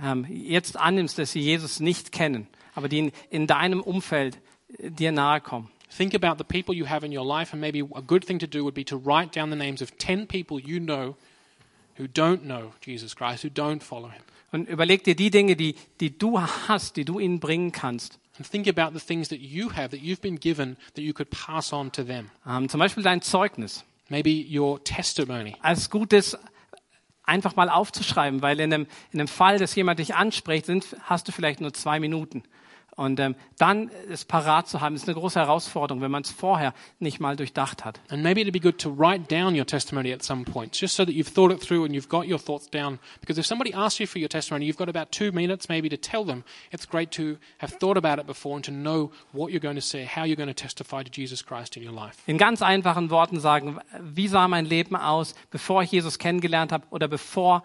ähm, 0.00 0.24
jetzt 0.30 0.76
annimmst, 0.76 1.18
dass 1.18 1.32
sie 1.32 1.40
Jesus 1.40 1.80
nicht 1.80 2.12
kennen, 2.12 2.46
aber 2.76 2.88
die 2.88 3.00
in, 3.00 3.12
in 3.28 3.46
deinem 3.48 3.80
Umfeld 3.80 4.38
äh, 4.78 4.88
dir 4.88 5.10
nahe 5.10 5.40
kommen. 5.40 5.68
Think 5.94 6.14
about 6.14 6.38
the 6.38 6.44
people 6.44 6.74
you 6.74 6.86
have 6.86 7.04
in 7.04 7.12
your 7.12 7.26
life, 7.26 7.52
and 7.52 7.60
maybe 7.60 7.80
a 7.80 8.00
good 8.00 8.24
thing 8.24 8.38
to 8.38 8.46
do 8.46 8.64
would 8.64 8.74
be 8.74 8.84
to 8.84 8.96
write 8.96 9.30
down 9.30 9.50
the 9.50 9.56
names 9.56 9.82
of 9.82 9.98
10 9.98 10.26
people 10.26 10.58
you 10.58 10.80
know 10.80 11.16
who 11.96 12.08
don't 12.08 12.44
know 12.44 12.72
Jesus 12.80 13.14
Christ, 13.14 13.42
who 13.42 13.50
don't 13.50 13.82
follow 13.82 14.08
him. 14.08 14.22
Und 14.52 14.68
überleg 14.68 15.04
dir 15.04 15.14
die 15.14 15.30
Dinge, 15.30 15.54
die, 15.54 15.74
die 16.00 16.16
du 16.16 16.40
hast, 16.40 16.96
die 16.96 17.04
du 17.04 17.18
ihnen 17.18 17.40
bringen 17.40 17.72
kannst. 17.72 18.18
And 18.38 18.50
think 18.50 18.66
about 18.66 18.98
the 18.98 19.04
things 19.04 19.28
that 19.28 19.40
you 19.40 19.70
have 19.70 19.90
that 19.90 20.00
you've 20.00 20.22
been 20.22 20.40
given 20.40 20.78
that 20.94 21.02
you 21.02 21.12
could 21.12 21.28
pass 21.28 21.74
on 21.74 21.92
to 21.92 22.02
them. 22.02 22.30
Ähm, 22.46 22.70
zum 22.70 22.80
Beispiel 22.80 23.02
dein 23.02 23.20
Zeugnis. 23.20 23.84
Maybe 24.08 24.46
your 24.50 24.82
testimony. 24.84 25.56
Als 25.60 25.90
Gutes 25.90 26.38
einfach 27.24 27.54
mal 27.54 27.68
aufzuschreiben, 27.68 28.40
weil 28.40 28.60
in 28.60 28.72
einem, 28.72 28.86
in 29.12 29.20
einem 29.20 29.28
Fall, 29.28 29.58
dass 29.58 29.74
jemand 29.74 29.98
dich 29.98 30.14
anspricht, 30.14 30.66
sind, 30.66 30.96
hast 31.02 31.28
du 31.28 31.32
vielleicht 31.32 31.60
nur 31.60 31.74
zwei 31.74 32.00
Minuten. 32.00 32.42
Und 32.94 33.18
ähm, 33.20 33.36
dann 33.56 33.90
es 34.10 34.26
parat 34.26 34.68
zu 34.68 34.82
haben, 34.82 34.94
ist 34.94 35.08
eine 35.08 35.14
große 35.14 35.40
Herausforderung, 35.40 36.02
wenn 36.02 36.10
man 36.10 36.22
es 36.22 36.30
vorher 36.30 36.74
nicht 36.98 37.20
mal 37.20 37.36
durchdacht 37.36 37.86
hat. 37.86 38.00
And 38.10 38.22
maybe 38.22 38.42
it'd 38.42 38.52
be 38.52 38.60
good 38.60 38.78
to 38.80 38.90
write 38.90 39.34
down 39.34 39.54
your 39.58 39.66
testimony 39.66 40.12
at 40.12 40.22
some 40.22 40.44
point, 40.44 40.78
just 40.78 40.94
so 40.94 41.04
that 41.04 41.14
you've 41.14 41.32
thought 41.32 41.50
it 41.50 41.60
through 41.60 41.84
and 41.84 41.94
you've 41.94 42.10
got 42.10 42.26
your 42.26 42.38
thoughts 42.38 42.68
down. 42.68 42.98
Because 43.20 43.38
if 43.38 43.46
somebody 43.46 43.72
asks 43.72 43.98
you 43.98 44.06
for 44.06 44.18
your 44.18 44.28
testimony, 44.28 44.66
you've 44.66 44.76
got 44.76 44.90
about 44.90 45.10
two 45.10 45.32
minutes 45.32 45.70
maybe 45.70 45.88
to 45.88 45.96
tell 45.96 46.24
them. 46.24 46.44
It's 46.70 46.86
great 46.86 47.10
to 47.12 47.38
have 47.58 47.72
thought 47.78 47.96
about 47.96 48.18
it 48.18 48.26
before 48.26 48.56
and 48.56 48.64
to 48.64 48.70
know 48.70 49.10
what 49.32 49.52
you're 49.52 49.60
going 49.60 49.76
to 49.76 49.80
say, 49.80 50.04
how 50.04 50.24
you're 50.24 50.36
going 50.36 50.48
to 50.48 50.54
testify 50.54 51.02
to 51.02 51.10
Jesus 51.10 51.40
Christ 51.40 51.78
in 51.78 51.82
your 51.82 51.94
life. 51.94 52.18
In 52.26 52.36
ganz 52.36 52.60
einfachen 52.60 53.08
Worten 53.08 53.40
sagen, 53.40 53.78
wie 54.00 54.28
sah 54.28 54.48
mein 54.48 54.66
Leben 54.66 54.96
aus, 54.96 55.34
bevor 55.50 55.82
ich 55.82 55.92
Jesus 55.92 56.18
kennengelernt 56.18 56.72
habe 56.72 56.84
oder 56.90 57.08
bevor 57.08 57.62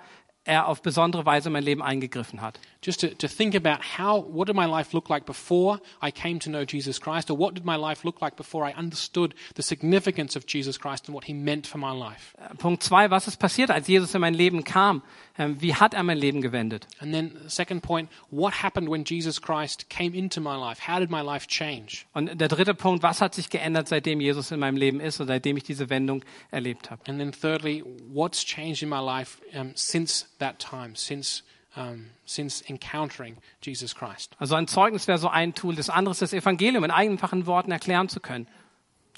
er 0.47 0.67
auf 0.67 0.81
besondere 0.81 1.25
Weise 1.25 1.49
in 1.49 1.53
mein 1.53 1.63
Leben 1.63 1.83
eingegriffen 1.83 2.41
hat. 2.41 2.59
Just 2.81 3.01
to, 3.01 3.07
to 3.07 3.27
think 3.27 3.53
about 3.53 3.79
how, 3.97 4.23
what 4.23 4.47
did 4.47 4.55
my 4.55 4.65
life 4.65 4.93
look 4.93 5.09
like 5.09 5.25
before 5.25 5.81
I 6.01 6.11
came 6.11 6.39
to 6.39 6.49
know 6.49 6.63
Jesus 6.63 7.01
Christ, 7.01 7.29
or 7.29 7.37
what 7.37 7.53
did 7.55 7.65
my 7.65 7.75
life 7.75 8.05
look 8.05 8.21
like 8.21 8.35
before 8.35 8.67
I 8.67 8.73
understood 8.73 9.35
the 9.55 9.61
significance 9.61 10.37
of 10.37 10.45
Jesus 10.47 10.79
Christ 10.79 11.07
and 11.07 11.15
what 11.15 11.25
he 11.25 11.33
meant 11.33 11.67
for 11.67 11.77
my 11.77 11.91
life. 11.91 12.33
Äh, 12.37 12.55
Punkt 12.55 12.81
zwei, 12.83 13.09
was 13.09 13.27
ist 13.27 13.37
passiert, 13.37 13.71
als 13.71 13.87
Jesus 13.87 14.15
in 14.15 14.21
mein 14.21 14.33
Leben 14.33 14.63
kam? 14.63 15.01
Ähm, 15.37 15.61
Wie 15.61 15.75
hat 15.75 15.93
er 15.93 16.03
mein 16.03 16.17
Leben 16.17 16.41
gewendet? 16.41 16.87
And 16.99 17.13
then 17.13 17.31
the 17.43 17.49
second 17.49 17.81
point, 17.81 18.09
what 18.31 18.63
happened 18.63 18.89
when 18.89 19.03
Jesus 19.03 19.41
Christ 19.41 19.89
came 19.89 20.15
into 20.15 20.39
my 20.39 20.55
life? 20.55 20.87
How 20.87 20.99
did 20.99 21.11
my 21.11 21.21
life 21.21 21.47
change? 21.47 22.05
Und 22.13 22.39
der 22.39 22.47
dritte 22.47 22.73
Punkt, 22.73 23.03
was 23.03 23.21
hat 23.21 23.35
sich 23.35 23.49
geändert, 23.49 23.87
seitdem 23.89 24.21
Jesus 24.21 24.51
in 24.51 24.59
meinem 24.59 24.77
Leben 24.77 24.99
ist 24.99 25.19
und 25.19 25.27
seitdem 25.27 25.57
ich 25.57 25.63
diese 25.63 25.89
Wendung 25.89 26.23
erlebt 26.51 26.89
habe? 26.89 27.01
And 27.07 27.19
then 27.19 27.33
thirdly, 27.33 27.83
what's 28.13 28.45
changed 28.45 28.81
in 28.81 28.89
my 28.89 29.01
life 29.01 29.41
um, 29.53 29.71
since 29.75 30.25
that 30.39 30.59
time, 30.59 30.95
since, 30.95 31.43
um, 31.75 32.11
since 32.25 32.63
encountering 32.67 33.37
Jesus 33.61 33.95
Christ? 33.95 34.35
Also 34.39 34.55
ein 34.55 34.67
Zeugnis 34.67 35.07
wäre 35.07 35.17
so 35.17 35.29
ein 35.29 35.53
Tool. 35.53 35.75
Das 35.75 35.89
andere 35.89 36.11
ist 36.11 36.21
das 36.21 36.33
Evangelium 36.33 36.83
in 36.83 36.91
einfachen 36.91 37.45
Worten 37.45 37.71
erklären 37.71 38.09
zu 38.09 38.19
können. 38.19 38.47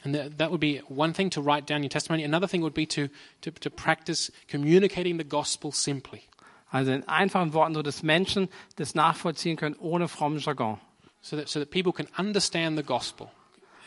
And 0.05 0.15
that, 0.15 0.37
that 0.37 0.49
would 0.49 0.61
be 0.61 0.81
one 0.87 1.13
thing 1.13 1.29
to 1.31 1.41
write 1.41 1.65
down 1.65 1.83
your 1.83 1.89
testimony. 1.89 2.23
Another 2.23 2.47
thing 2.47 2.61
would 2.61 2.73
be 2.73 2.87
to, 2.87 3.09
to, 3.41 3.51
to 3.51 3.69
practice 3.69 4.31
communicating 4.47 5.17
the 5.17 5.25
gospel 5.25 5.71
simply. 5.71 6.21
Also 6.71 6.91
in 6.91 7.07
einfachen 7.07 7.53
Worten, 7.53 7.73
so 7.73 7.81
dass 7.81 8.03
Menschen 8.03 8.47
das 8.77 8.95
nachvollziehen 8.95 9.57
können 9.57 9.75
ohne 9.79 10.07
frommen 10.07 10.39
Jargon. 10.39 10.79
so 11.21 11.35
that, 11.35 11.49
so 11.49 11.59
that 11.59 11.71
people 11.71 11.91
can 11.91 12.07
understand 12.17 12.77
the 12.77 12.83
gospel 12.83 13.31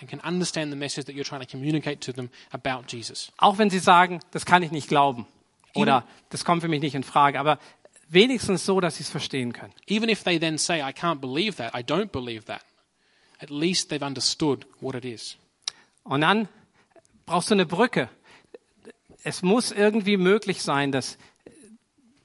and 0.00 0.08
can 0.08 0.20
understand 0.20 0.72
the 0.72 0.76
message 0.76 1.06
that 1.06 1.14
you're 1.14 1.24
trying 1.24 1.40
to 1.40 1.46
communicate 1.46 2.00
to 2.02 2.12
them 2.12 2.30
about 2.52 2.86
Jesus. 2.86 3.30
Auch 3.38 3.58
wenn 3.58 3.70
sie 3.70 3.78
sagen, 3.78 4.20
das 4.32 4.44
kann 4.44 4.62
ich 4.62 4.70
nicht 4.70 4.88
glauben 4.88 5.26
oder 5.74 6.06
das 6.30 6.44
kommt 6.44 6.62
für 6.62 6.68
mich 6.68 6.80
nicht 6.80 6.94
in 6.94 7.04
Frage, 7.04 7.38
aber 7.38 7.58
wenigstens 8.08 8.64
so, 8.64 8.80
dass 8.80 8.96
sie 8.96 9.02
es 9.02 9.10
verstehen 9.10 9.52
können. 9.52 9.72
Even 9.88 10.08
if 10.08 10.22
they 10.22 10.38
then 10.38 10.58
say, 10.58 10.80
I 10.80 10.92
can't 10.92 11.20
believe 11.20 11.56
that, 11.56 11.74
I 11.74 11.82
don't 11.82 12.10
believe 12.10 12.44
that, 12.46 12.62
at 13.38 13.50
least 13.50 13.90
they've 13.90 14.04
understood 14.04 14.66
what 14.80 14.94
it 14.94 15.04
is. 15.04 15.36
Und 16.04 16.20
dann 16.20 16.48
brauchst 17.26 17.50
du 17.50 17.54
eine 17.54 17.66
Brücke. 17.66 18.08
Es 19.24 19.42
muss 19.42 19.70
irgendwie 19.70 20.16
möglich 20.16 20.62
sein, 20.62 20.92
dass 20.92 21.16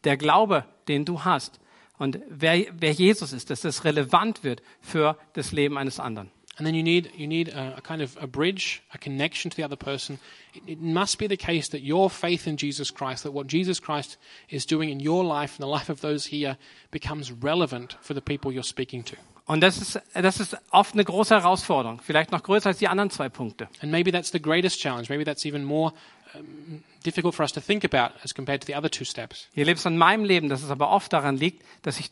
der 0.03 0.17
Glaube, 0.17 0.65
den 0.87 1.05
du 1.05 1.23
hast 1.23 1.59
und 1.97 2.19
wer, 2.29 2.65
wer 2.73 2.91
Jesus 2.91 3.33
ist, 3.33 3.49
dass 3.49 3.61
das 3.61 3.83
relevant 3.83 4.43
wird 4.43 4.61
für 4.81 5.17
das 5.33 5.51
Leben 5.51 5.77
eines 5.77 5.99
anderen. 5.99 6.31
And 6.57 6.65
then 6.65 6.73
you 6.73 6.81
need, 6.81 7.11
you 7.15 7.27
need 7.27 7.49
a, 7.49 7.75
a 7.77 7.81
kind 7.81 8.01
of 8.01 8.17
a 8.19 8.25
bridge, 8.25 8.81
a 8.93 8.97
connection 8.97 9.51
to 9.51 9.57
the 9.57 9.63
other 9.63 9.75
person. 9.75 10.19
It, 10.55 10.63
it 10.67 10.81
must 10.81 11.19
be 11.19 11.27
the 11.27 11.37
case 11.37 11.69
that 11.69 11.81
your 11.81 12.09
faith 12.09 12.47
in 12.47 12.57
Jesus 12.57 12.89
Christ, 12.89 13.23
that 13.23 13.31
what 13.31 13.47
Jesus 13.47 13.79
Christ 13.79 14.17
is 14.49 14.65
doing 14.65 14.89
in 14.89 14.99
your 14.99 15.23
life 15.23 15.55
and 15.57 15.63
the 15.63 15.67
life 15.67 15.89
of 15.89 16.01
those 16.01 16.25
here 16.25 16.57
becomes 16.89 17.31
relevant 17.31 17.95
for 18.01 18.15
the 18.15 18.21
people 18.21 18.51
you're 18.51 18.63
speaking 18.63 19.03
to. 19.03 19.15
Und 19.45 19.61
das 19.61 19.77
ist, 19.77 20.01
das 20.13 20.41
ist 20.41 20.57
oft 20.71 20.93
eine 20.93 21.05
große 21.05 21.33
Herausforderung, 21.33 22.01
vielleicht 22.01 22.33
noch 22.33 22.43
größer 22.43 22.67
als 22.67 22.79
die 22.79 22.89
anderen 22.89 23.09
zwei 23.09 23.29
Punkte. 23.29 23.69
And 23.81 23.91
maybe 23.91 24.11
that's 24.11 24.31
the 24.31 24.41
greatest 24.41 24.81
challenge. 24.81 25.07
Maybe 25.09 25.23
that's 25.23 25.45
even 25.45 25.63
more 25.63 25.93
um, 26.35 26.83
difficult 27.05 27.33
for 27.33 27.43
us 27.43 27.53
to 27.53 27.61
think 27.61 27.85
about 27.85 28.13
as 28.23 28.33
compared 28.33 28.61
to 28.61 28.67
the 28.67 28.75
other 28.75 28.89
two 28.89 29.05
steps. 29.05 29.47
Hier 29.53 29.63
lebst 29.63 29.85
du 29.85 29.89
in 29.89 29.97
meinem 29.97 30.25
Leben, 30.25 30.49
dass 30.49 30.63
es 30.63 30.69
aber 30.69 30.89
oft 30.89 31.13
daran 31.13 31.37
liegt, 31.37 31.63
dass 31.83 31.97
ich 31.97 32.09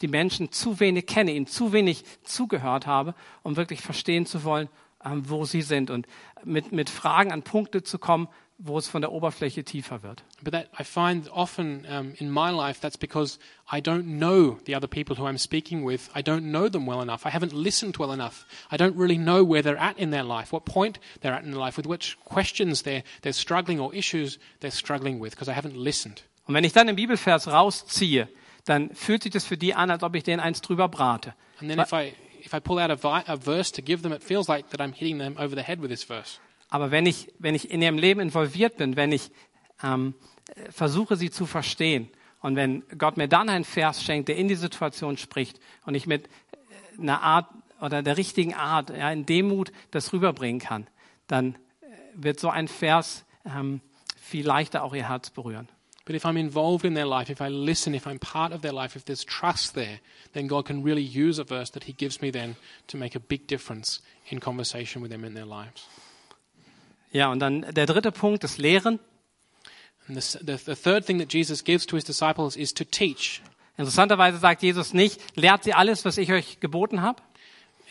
die 0.00 0.08
Menschen 0.08 0.52
zu 0.52 0.80
wenig 0.80 1.06
kenne, 1.06 1.32
ihnen 1.32 1.46
zu 1.46 1.72
wenig 1.72 2.04
zugehört 2.22 2.86
habe, 2.86 3.14
um 3.42 3.56
wirklich 3.56 3.80
verstehen 3.80 4.26
zu 4.26 4.44
wollen, 4.44 4.68
ähm, 5.04 5.28
wo 5.28 5.44
sie 5.44 5.62
sind 5.62 5.90
und 5.90 6.06
mit, 6.44 6.72
mit 6.72 6.90
Fragen 6.90 7.32
an 7.32 7.42
Punkte 7.42 7.82
zu 7.82 7.98
kommen, 7.98 8.28
wo 8.62 8.76
es 8.76 8.88
von 8.88 9.00
der 9.00 9.10
Oberfläche 9.10 9.64
tiefer 9.64 10.02
wird. 10.02 10.22
But 10.42 10.52
that 10.52 10.68
I 10.78 10.84
find 10.84 11.30
often 11.30 11.86
um, 11.86 12.12
in 12.18 12.30
my 12.30 12.50
life 12.50 12.78
that's 12.80 12.98
because 12.98 13.38
I 13.70 13.80
don't 13.80 14.18
know 14.18 14.58
the 14.66 14.76
other 14.76 14.86
people 14.86 15.16
who 15.16 15.26
I'm 15.26 15.38
speaking 15.38 15.84
with. 15.86 16.10
I 16.14 16.22
don't 16.22 16.50
know 16.50 16.68
them 16.68 16.86
well 16.86 17.00
enough. 17.00 17.24
I 17.24 17.30
haven't 17.30 17.54
listened 17.54 17.96
well 17.98 18.12
enough. 18.12 18.44
I 18.70 18.76
don't 18.76 18.96
really 18.96 19.16
know 19.16 19.42
where 19.42 19.62
they're 19.62 19.80
at 19.80 19.98
in 19.98 20.10
their 20.10 20.24
life, 20.24 20.52
what 20.52 20.66
point 20.66 20.98
they're 21.22 21.32
at 21.32 21.44
in 21.44 21.52
their 21.52 21.60
life, 21.60 21.78
with 21.78 21.86
which 21.86 22.18
questions 22.24 22.82
they're, 22.82 23.02
they're 23.22 23.32
struggling 23.32 23.80
or 23.80 23.94
issues 23.94 24.38
they're 24.60 24.70
struggling 24.70 25.18
with, 25.20 25.30
because 25.32 25.48
I 25.48 25.54
haven't 25.54 25.76
listened. 25.76 26.22
Und 26.46 26.54
wenn 26.54 26.64
ich 26.64 26.72
dann 26.72 26.86
den 26.88 26.96
Bibelvers 26.96 27.48
rausziehe, 27.48 28.28
dann 28.70 28.94
fühlt 28.94 29.24
sich 29.24 29.32
das 29.32 29.44
für 29.44 29.56
die 29.56 29.74
an, 29.74 29.90
als 29.90 30.04
ob 30.04 30.14
ich 30.14 30.22
denen 30.22 30.38
eins 30.38 30.60
drüber 30.60 30.88
brate. 30.88 31.34
Aber 36.68 36.92
wenn 36.92 37.04
ich, 37.04 37.32
wenn 37.40 37.56
ich 37.56 37.72
in 37.72 37.82
ihrem 37.82 37.98
Leben 37.98 38.20
involviert 38.20 38.76
bin, 38.76 38.94
wenn 38.94 39.10
ich 39.10 39.32
ähm, 39.82 40.14
äh, 40.54 40.70
versuche, 40.70 41.16
sie 41.16 41.30
zu 41.30 41.46
verstehen 41.46 42.10
und 42.42 42.54
wenn 42.54 42.84
Gott 42.96 43.16
mir 43.16 43.26
dann 43.26 43.48
einen 43.48 43.64
Vers 43.64 44.04
schenkt, 44.04 44.28
der 44.28 44.36
in 44.36 44.46
die 44.46 44.54
Situation 44.54 45.16
spricht 45.16 45.58
und 45.84 45.96
ich 45.96 46.06
mit 46.06 46.28
äh, 46.28 47.02
einer 47.02 47.22
Art 47.22 47.48
oder 47.80 48.04
der 48.04 48.16
richtigen 48.16 48.54
Art, 48.54 48.90
ja, 48.90 49.10
in 49.10 49.26
Demut 49.26 49.72
das 49.90 50.12
rüberbringen 50.12 50.60
kann, 50.60 50.86
dann 51.26 51.56
äh, 51.80 51.86
wird 52.14 52.38
so 52.38 52.48
ein 52.48 52.68
Vers 52.68 53.24
ähm, 53.44 53.80
viel 54.16 54.46
leichter 54.46 54.84
auch 54.84 54.94
ihr 54.94 55.08
Herz 55.08 55.30
berühren. 55.30 55.68
But 56.06 56.14
if 56.14 56.24
I'm 56.24 56.36
involved 56.36 56.84
in 56.84 56.94
their 56.94 57.06
life, 57.06 57.30
if 57.30 57.40
I 57.40 57.48
listen, 57.48 57.94
if 57.94 58.06
I'm 58.06 58.18
part 58.18 58.52
of 58.52 58.62
their 58.62 58.72
life, 58.72 58.96
if 58.96 59.04
there's 59.04 59.24
trust 59.24 59.74
there, 59.74 60.00
then 60.32 60.46
God 60.46 60.64
can 60.64 60.82
really 60.82 61.02
use 61.02 61.38
a 61.38 61.44
verse 61.44 61.70
that 61.70 61.84
He 61.84 61.92
gives 61.92 62.20
me 62.20 62.30
then 62.30 62.56
to 62.88 62.96
make 62.96 63.14
a 63.14 63.20
big 63.20 63.46
difference 63.46 64.00
in 64.28 64.40
conversation 64.40 65.02
with 65.02 65.10
them 65.10 65.24
in 65.24 65.34
their 65.34 65.46
lives. 65.46 65.86
Ja, 67.12 67.30
und 67.30 67.40
dann 67.40 67.62
der 67.72 67.86
dritte 67.86 68.12
Punkt, 68.12 68.44
das 68.44 68.58
Lehren. 68.58 68.98
And 70.08 70.16
the, 70.20 70.38
the, 70.38 70.56
the 70.56 70.74
third 70.74 71.04
thing 71.04 71.18
that 71.18 71.28
Jesus 71.32 71.62
gives 71.62 71.86
to 71.86 71.96
His 71.96 72.04
disciples 72.04 72.56
is 72.56 72.72
to 72.74 72.84
teach. 72.84 73.42
Interessanterweise 73.76 74.38
sagt 74.38 74.62
Jesus 74.62 74.92
nicht, 74.92 75.20
lehrt 75.36 75.64
sie 75.64 75.72
alles, 75.74 76.04
was 76.04 76.18
ich 76.18 76.32
euch 76.32 76.60
geboten 76.60 77.02
habe, 77.02 77.22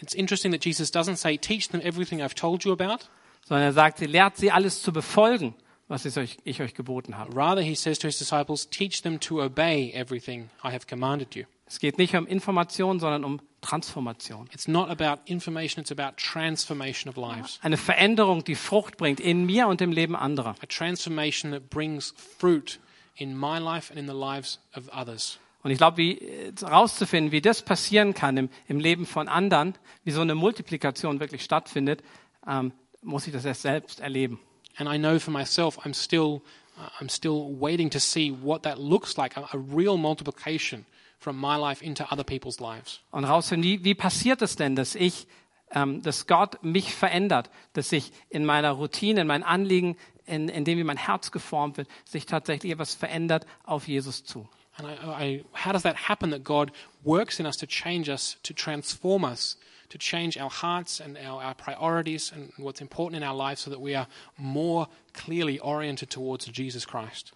It's 0.01 0.13
interesting 0.13 0.51
that 0.53 0.63
Jesus 0.63 0.91
doesn't 0.91 1.17
say, 1.17 1.37
teach 1.37 1.69
them 1.69 1.81
everything 1.83 2.21
I've 2.21 2.35
told 2.35 2.63
you 2.63 2.71
about. 2.71 3.05
sondern 3.45 3.65
er 3.65 3.73
sagt, 3.73 3.99
lehrt 3.99 4.37
sie 4.37 4.51
alles 4.51 4.81
zu 4.81 4.93
befolgen, 4.93 5.55
was 5.89 6.05
ich 6.05 6.61
euch, 6.61 6.73
geboten 6.73 7.17
habe. 7.17 7.35
Rather, 7.35 7.61
He 7.61 7.75
says 7.75 7.99
to 7.99 8.07
His 8.07 8.17
disciples, 8.17 8.69
teach 8.69 9.01
them 9.01 9.19
to 9.19 9.41
obey 9.41 9.91
everything 9.93 10.49
I 10.63 10.71
have 10.71 10.87
commanded 10.87 11.35
you. 11.35 11.43
Es 11.65 11.79
geht 11.79 11.97
nicht 11.97 12.15
um 12.15 12.25
Information, 12.25 12.99
sondern 12.99 13.23
um 13.23 13.41
Transformation. 13.61 14.47
It's 14.53 14.67
not 14.67 14.89
about 14.89 15.21
information, 15.25 15.81
it's 15.81 15.91
about 15.91 16.15
transformation 16.17 17.09
of 17.09 17.17
lives. 17.17 17.59
Eine 17.61 17.77
Veränderung, 17.77 18.43
die 18.43 18.55
Frucht 18.55 18.97
bringt 18.97 19.19
in 19.19 19.45
mir 19.45 19.67
und 19.67 19.81
im 19.81 19.91
Leben 19.91 20.15
anderer. 20.15 20.55
A 20.61 20.65
transformation 20.65 21.51
that 21.51 21.69
brings 21.69 22.13
fruit 22.37 22.79
in 23.15 23.37
my 23.37 23.59
life 23.59 23.91
and 23.91 23.99
in 23.99 24.07
the 24.07 24.13
lives 24.13 24.59
of 24.75 24.89
others. 24.93 25.39
Und 25.61 25.71
ich 25.71 25.77
glaube, 25.77 25.97
wie 25.97 26.17
äh, 26.17 26.53
herauszufinden, 26.57 27.31
wie 27.31 27.41
das 27.41 27.61
passieren 27.61 28.13
kann 28.13 28.37
im, 28.37 28.49
im 28.67 28.79
Leben 28.79 29.05
von 29.05 29.27
anderen, 29.27 29.75
wie 30.05 30.11
so 30.11 30.21
eine 30.21 30.35
Multiplikation 30.35 31.19
wirklich 31.19 31.43
stattfindet, 31.43 32.01
ähm, 32.47 32.71
muss 33.01 33.27
ich 33.27 33.33
das 33.33 33.45
erst 33.45 33.63
selbst 33.63 33.99
erleben. 33.99 34.39
And 34.79 34.87
I 34.87 34.97
know 34.97 35.19
for 35.19 35.31
myself, 35.31 35.77
I'm 35.85 35.93
still, 35.93 36.41
uh, 36.77 36.89
I'm 36.99 37.09
still 37.09 37.53
waiting 37.59 37.89
to 37.91 37.99
see 37.99 38.31
what 38.31 38.63
that 38.63 38.79
looks 38.79 39.17
like 39.17 39.37
a, 39.37 39.47
a 39.53 39.57
real 39.57 39.97
multiplication 39.97 40.85
from 41.19 41.35
my 41.35 41.57
life 41.57 41.81
into 41.83 42.07
other 42.09 42.23
people's 42.23 42.59
lives. 42.59 43.01
Und 43.11 43.25
herausfinden, 43.25 43.63
wie, 43.63 43.83
wie 43.83 43.93
passiert 43.93 44.41
es 44.41 44.55
denn, 44.55 44.75
dass 44.75 44.95
ich, 44.95 45.27
ähm, 45.71 46.01
dass 46.01 46.27
Gott 46.27 46.63
mich 46.63 46.95
verändert, 46.95 47.49
dass 47.73 47.89
sich 47.89 48.11
in 48.29 48.45
meiner 48.45 48.71
Routine, 48.71 49.21
in 49.21 49.27
meinen 49.27 49.43
Anliegen, 49.43 49.97
in, 50.25 50.47
in 50.47 50.63
dem, 50.63 50.77
wie 50.77 50.83
mein 50.83 50.97
Herz 50.97 51.31
geformt 51.31 51.77
wird, 51.77 51.89
sich 52.05 52.25
tatsächlich 52.25 52.71
etwas 52.71 52.95
verändert 52.95 53.45
auf 53.65 53.87
Jesus 53.87 54.23
zu. 54.23 54.47
And 54.77 54.87
I, 54.87 55.25
I, 55.25 55.45
how 55.53 55.73
does 55.73 55.83
that 55.83 56.07
happen 56.07 56.31
that 56.31 56.45
God 56.45 56.71
works 57.03 57.39
in 57.39 57.45
us 57.45 57.57
to 57.57 57.65
change 57.65 58.09
us, 58.09 58.37
to 58.43 58.53
transform 58.53 59.25
us, 59.25 59.57
to 59.89 59.97
change 59.97 60.39
our 60.39 60.49
hearts 60.49 61.01
and 61.01 61.17
our, 61.17 61.43
our 61.43 61.55
priorities 61.55 62.31
and 62.31 62.51
what's 62.57 62.81
important 62.81 63.21
in 63.21 63.27
our 63.27 63.35
lives 63.35 63.61
so 63.61 63.69
that 63.69 63.81
we 63.81 63.95
are 63.95 64.07
more 64.37 64.87
clearly 65.13 65.59
oriented 65.59 66.09
towards 66.09 66.49
Jesus 66.53 66.87
Christ? 66.87 67.33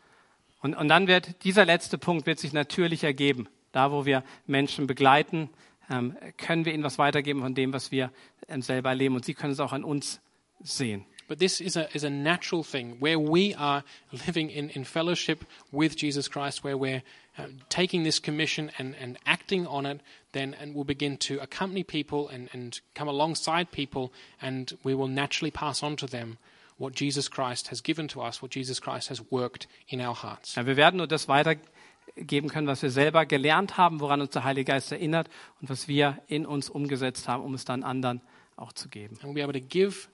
Und, 0.62 0.76
und 0.76 0.88
dann 0.88 1.08
wird 1.08 1.44
dieser 1.44 1.66
letzte 1.66 1.98
Punkt 1.98 2.26
wird 2.26 2.40
sich 2.40 2.54
natürlich 2.54 3.04
ergeben. 3.04 3.48
Da, 3.74 3.92
wo 3.92 4.06
wir 4.06 4.24
Menschen 4.48 4.88
begleiten, 4.88 5.50
ähm, 5.90 6.16
können 6.38 6.64
wir 6.64 6.74
ihnen 6.74 6.84
was 6.84 6.98
weitergeben 6.98 7.42
von 7.42 7.56
dem, 7.56 7.74
was 7.74 7.92
wir 7.92 8.12
ähm, 8.48 8.62
selber 8.62 8.90
erleben. 8.90 9.16
Und 9.16 9.26
sie 9.26 9.34
können 9.34 9.54
es 9.54 9.60
auch 9.60 9.74
an 9.74 9.84
uns 9.84 10.22
sehen. 10.62 11.06
But 11.28 11.40
this 11.40 11.62
is 11.62 11.78
a, 11.78 11.88
is 11.96 12.04
a 12.04 12.10
natural 12.10 12.64
thing 12.64 12.98
where 13.00 13.18
we 13.18 13.54
are 13.56 13.84
living 14.12 14.50
in, 14.50 14.70
in 14.70 14.84
fellowship 14.84 15.46
with 15.72 15.96
Jesus 15.96 16.28
Christ, 16.28 16.64
where 16.64 16.78
we're 16.78 17.04
uh, 17.38 17.48
taking 17.70 18.04
this 18.04 18.20
commission 18.20 18.72
and, 18.78 18.96
and 19.00 19.18
acting 19.26 19.66
on 19.66 19.86
it, 19.86 20.02
then 20.34 20.56
and 20.60 20.76
we'll 20.76 20.84
begin 20.84 21.18
to 21.18 21.40
accompany 21.40 21.84
people 21.84 22.28
and, 22.30 22.50
and 22.54 22.82
come 22.94 23.08
alongside 23.08 23.72
people, 23.72 24.12
and 24.42 24.74
we 24.84 24.94
will 24.94 25.08
naturally 25.08 25.52
pass 25.52 25.82
on 25.82 25.96
to 25.96 26.08
them 26.08 26.38
what 26.78 26.94
Jesus 26.94 27.30
Christ 27.30 27.70
has 27.70 27.82
given 27.82 28.08
to 28.10 28.22
us, 28.22 28.42
what 28.42 28.52
Jesus 28.52 28.80
Christ 28.80 29.10
has 29.10 29.22
worked 29.32 29.68
in 29.88 30.02
our 30.02 30.16
hearts. 30.16 30.56
Ja, 30.56 30.66
wir 30.66 30.76
werden 30.76 30.98
nur 30.98 31.08
das 31.08 31.28
weitergeben 31.28 32.50
können, 32.50 32.68
was 32.68 32.82
wir 32.82 32.92
selber 32.92 33.26
gelernt 33.26 33.78
haben, 33.78 34.00
woran 34.00 34.22
uns 34.22 34.32
der 34.32 34.44
Heilige 34.44 34.72
Geist 34.72 34.92
erinnert 34.92 35.30
und 35.62 35.70
was 35.70 35.88
wir 35.88 36.22
in 36.28 36.46
uns 36.46 36.70
umgesetzt 36.70 37.28
haben, 37.28 37.44
um 37.44 37.54
es 37.54 37.66
dann 37.66 37.84
anderen 37.84 38.22
auch 38.58 38.74
zu 38.74 38.90
geben. 38.90 39.18
And 39.22 39.30
we'll 39.30 39.34
be 39.34 39.44
able 39.44 39.54
to 39.54 39.66
give 39.66 40.10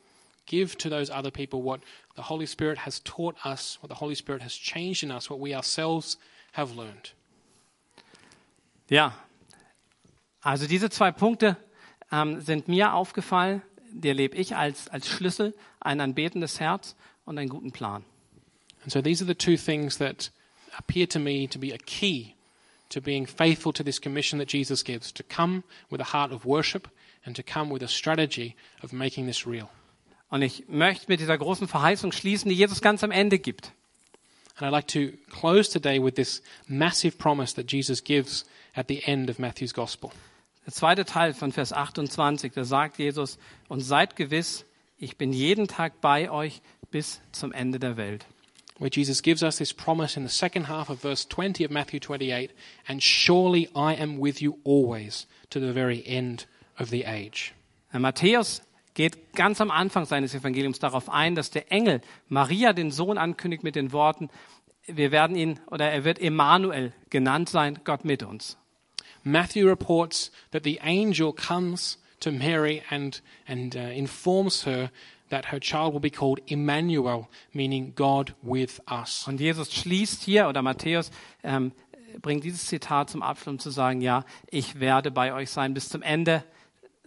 give 0.50 0.78
to 0.80 0.90
those 0.90 1.10
other 1.10 1.32
people 1.32 1.62
what 1.62 1.80
the 2.16 2.24
Holy 2.24 2.46
Spirit 2.46 2.80
has 2.80 3.00
taught 3.04 3.36
us, 3.46 3.78
what 3.82 3.90
the 3.90 3.96
Holy 3.96 4.16
Spirit 4.16 4.42
has 4.42 4.54
changed 4.54 5.04
in 5.04 5.12
us, 5.12 5.30
what 5.30 5.40
we 5.40 5.56
ourselves 5.56 6.18
have 6.54 6.76
learned. 6.76 7.14
Ja, 8.90 9.14
also 10.42 10.68
diese 10.68 10.90
zwei 10.90 11.12
Punkte 11.12 11.56
ähm, 12.12 12.42
sind 12.42 12.68
mir 12.68 12.94
aufgefallen, 12.94 13.62
die 13.92 14.10
erlebe 14.10 14.36
ich 14.36 14.56
als, 14.56 14.88
als 14.88 15.08
Schlüssel, 15.08 15.54
ein 15.80 16.02
anbetendes 16.02 16.60
Herz 16.60 16.96
und 17.26 17.38
einen 17.38 17.50
guten 17.50 17.72
Plan. 17.72 18.04
And 18.84 18.92
so 18.92 19.02
these 19.02 19.22
are 19.22 19.28
the 19.28 19.36
two 19.36 19.58
things 19.58 19.98
that 19.98 20.32
appear 20.78 21.08
to 21.10 21.20
me 21.20 21.48
to 21.48 21.60
be 21.60 21.74
a 21.74 21.78
key 21.78 22.36
to 22.90 23.02
being 23.02 23.26
faithful 23.28 23.72
to 23.74 23.84
this 23.84 24.00
commission 24.00 24.40
that 24.40 24.48
Jesus 24.48 24.84
gives 24.84 25.12
to 25.12 25.24
come 25.24 25.64
with 25.90 26.02
a 26.02 26.06
heart 26.06 26.32
of 26.32 26.46
worship 26.46 26.88
and 27.26 27.36
to 27.36 27.44
come 27.44 27.70
with 27.70 27.84
a 27.84 27.88
strategy 27.88 28.56
of 28.82 28.92
making 28.92 29.28
this 29.28 29.46
real. 29.46 29.70
Und 30.30 30.42
ich 30.42 30.66
möchte 30.68 31.06
mit 31.08 31.20
dieser 31.20 31.38
großen 31.38 31.68
Verheißung 31.68 32.12
schließen, 32.12 32.50
die 32.50 32.56
Jesus 32.56 32.82
ganz 32.82 33.04
am 33.04 33.12
Ende 33.12 33.40
gibt. 33.40 33.72
And 34.56 34.68
I'd 34.68 34.72
like 34.72 34.88
to 34.90 35.18
close 35.30 35.72
today 35.72 36.04
with 36.04 36.16
this 36.16 36.42
massive 36.68 37.18
promise 37.18 37.56
that 37.56 37.72
Jesus 37.72 38.04
gives 38.04 38.46
at 38.76 38.88
the 38.90 39.02
end 39.06 39.30
of 39.30 39.40
Matthew's 39.40 39.74
Gospel. 39.74 40.12
Der 40.66 40.74
zweite 40.74 41.06
Teil 41.06 41.34
von 41.34 41.52
Vers 41.52 41.74
28, 41.74 42.54
da 42.54 42.64
sagt 42.64 43.00
Jesus, 43.00 43.40
und 43.70 43.80
seid 43.80 44.16
gewiss, 44.16 44.66
ich 44.98 45.18
bin 45.18 45.32
jeden 45.32 45.68
Tag 45.68 46.02
bei 46.02 46.30
euch 46.30 46.62
bis 46.92 47.22
zum 47.32 47.54
Ende 47.54 47.80
der 47.80 47.96
Welt. 47.96 48.26
Where 48.78 48.92
Jesus 48.92 49.22
gives 49.22 49.44
us 49.44 49.58
this 49.58 49.74
promise 49.74 50.18
in 50.18 50.28
the 50.28 50.34
second 50.34 50.68
half 50.68 50.90
of 50.90 51.02
verse 51.02 51.28
20 51.28 51.66
of 51.66 51.72
Matthew 51.72 52.00
28 52.00 52.52
and 52.88 53.02
surely 53.02 53.68
I 53.76 53.94
am 53.96 54.20
with 54.20 54.42
you 54.42 54.58
always 54.64 55.28
to 55.50 55.60
the 55.60 55.74
very 55.74 56.04
end 56.06 56.48
of 56.78 56.90
the 56.90 57.04
age. 57.06 57.54
Herr 57.92 58.00
Matthäus 58.00 58.62
geht 59.00 59.34
ganz 59.34 59.62
am 59.62 59.72
Anfang 59.72 60.04
seines 60.04 60.36
Evangeliums 60.36 60.80
darauf 60.80 61.08
ein, 61.10 61.34
dass 61.34 61.52
der 61.52 61.72
Engel 61.72 62.02
Maria 62.28 62.74
den 62.74 62.92
Sohn 62.92 63.18
ankündigt 63.18 63.64
mit 63.64 63.78
den 63.78 63.94
Worten, 63.94 64.30
wir 64.88 65.12
werden 65.12 65.38
ihn 65.38 65.58
oder 65.68 65.90
er 65.90 66.04
wird 66.04 66.20
Emmanuel 66.20 66.92
genannt 67.10 67.48
sein, 67.48 67.80
Gott 67.86 68.04
mit 68.04 68.24
uns. 68.24 68.58
Matthew 69.24 69.66
reports 69.66 70.34
that 70.52 70.66
the 70.66 70.82
angel 70.82 71.32
comes 71.32 71.98
to 72.20 72.30
Mary 72.30 72.84
and, 72.90 73.24
and 73.48 73.74
uh, 73.74 73.80
informs 73.80 74.66
her 74.66 74.92
that 75.30 75.54
her 75.54 75.62
child 75.62 75.94
will 75.94 76.02
be 76.02 76.12
called 76.12 76.42
Emmanuel, 76.48 77.30
meaning 77.54 77.94
God 77.96 78.36
with 78.42 78.82
us. 78.92 79.26
Und 79.30 79.40
Jesus 79.40 79.74
schließt 79.74 80.24
hier, 80.24 80.50
oder 80.50 80.62
Matthäus 80.62 81.10
ähm, 81.42 81.72
bringt 82.22 82.44
dieses 82.44 82.66
Zitat 82.66 83.10
zum 83.10 83.22
Abschluss, 83.22 83.48
um 83.48 83.60
zu 83.60 83.70
sagen, 83.70 84.02
ja, 84.02 84.26
ich 84.52 84.82
werde 84.82 85.10
bei 85.10 85.32
euch 85.32 85.52
sein 85.52 85.74
bis 85.74 85.88
zum 85.88 86.02
Ende 86.02 86.44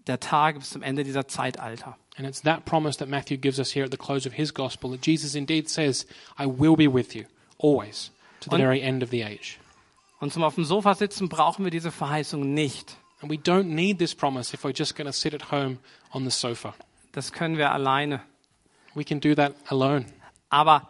der 0.07 0.21
Tage, 0.21 0.59
bis 0.59 0.71
zum 0.71 0.83
Ende 0.83 1.05
dieser 1.05 1.29
Zeitalter. 1.29 1.97
And 2.17 2.27
it's 2.29 2.43
that 2.43 2.65
promise 2.65 2.99
that 2.99 3.09
Matthew 3.09 3.39
gives 3.39 3.59
us 3.59 3.75
here 3.75 3.85
at 3.85 3.91
the 3.91 3.97
close 3.97 4.29
of 4.29 4.35
his 4.35 4.53
gospel 4.53 4.91
that 4.91 5.07
Jesus 5.07 5.35
indeed 5.35 5.69
says, 5.69 6.07
I 6.39 6.47
will 6.47 6.77
be 6.77 6.93
with 6.93 7.15
you 7.15 7.25
always 7.59 8.11
to 8.41 8.51
the 8.51 8.57
Und- 8.57 8.61
very 8.63 8.81
end 8.83 9.03
of 9.03 9.11
the 9.11 9.25
age. 9.25 9.59
Und 10.21 10.33
zum 10.33 10.45
auf 10.45 10.55
dem 10.55 10.65
Sofa 10.65 10.95
sitzen 10.95 11.29
brauchen 11.29 11.65
wir 11.65 11.71
diese 11.71 11.91
Verheißung 11.91 12.53
nicht. 12.55 12.97
And 13.23 13.31
we 13.31 13.37
don't 13.37 13.65
need 13.65 13.99
this 13.99 14.15
promise 14.15 14.55
if 14.55 14.65
we're 14.65 14.77
just 14.77 14.95
going 14.97 15.07
to 15.07 15.13
sit 15.13 15.33
at 15.35 15.51
home 15.51 15.79
on 16.13 16.25
the 16.25 16.31
sofa. 16.31 16.75
Das 17.13 17.33
können 17.33 17.57
wir 17.57 17.73
alleine. 17.73 18.21
We 18.95 19.05
can 19.05 19.21
do 19.21 19.35
that 19.35 19.55
alone. 19.69 20.07
Aber 20.49 20.89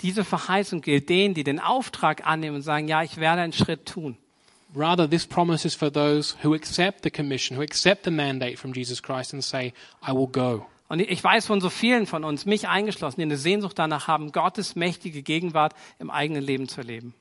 diese 0.00 0.24
Verheißung 0.24 0.80
gilt 0.80 1.08
denen, 1.08 1.34
die 1.34 1.44
den 1.44 1.60
Auftrag 1.60 2.26
annehmen 2.26 2.56
und 2.56 2.62
sagen, 2.62 2.88
ja, 2.88 3.02
ich 3.02 3.18
werde 3.18 3.42
einen 3.42 3.52
Schritt 3.52 3.86
tun. 3.86 4.16
Rather, 4.74 5.08
this 5.08 5.26
promise 5.26 5.64
is 5.64 5.74
for 5.74 5.90
those 5.90 6.36
who 6.42 6.54
accept 6.54 7.02
the 7.02 7.10
commission, 7.10 7.56
who 7.56 7.62
accept 7.62 8.04
the 8.04 8.10
mandate 8.10 8.58
from 8.58 8.72
Jesus 8.72 9.00
Christ 9.00 9.32
and 9.32 9.42
say, 9.42 9.72
I 10.06 10.12
will 10.12 10.28
go. 10.28 10.66
Und 10.88 11.00
ich 11.00 11.22
weiß 11.22 11.46
von 11.46 11.60
so 11.60 11.70
vielen 11.70 12.06
von 12.06 12.24
uns, 12.24 12.46
mich 12.46 12.66
eingeschlossen, 12.66 13.20
die 13.20 13.24
eine 13.24 13.36
Sehnsucht 13.36 13.78
danach 13.78 14.08
haben, 14.08 14.32
Gottes 14.32 14.74
mächtige 14.74 15.22
Gegenwart 15.22 15.74
im 15.98 16.10
eigenen 16.10 16.42
Leben 16.42 16.68
zu 16.68 16.80
erleben. 16.80 17.14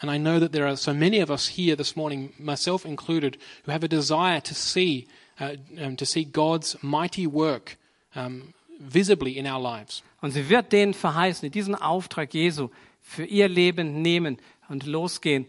And 0.00 0.10
I 0.10 0.18
know 0.18 0.40
that 0.40 0.52
there 0.52 0.66
are 0.66 0.76
so 0.76 0.92
many 0.92 1.22
of 1.22 1.30
us 1.30 1.46
here 1.46 1.76
this 1.76 1.94
morning, 1.94 2.32
myself 2.36 2.84
included, 2.84 3.38
who 3.64 3.72
have 3.72 3.84
a 3.84 3.88
desire 3.88 4.40
to 4.40 4.54
see, 4.54 5.06
uh, 5.40 5.54
um, 5.80 5.96
to 5.96 6.04
see 6.04 6.24
God's 6.24 6.76
mighty 6.82 7.26
work 7.26 7.76
um, 8.16 8.52
visibly 8.80 9.38
in 9.38 9.46
our 9.46 9.60
lives. 9.60 10.02
Und 10.20 10.32
sie 10.32 10.48
wird 10.48 10.72
denen 10.72 10.92
verheißen, 10.92 11.46
die 11.46 11.50
diesen 11.50 11.76
Auftrag 11.76 12.34
Jesu 12.34 12.70
für 13.00 13.24
ihr 13.24 13.48
Leben 13.48 14.02
nehmen 14.02 14.38
und 14.68 14.86
losgehen 14.86 15.46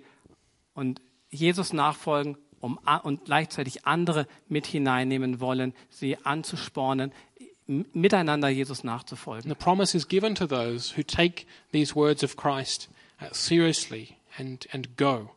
und 0.76 1.01
Jesus 1.34 1.74
nachfolgen 1.74 2.38
um, 2.60 2.80
und 3.04 3.26
gleichzeitig 3.26 3.86
andere 3.86 4.28
mit 4.48 4.66
hineinnehmen 4.66 5.40
wollen, 5.40 5.74
sie 5.90 6.18
anzuspornen, 6.24 7.12
miteinander 7.66 8.50
Jesus 8.50 8.84
nachzufolgen. 8.84 9.50
the 9.50 9.56
promise 9.56 9.96
is 9.96 10.08
given 10.08 10.36
to 10.36 10.46
those 10.46 10.98
who 10.98 11.04
take 11.04 11.46
these 11.72 11.96
words 11.96 12.24
of 12.24 12.36
Christ 12.36 12.90
uh, 13.22 13.26
seriously 13.32 14.18
and, 14.38 14.68
and 14.72 14.98
go 14.98 15.32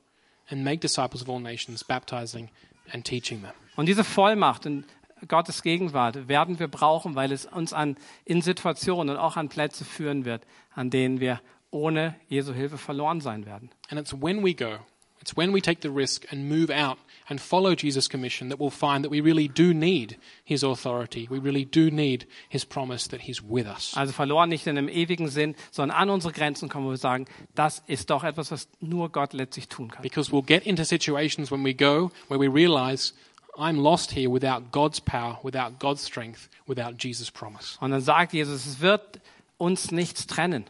and 0.51 0.65
make 0.65 0.81
disciples 0.81 1.23
of 1.23 1.29
all 1.29 1.41
nations, 1.41 1.85
baptizing 1.85 2.51
and 2.93 3.05
teaching 3.05 3.43
them. 3.43 3.53
Und 3.77 3.87
diese 3.87 4.05
Vollmacht 4.05 4.67
in 4.67 4.85
Gottes 5.29 5.63
Gegenwart 5.63 6.29
werden 6.29 6.59
wir 6.59 6.69
brauchen, 6.69 7.15
weil 7.15 7.33
es 7.33 7.47
uns 7.47 7.73
an, 7.73 7.97
in 8.25 8.43
Situationen 8.43 9.17
und 9.17 9.21
auch 9.21 9.37
an 9.37 9.49
Plätze 9.49 9.85
führen 9.85 10.25
wird, 10.25 10.47
an 10.75 10.91
denen 10.91 11.21
wir 11.21 11.41
ohne 11.71 12.15
Jesu 12.29 12.53
Hilfe 12.53 12.79
verloren 12.79 13.21
sein 13.21 13.47
werden. 13.47 13.71
And 13.89 13.99
it's 14.01 14.13
when 14.13 14.45
we 14.45 14.55
go, 14.55 14.79
it's 15.27 15.37
when 15.37 15.51
we 15.51 15.61
take 15.61 15.81
the 15.81 15.91
risk 15.91 16.25
and 16.31 16.49
move 16.49 16.71
out 16.71 16.99
and 17.29 17.41
follow 17.41 17.75
Jesus' 17.75 18.07
commission 18.07 18.49
that 18.51 18.61
we'll 18.61 18.71
find 18.71 19.03
that 19.03 19.11
we 19.11 19.21
really 19.21 19.49
do 19.49 19.75
need 19.75 20.19
his 20.45 20.63
authority. 20.63 21.27
We 21.29 21.41
really 21.41 21.65
do 21.65 21.91
need 21.91 22.29
his 22.49 22.65
promise 22.65 23.09
that 23.09 23.23
he's 23.23 23.43
with 23.43 23.67
us. 23.67 23.93
Also 23.97 24.13
verloren 24.13 24.51
nicht 24.51 24.69
in 24.69 24.79
einem 24.79 24.89
ewigen 24.89 25.29
Sinn, 25.29 25.57
sondern 25.73 25.99
an 25.99 26.11
unsere 26.11 26.33
Grenzen 26.33 26.69
kommen, 26.69 26.87
wo 26.87 26.91
wir 26.91 26.97
sagen, 26.97 27.27
das 27.57 27.83
ist 27.89 28.09
doch 28.11 28.23
etwas, 28.23 28.53
was 28.53 28.69
nur 28.79 29.11
Gott 29.11 29.33
letztlich 29.33 29.67
tun 29.67 29.91
kann. 29.91 30.03
Because 30.03 30.31
we'll 30.31 30.47
get 30.47 30.65
into 30.65 30.85
situations 30.85 31.51
when 31.51 31.65
we 31.65 31.75
go 31.75 32.13
where 32.29 32.39
we 32.39 32.47
realize 32.47 33.13
I'm 33.59 33.83
lost 33.83 34.13
here 34.13 34.31
without 34.31 34.71
God's 34.71 35.01
power, 35.01 35.41
without 35.43 35.81
God's 35.81 36.07
strength, 36.07 36.49
without 36.69 37.03
Jesus' 37.03 37.33
promise. 37.33 37.79
Und 37.81 37.91
dann 37.91 38.01
sagt 38.01 38.33
Jesus, 38.33 38.65
es 38.65 38.79
wird 38.79 39.21
uns 39.59 39.91
nichts 39.91 40.29
trennen 40.29 40.67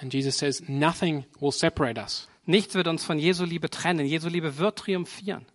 And 0.00 0.12
Jesus 0.12 0.38
says, 0.38 0.62
nothing 0.68 1.26
will 1.38 1.52
separate 1.52 1.98
us 1.98 2.26
Nichts 2.46 2.74
wird 2.74 2.86
uns 2.88 3.04
von 3.04 3.18
Jesu 3.18 3.44
Liebe 3.44 3.70
trennen. 3.70 4.06
Jesu 4.06 4.28
Liebe 4.28 4.58
wird 4.58 4.78
triumphieren. 4.78 5.46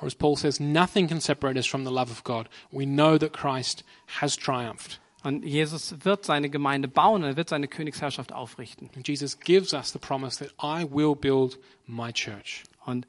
Or 0.00 0.06
as 0.06 0.14
Paul 0.14 0.36
says, 0.36 0.60
nothing 0.60 1.08
can 1.08 1.20
separate 1.20 1.58
us 1.58 1.66
from 1.66 1.84
the 1.84 1.92
love 1.92 2.10
of 2.10 2.24
God. 2.24 2.48
We 2.70 2.86
know 2.86 3.18
that 3.18 3.32
Christ 3.32 3.84
has 4.20 4.36
triumphed. 4.36 4.98
Und 5.22 5.44
Jesus 5.44 5.94
wird 6.04 6.24
seine 6.24 6.48
Gemeinde 6.48 6.88
bauen 6.88 7.22
und 7.22 7.28
er 7.28 7.36
wird 7.36 7.50
seine 7.50 7.68
Königsherrschaft 7.68 8.32
aufrichten. 8.32 8.88
And 8.96 9.06
Jesus 9.06 9.38
gives 9.38 9.74
us 9.74 9.92
the 9.92 9.98
promise 9.98 10.42
that 10.42 10.54
I 10.62 10.86
will 10.90 11.14
build 11.14 11.58
my 11.86 12.10
church. 12.12 12.64
Und 12.86 13.06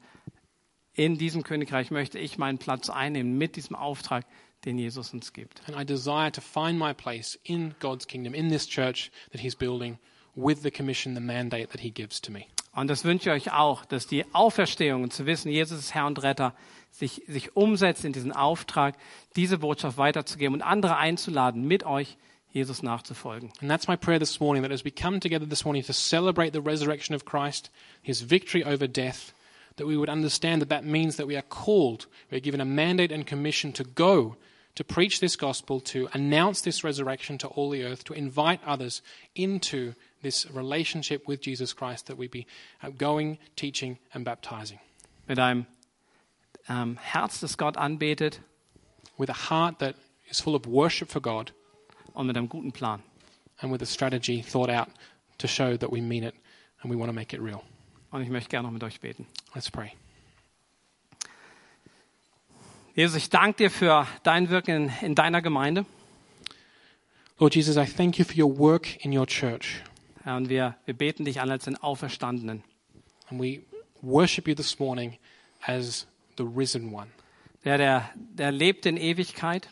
in 0.92 1.16
diesem 1.16 1.42
Königreich 1.42 1.90
möchte 1.90 2.18
ich 2.18 2.36
meinen 2.36 2.58
Platz 2.58 2.90
einnehmen 2.90 3.38
mit 3.38 3.56
diesem 3.56 3.74
Auftrag, 3.74 4.26
den 4.66 4.76
Jesus 4.76 5.14
uns 5.14 5.32
gibt. 5.32 5.62
And 5.66 5.80
I 5.80 5.86
desire 5.86 6.30
to 6.30 6.42
find 6.42 6.78
my 6.78 6.92
place 6.92 7.38
in 7.44 7.74
God's 7.80 8.06
kingdom, 8.06 8.34
in 8.34 8.50
this 8.50 8.68
church 8.68 9.10
that 9.32 9.40
He's 9.40 9.56
building, 9.56 9.98
with 10.34 10.62
the 10.62 10.70
commission, 10.70 11.14
the 11.14 11.20
mandate 11.20 11.70
that 11.70 11.80
He 11.80 11.90
gives 11.90 12.20
to 12.20 12.30
me. 12.30 12.46
Und 12.74 12.88
das 12.88 13.04
wünsche 13.04 13.30
ich 13.30 13.48
euch 13.48 13.52
auch, 13.52 13.84
dass 13.84 14.06
die 14.06 14.24
Auferstehung 14.34 15.02
und 15.02 15.12
zu 15.12 15.26
wissen, 15.26 15.50
Jesus 15.50 15.78
ist 15.78 15.94
Herr 15.94 16.06
und 16.06 16.22
Retter, 16.22 16.54
sich, 16.90 17.22
sich 17.26 17.56
umsetzt 17.56 18.04
in 18.04 18.12
diesen 18.12 18.32
Auftrag, 18.32 18.96
diese 19.36 19.58
Botschaft 19.58 19.98
weiterzugeben 19.98 20.54
und 20.54 20.62
andere 20.62 20.96
einzuladen, 20.96 21.66
mit 21.66 21.84
euch 21.84 22.16
Jesus 22.50 22.82
nachzufolgen. 22.82 23.50
And 23.60 23.70
that's 23.70 23.88
my 23.88 23.96
prayer 23.96 24.18
this 24.18 24.40
morning 24.40 24.62
that 24.62 24.72
as 24.72 24.84
we 24.84 24.90
come 24.90 25.20
together 25.20 25.46
this 25.48 25.64
morning 25.64 25.82
to 25.84 25.92
celebrate 25.92 26.52
the 26.52 26.60
resurrection 26.60 27.14
of 27.14 27.24
Christ, 27.24 27.70
His 28.02 28.20
victory 28.22 28.64
over 28.64 28.86
death, 28.86 29.32
that 29.76 29.86
we 29.86 29.96
would 29.96 30.10
understand 30.10 30.60
that 30.60 30.68
that 30.68 30.84
means 30.84 31.16
that 31.16 31.26
we 31.26 31.36
are 31.36 31.42
called, 31.42 32.06
we 32.30 32.36
are 32.36 32.42
given 32.42 32.60
a 32.60 32.66
mandate 32.66 33.12
and 33.12 33.26
commission 33.26 33.72
to 33.72 33.84
go, 33.84 34.36
to 34.74 34.84
preach 34.84 35.20
this 35.20 35.36
gospel, 35.36 35.80
to 35.80 36.08
announce 36.12 36.62
this 36.62 36.84
resurrection 36.84 37.38
to 37.38 37.48
all 37.48 37.70
the 37.70 37.84
earth, 37.84 38.04
to 38.04 38.14
invite 38.14 38.60
others 38.66 39.02
into 39.34 39.94
this 40.22 40.46
relationship 40.54 41.26
with 41.28 41.40
Jesus 41.44 41.74
Christ, 41.74 42.06
that 42.06 42.18
we 42.18 42.28
be 42.28 42.46
going, 42.98 43.38
teaching, 43.56 43.98
and 44.12 44.24
baptizing. 44.24 44.78
Mit 45.26 45.38
einem 45.38 45.66
ähm, 46.68 46.98
Herz, 47.00 47.40
das 47.40 47.56
Gott 47.56 47.76
anbetet 47.76 48.40
With 49.18 49.28
a 49.28 49.50
heart 49.50 49.78
that 49.80 49.94
is 50.30 50.40
full 50.40 50.54
of 50.54 50.66
worship 50.66 51.10
for 51.10 51.20
God 51.20 51.52
und 52.14 52.26
mit 52.26 52.36
einem 52.36 52.48
guten 52.48 52.72
Plan. 52.72 53.02
and 53.62 53.70
with 53.70 53.80
a 53.82 53.86
strategy 53.86 54.42
thought 54.42 54.68
out 54.68 54.88
to 55.38 55.46
show 55.46 55.76
that 55.76 55.90
we 55.90 56.00
mean 56.00 56.24
it 56.24 56.34
and 56.82 56.90
we 56.90 56.96
want 56.96 57.08
to 57.08 57.12
make 57.14 57.32
it 57.32 57.40
real. 57.40 57.62
Und 58.10 58.22
ich 58.22 58.28
möchte 58.28 58.50
gerne 58.50 58.66
noch 58.66 58.72
mit 58.72 58.82
euch 58.82 59.00
beten. 59.00 59.26
Let's 59.54 59.70
pray. 59.70 59.92
Jesus, 62.94 63.16
ich 63.16 63.30
danke 63.30 63.56
dir 63.56 63.70
für 63.70 64.06
dein 64.22 64.50
Wirken 64.50 64.88
in, 64.88 64.92
in 65.00 65.14
deiner 65.14 65.40
Gemeinde. 65.40 65.86
Lord 67.38 67.54
Jesus, 67.54 67.76
I 67.76 67.86
thank 67.86 68.18
you 68.18 68.24
for 68.24 68.36
your 68.36 68.58
work 68.58 69.02
in 69.04 69.16
your 69.16 69.26
church. 69.26 69.82
Ja, 70.24 70.36
und 70.36 70.48
wir, 70.48 70.76
wir 70.84 70.94
beten 70.94 71.24
dich 71.24 71.40
an 71.40 71.50
als 71.50 71.64
den 71.64 71.76
Auferstandenen, 71.76 72.62
And 73.30 73.40
we 73.40 73.62
worship 74.02 74.46
you 74.46 74.54
this 74.54 74.78
morning 74.78 75.16
as 75.62 76.06
the 76.36 76.44
risen 76.44 76.92
one, 76.92 77.08
der, 77.64 77.78
der, 77.78 78.10
der 78.16 78.52
lebt 78.52 78.86
in 78.86 78.96
Ewigkeit 78.96 79.68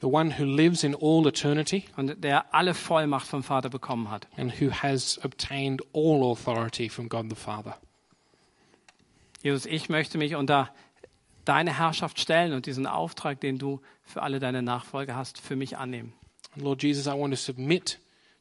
the 0.00 0.06
one 0.06 0.30
who 0.38 0.44
lives 0.44 0.82
in 0.82 0.94
all 0.94 1.26
eternity 1.26 1.84
und 1.96 2.24
der 2.24 2.54
alle 2.54 2.72
Vollmacht 2.74 3.26
vom 3.26 3.42
Vater 3.42 3.68
bekommen 3.68 4.10
hat. 4.10 4.26
and 4.36 4.60
who 4.60 4.70
has 4.70 5.20
obtained 5.24 5.82
all 5.92 6.22
authority 6.32 6.88
from 6.88 7.08
God 7.08 7.26
the 7.28 7.36
Father. 7.36 7.76
Jesus, 9.42 9.66
ich 9.66 9.88
möchte 9.88 10.18
mich 10.18 10.34
unter 10.36 10.70
deine 11.44 11.78
Herrschaft 11.78 12.20
stellen 12.20 12.52
und 12.52 12.66
diesen 12.66 12.86
Auftrag, 12.86 13.40
den 13.40 13.58
du 13.58 13.80
für 14.04 14.22
alle 14.22 14.38
deine 14.38 14.62
Nachfolger 14.62 15.16
hast, 15.16 15.40
für 15.40 15.56
mich 15.56 15.76
annehmen. 15.78 16.12
And 16.54 16.62
Lord 16.64 16.82
Jesus, 16.82 17.06
I 17.06 17.10
want 17.18 17.32
to 17.32 17.40
submit 17.40 17.98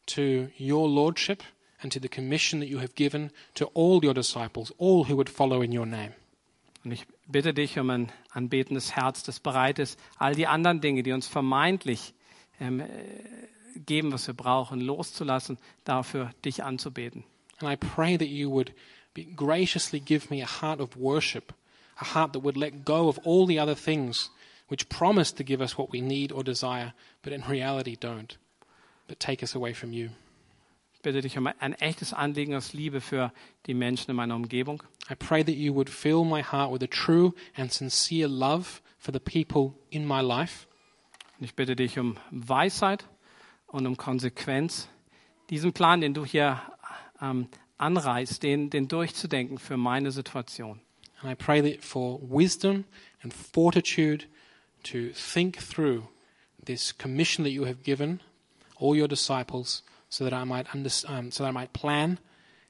to 0.09 0.49
your 0.57 0.87
lordship 0.87 1.43
and 1.81 1.91
to 1.91 1.99
the 1.99 2.09
commission 2.09 2.59
that 2.59 2.67
you 2.67 2.79
have 2.79 2.95
given 2.95 3.31
to 3.55 3.65
all 3.73 4.03
your 4.03 4.13
disciples, 4.13 4.71
all 4.77 5.05
who 5.05 5.15
would 5.15 5.29
follow 5.29 5.61
in 5.61 5.71
your 5.71 5.85
name. 5.85 6.13
Und 6.83 6.93
ich 6.93 7.05
bitte 7.27 7.53
dich 7.53 7.77
um 7.77 7.89
ein 7.89 8.11
anbetendes 8.31 8.95
Herz, 8.95 9.23
das 9.23 9.39
bereit 9.39 9.79
ist, 9.79 9.99
all 10.17 10.33
die 10.33 10.47
anderen 10.47 10.81
Dinge, 10.81 11.03
die 11.03 11.11
uns 11.11 11.27
vermeintlich 11.27 12.13
ähm, 12.59 12.79
äh, 12.79 12.87
geben, 13.85 14.11
was 14.11 14.27
wir 14.27 14.33
brauchen, 14.33 14.79
loszulassen, 14.79 15.57
dafür 15.83 16.31
dich 16.45 16.63
anzubeten. 16.63 17.23
And 17.61 17.69
I 17.69 17.75
pray 17.75 18.17
that 18.17 18.29
you 18.29 18.49
would 18.49 18.73
graciously 19.35 19.99
give 19.99 20.33
me 20.33 20.41
a 20.41 20.61
heart 20.61 20.79
of 20.79 20.95
worship, 20.95 21.53
a 21.99 22.15
heart 22.15 22.33
that 22.33 22.43
would 22.43 22.55
let 22.55 22.85
go 22.85 23.09
of 23.09 23.19
all 23.25 23.45
the 23.45 23.59
other 23.59 23.75
things 23.75 24.31
which 24.69 24.87
promise 24.87 25.33
to 25.33 25.43
give 25.43 25.61
us 25.61 25.77
what 25.77 25.91
we 25.91 25.99
need 25.99 26.31
or 26.31 26.43
desire, 26.43 26.93
but 27.21 27.33
in 27.33 27.41
reality 27.41 27.95
don't, 27.95 28.37
but 29.09 29.19
take 29.19 29.41
us 29.41 29.55
away 29.55 29.73
from 29.73 29.91
you. 29.91 30.09
Ich 30.93 31.01
bitte 31.01 31.21
dich 31.21 31.37
um 31.37 31.47
ein 31.47 31.73
echtes 31.73 32.13
Anliegen 32.13 32.53
aus 32.55 32.73
Liebe 32.73 33.01
für 33.01 33.33
die 33.65 33.73
Menschen 33.73 34.11
in 34.11 34.15
meiner 34.15 34.35
Umgebung. 34.35 34.83
I 35.09 35.15
pray 35.15 35.43
that 35.43 35.55
you 35.55 35.73
would 35.73 35.89
fill 35.89 36.23
my 36.23 36.43
heart 36.43 36.71
with 36.71 36.83
a 36.83 36.87
true 36.87 37.33
and 37.55 37.73
sincere 37.73 38.27
love 38.27 38.81
for 38.97 39.13
the 39.13 39.19
people 39.19 39.73
in 39.89 40.05
my 40.05 40.21
life. 40.21 40.67
Und 41.39 41.45
ich 41.45 41.55
bitte 41.55 41.75
dich 41.75 41.97
um 41.97 42.17
Weisheit 42.31 43.05
und 43.67 43.87
um 43.87 43.97
Konsequenz, 43.97 44.89
diesen 45.49 45.73
Plan, 45.73 46.01
den 46.01 46.13
du 46.13 46.25
hier 46.25 46.61
ähm, 47.21 47.47
anreißt, 47.77 48.43
den, 48.43 48.69
den 48.69 48.87
durchzudenken 48.87 49.57
für 49.57 49.77
meine 49.77 50.11
Situation. 50.11 50.81
And 51.21 51.31
I 51.31 51.35
pray 51.35 51.61
that 51.61 51.83
for 51.83 52.19
wisdom 52.21 52.85
and 53.23 53.33
fortitude 53.33 54.25
to 54.83 55.09
think 55.13 55.57
through 55.57 56.03
this 56.63 56.95
commission 56.95 57.43
that 57.45 57.51
you 57.51 57.65
have 57.65 57.81
given 57.83 58.19
all 58.79 58.95
your 58.95 59.07
disciples 59.07 59.83
so 60.09 60.23
that 60.23 60.33
I 60.33 60.43
might 60.43 60.73
under, 60.73 60.89
um, 61.07 61.31
so 61.31 61.43
that 61.43 61.49
I 61.49 61.51
might 61.51 61.73
plan 61.73 62.19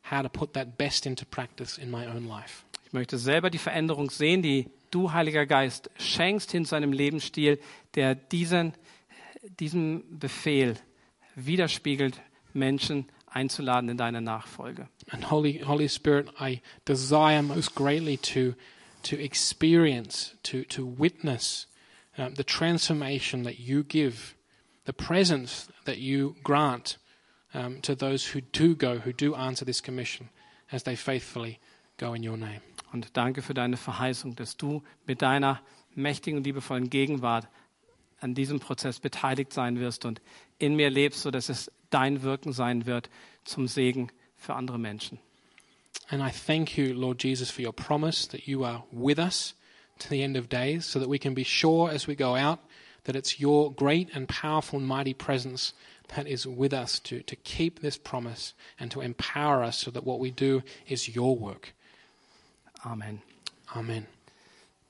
how 0.01 0.21
to 0.21 0.29
put 0.29 0.53
that 0.53 0.77
best 0.77 1.05
into 1.05 1.25
practice 1.25 1.77
in 1.77 1.89
my 1.89 2.05
own 2.07 2.25
life. 2.25 2.65
Ich 2.85 2.93
möchte 2.93 3.17
selber 3.17 3.49
die 3.49 3.59
Veränderung 3.59 4.09
sehen, 4.09 4.41
die 4.41 4.67
du, 4.89 5.13
Heiliger 5.13 5.45
Geist, 5.45 5.89
schenkst 5.99 6.51
hin 6.51 6.65
zu 6.65 6.75
einem 6.75 6.91
Lebensstil, 6.91 7.59
der 7.93 8.15
diesen, 8.15 8.73
diesem 9.59 10.03
Befehl 10.09 10.75
widerspiegelt, 11.35 12.19
Menschen 12.53 13.05
einzuladen 13.27 13.89
in 13.89 13.97
deine 13.97 14.21
Nachfolge. 14.21 14.87
And 15.11 15.29
Holy 15.29 15.63
Holy 15.65 15.87
Spirit, 15.87 16.29
I 16.39 16.61
desire 16.85 17.43
most 17.43 17.75
greatly 17.75 18.17
to 18.17 18.55
to 19.03 19.15
experience, 19.15 20.35
to 20.43 20.63
to 20.65 20.85
witness 20.85 21.67
um, 22.17 22.33
the 22.35 22.43
transformation 22.43 23.43
that 23.43 23.59
you 23.59 23.83
give, 23.83 24.35
the 24.85 24.93
presence 24.93 25.67
that 25.85 25.97
you 25.97 26.35
grant 26.43 26.97
um, 27.53 27.81
to 27.81 27.95
those 27.95 28.33
who 28.33 28.41
do 28.41 28.75
go, 28.75 28.99
who 28.99 29.13
do 29.13 29.35
answer 29.35 29.65
this 29.65 29.81
commission, 29.81 30.29
as 30.71 30.83
they 30.83 30.95
faithfully 30.95 31.59
go 31.97 32.13
in 32.13 32.23
your 32.23 32.37
name. 32.37 32.61
Und 32.91 33.15
danke 33.15 33.41
für 33.41 33.53
deine 33.53 33.77
Verheißung, 33.77 34.35
dass 34.35 34.57
du 34.57 34.81
mit 35.05 35.21
deiner 35.21 35.61
mächtigen 35.95 36.37
und 36.37 36.43
liebevollen 36.43 36.89
Gegenwart 36.89 37.47
an 38.19 38.33
diesem 38.33 38.59
Prozess 38.59 38.99
beteiligt 38.99 39.53
sein 39.53 39.79
wirst 39.79 40.05
und 40.05 40.21
in 40.57 40.75
mir 40.75 40.89
lebst, 40.89 41.21
sodass 41.21 41.49
es 41.49 41.71
dein 41.89 42.21
Wirken 42.23 42.51
sein 42.51 42.85
wird 42.85 43.09
zum 43.43 43.67
Segen 43.67 44.11
für 44.35 44.55
andere 44.55 44.79
Menschen. 44.79 45.19
And 46.09 46.21
I 46.21 46.31
thank 46.31 46.77
you, 46.77 46.93
Lord 46.93 47.23
Jesus, 47.23 47.51
for 47.51 47.63
your 47.63 47.73
promise 47.73 48.27
that 48.29 48.47
you 48.47 48.63
are 48.63 48.83
with 48.91 49.19
us 49.19 49.55
to 49.99 50.09
the 50.09 50.23
end 50.23 50.37
of 50.37 50.49
days, 50.49 50.85
so 50.85 50.99
that 50.99 51.09
we 51.09 51.19
can 51.19 51.35
be 51.35 51.43
sure 51.43 51.91
as 51.91 52.07
we 52.07 52.15
go 52.15 52.35
out 52.35 52.59
that 53.03 53.15
it's 53.15 53.39
your 53.39 53.71
great 53.71 54.09
and 54.13 54.27
powerful 54.27 54.79
and 54.79 54.87
mighty 54.87 55.13
presence 55.13 55.73
that 56.15 56.27
is 56.27 56.45
with 56.47 56.73
us 56.73 56.99
to, 56.99 57.21
to 57.23 57.35
keep 57.35 57.79
this 57.79 57.97
promise 57.97 58.53
and 58.79 58.91
to 58.91 59.01
empower 59.01 59.63
us 59.63 59.77
so 59.77 59.91
that 59.91 60.03
what 60.03 60.19
we 60.19 60.31
do 60.31 60.63
is 60.87 61.15
your 61.15 61.35
work. 61.35 61.73
Amen. 62.85 63.21
Amen. 63.75 64.07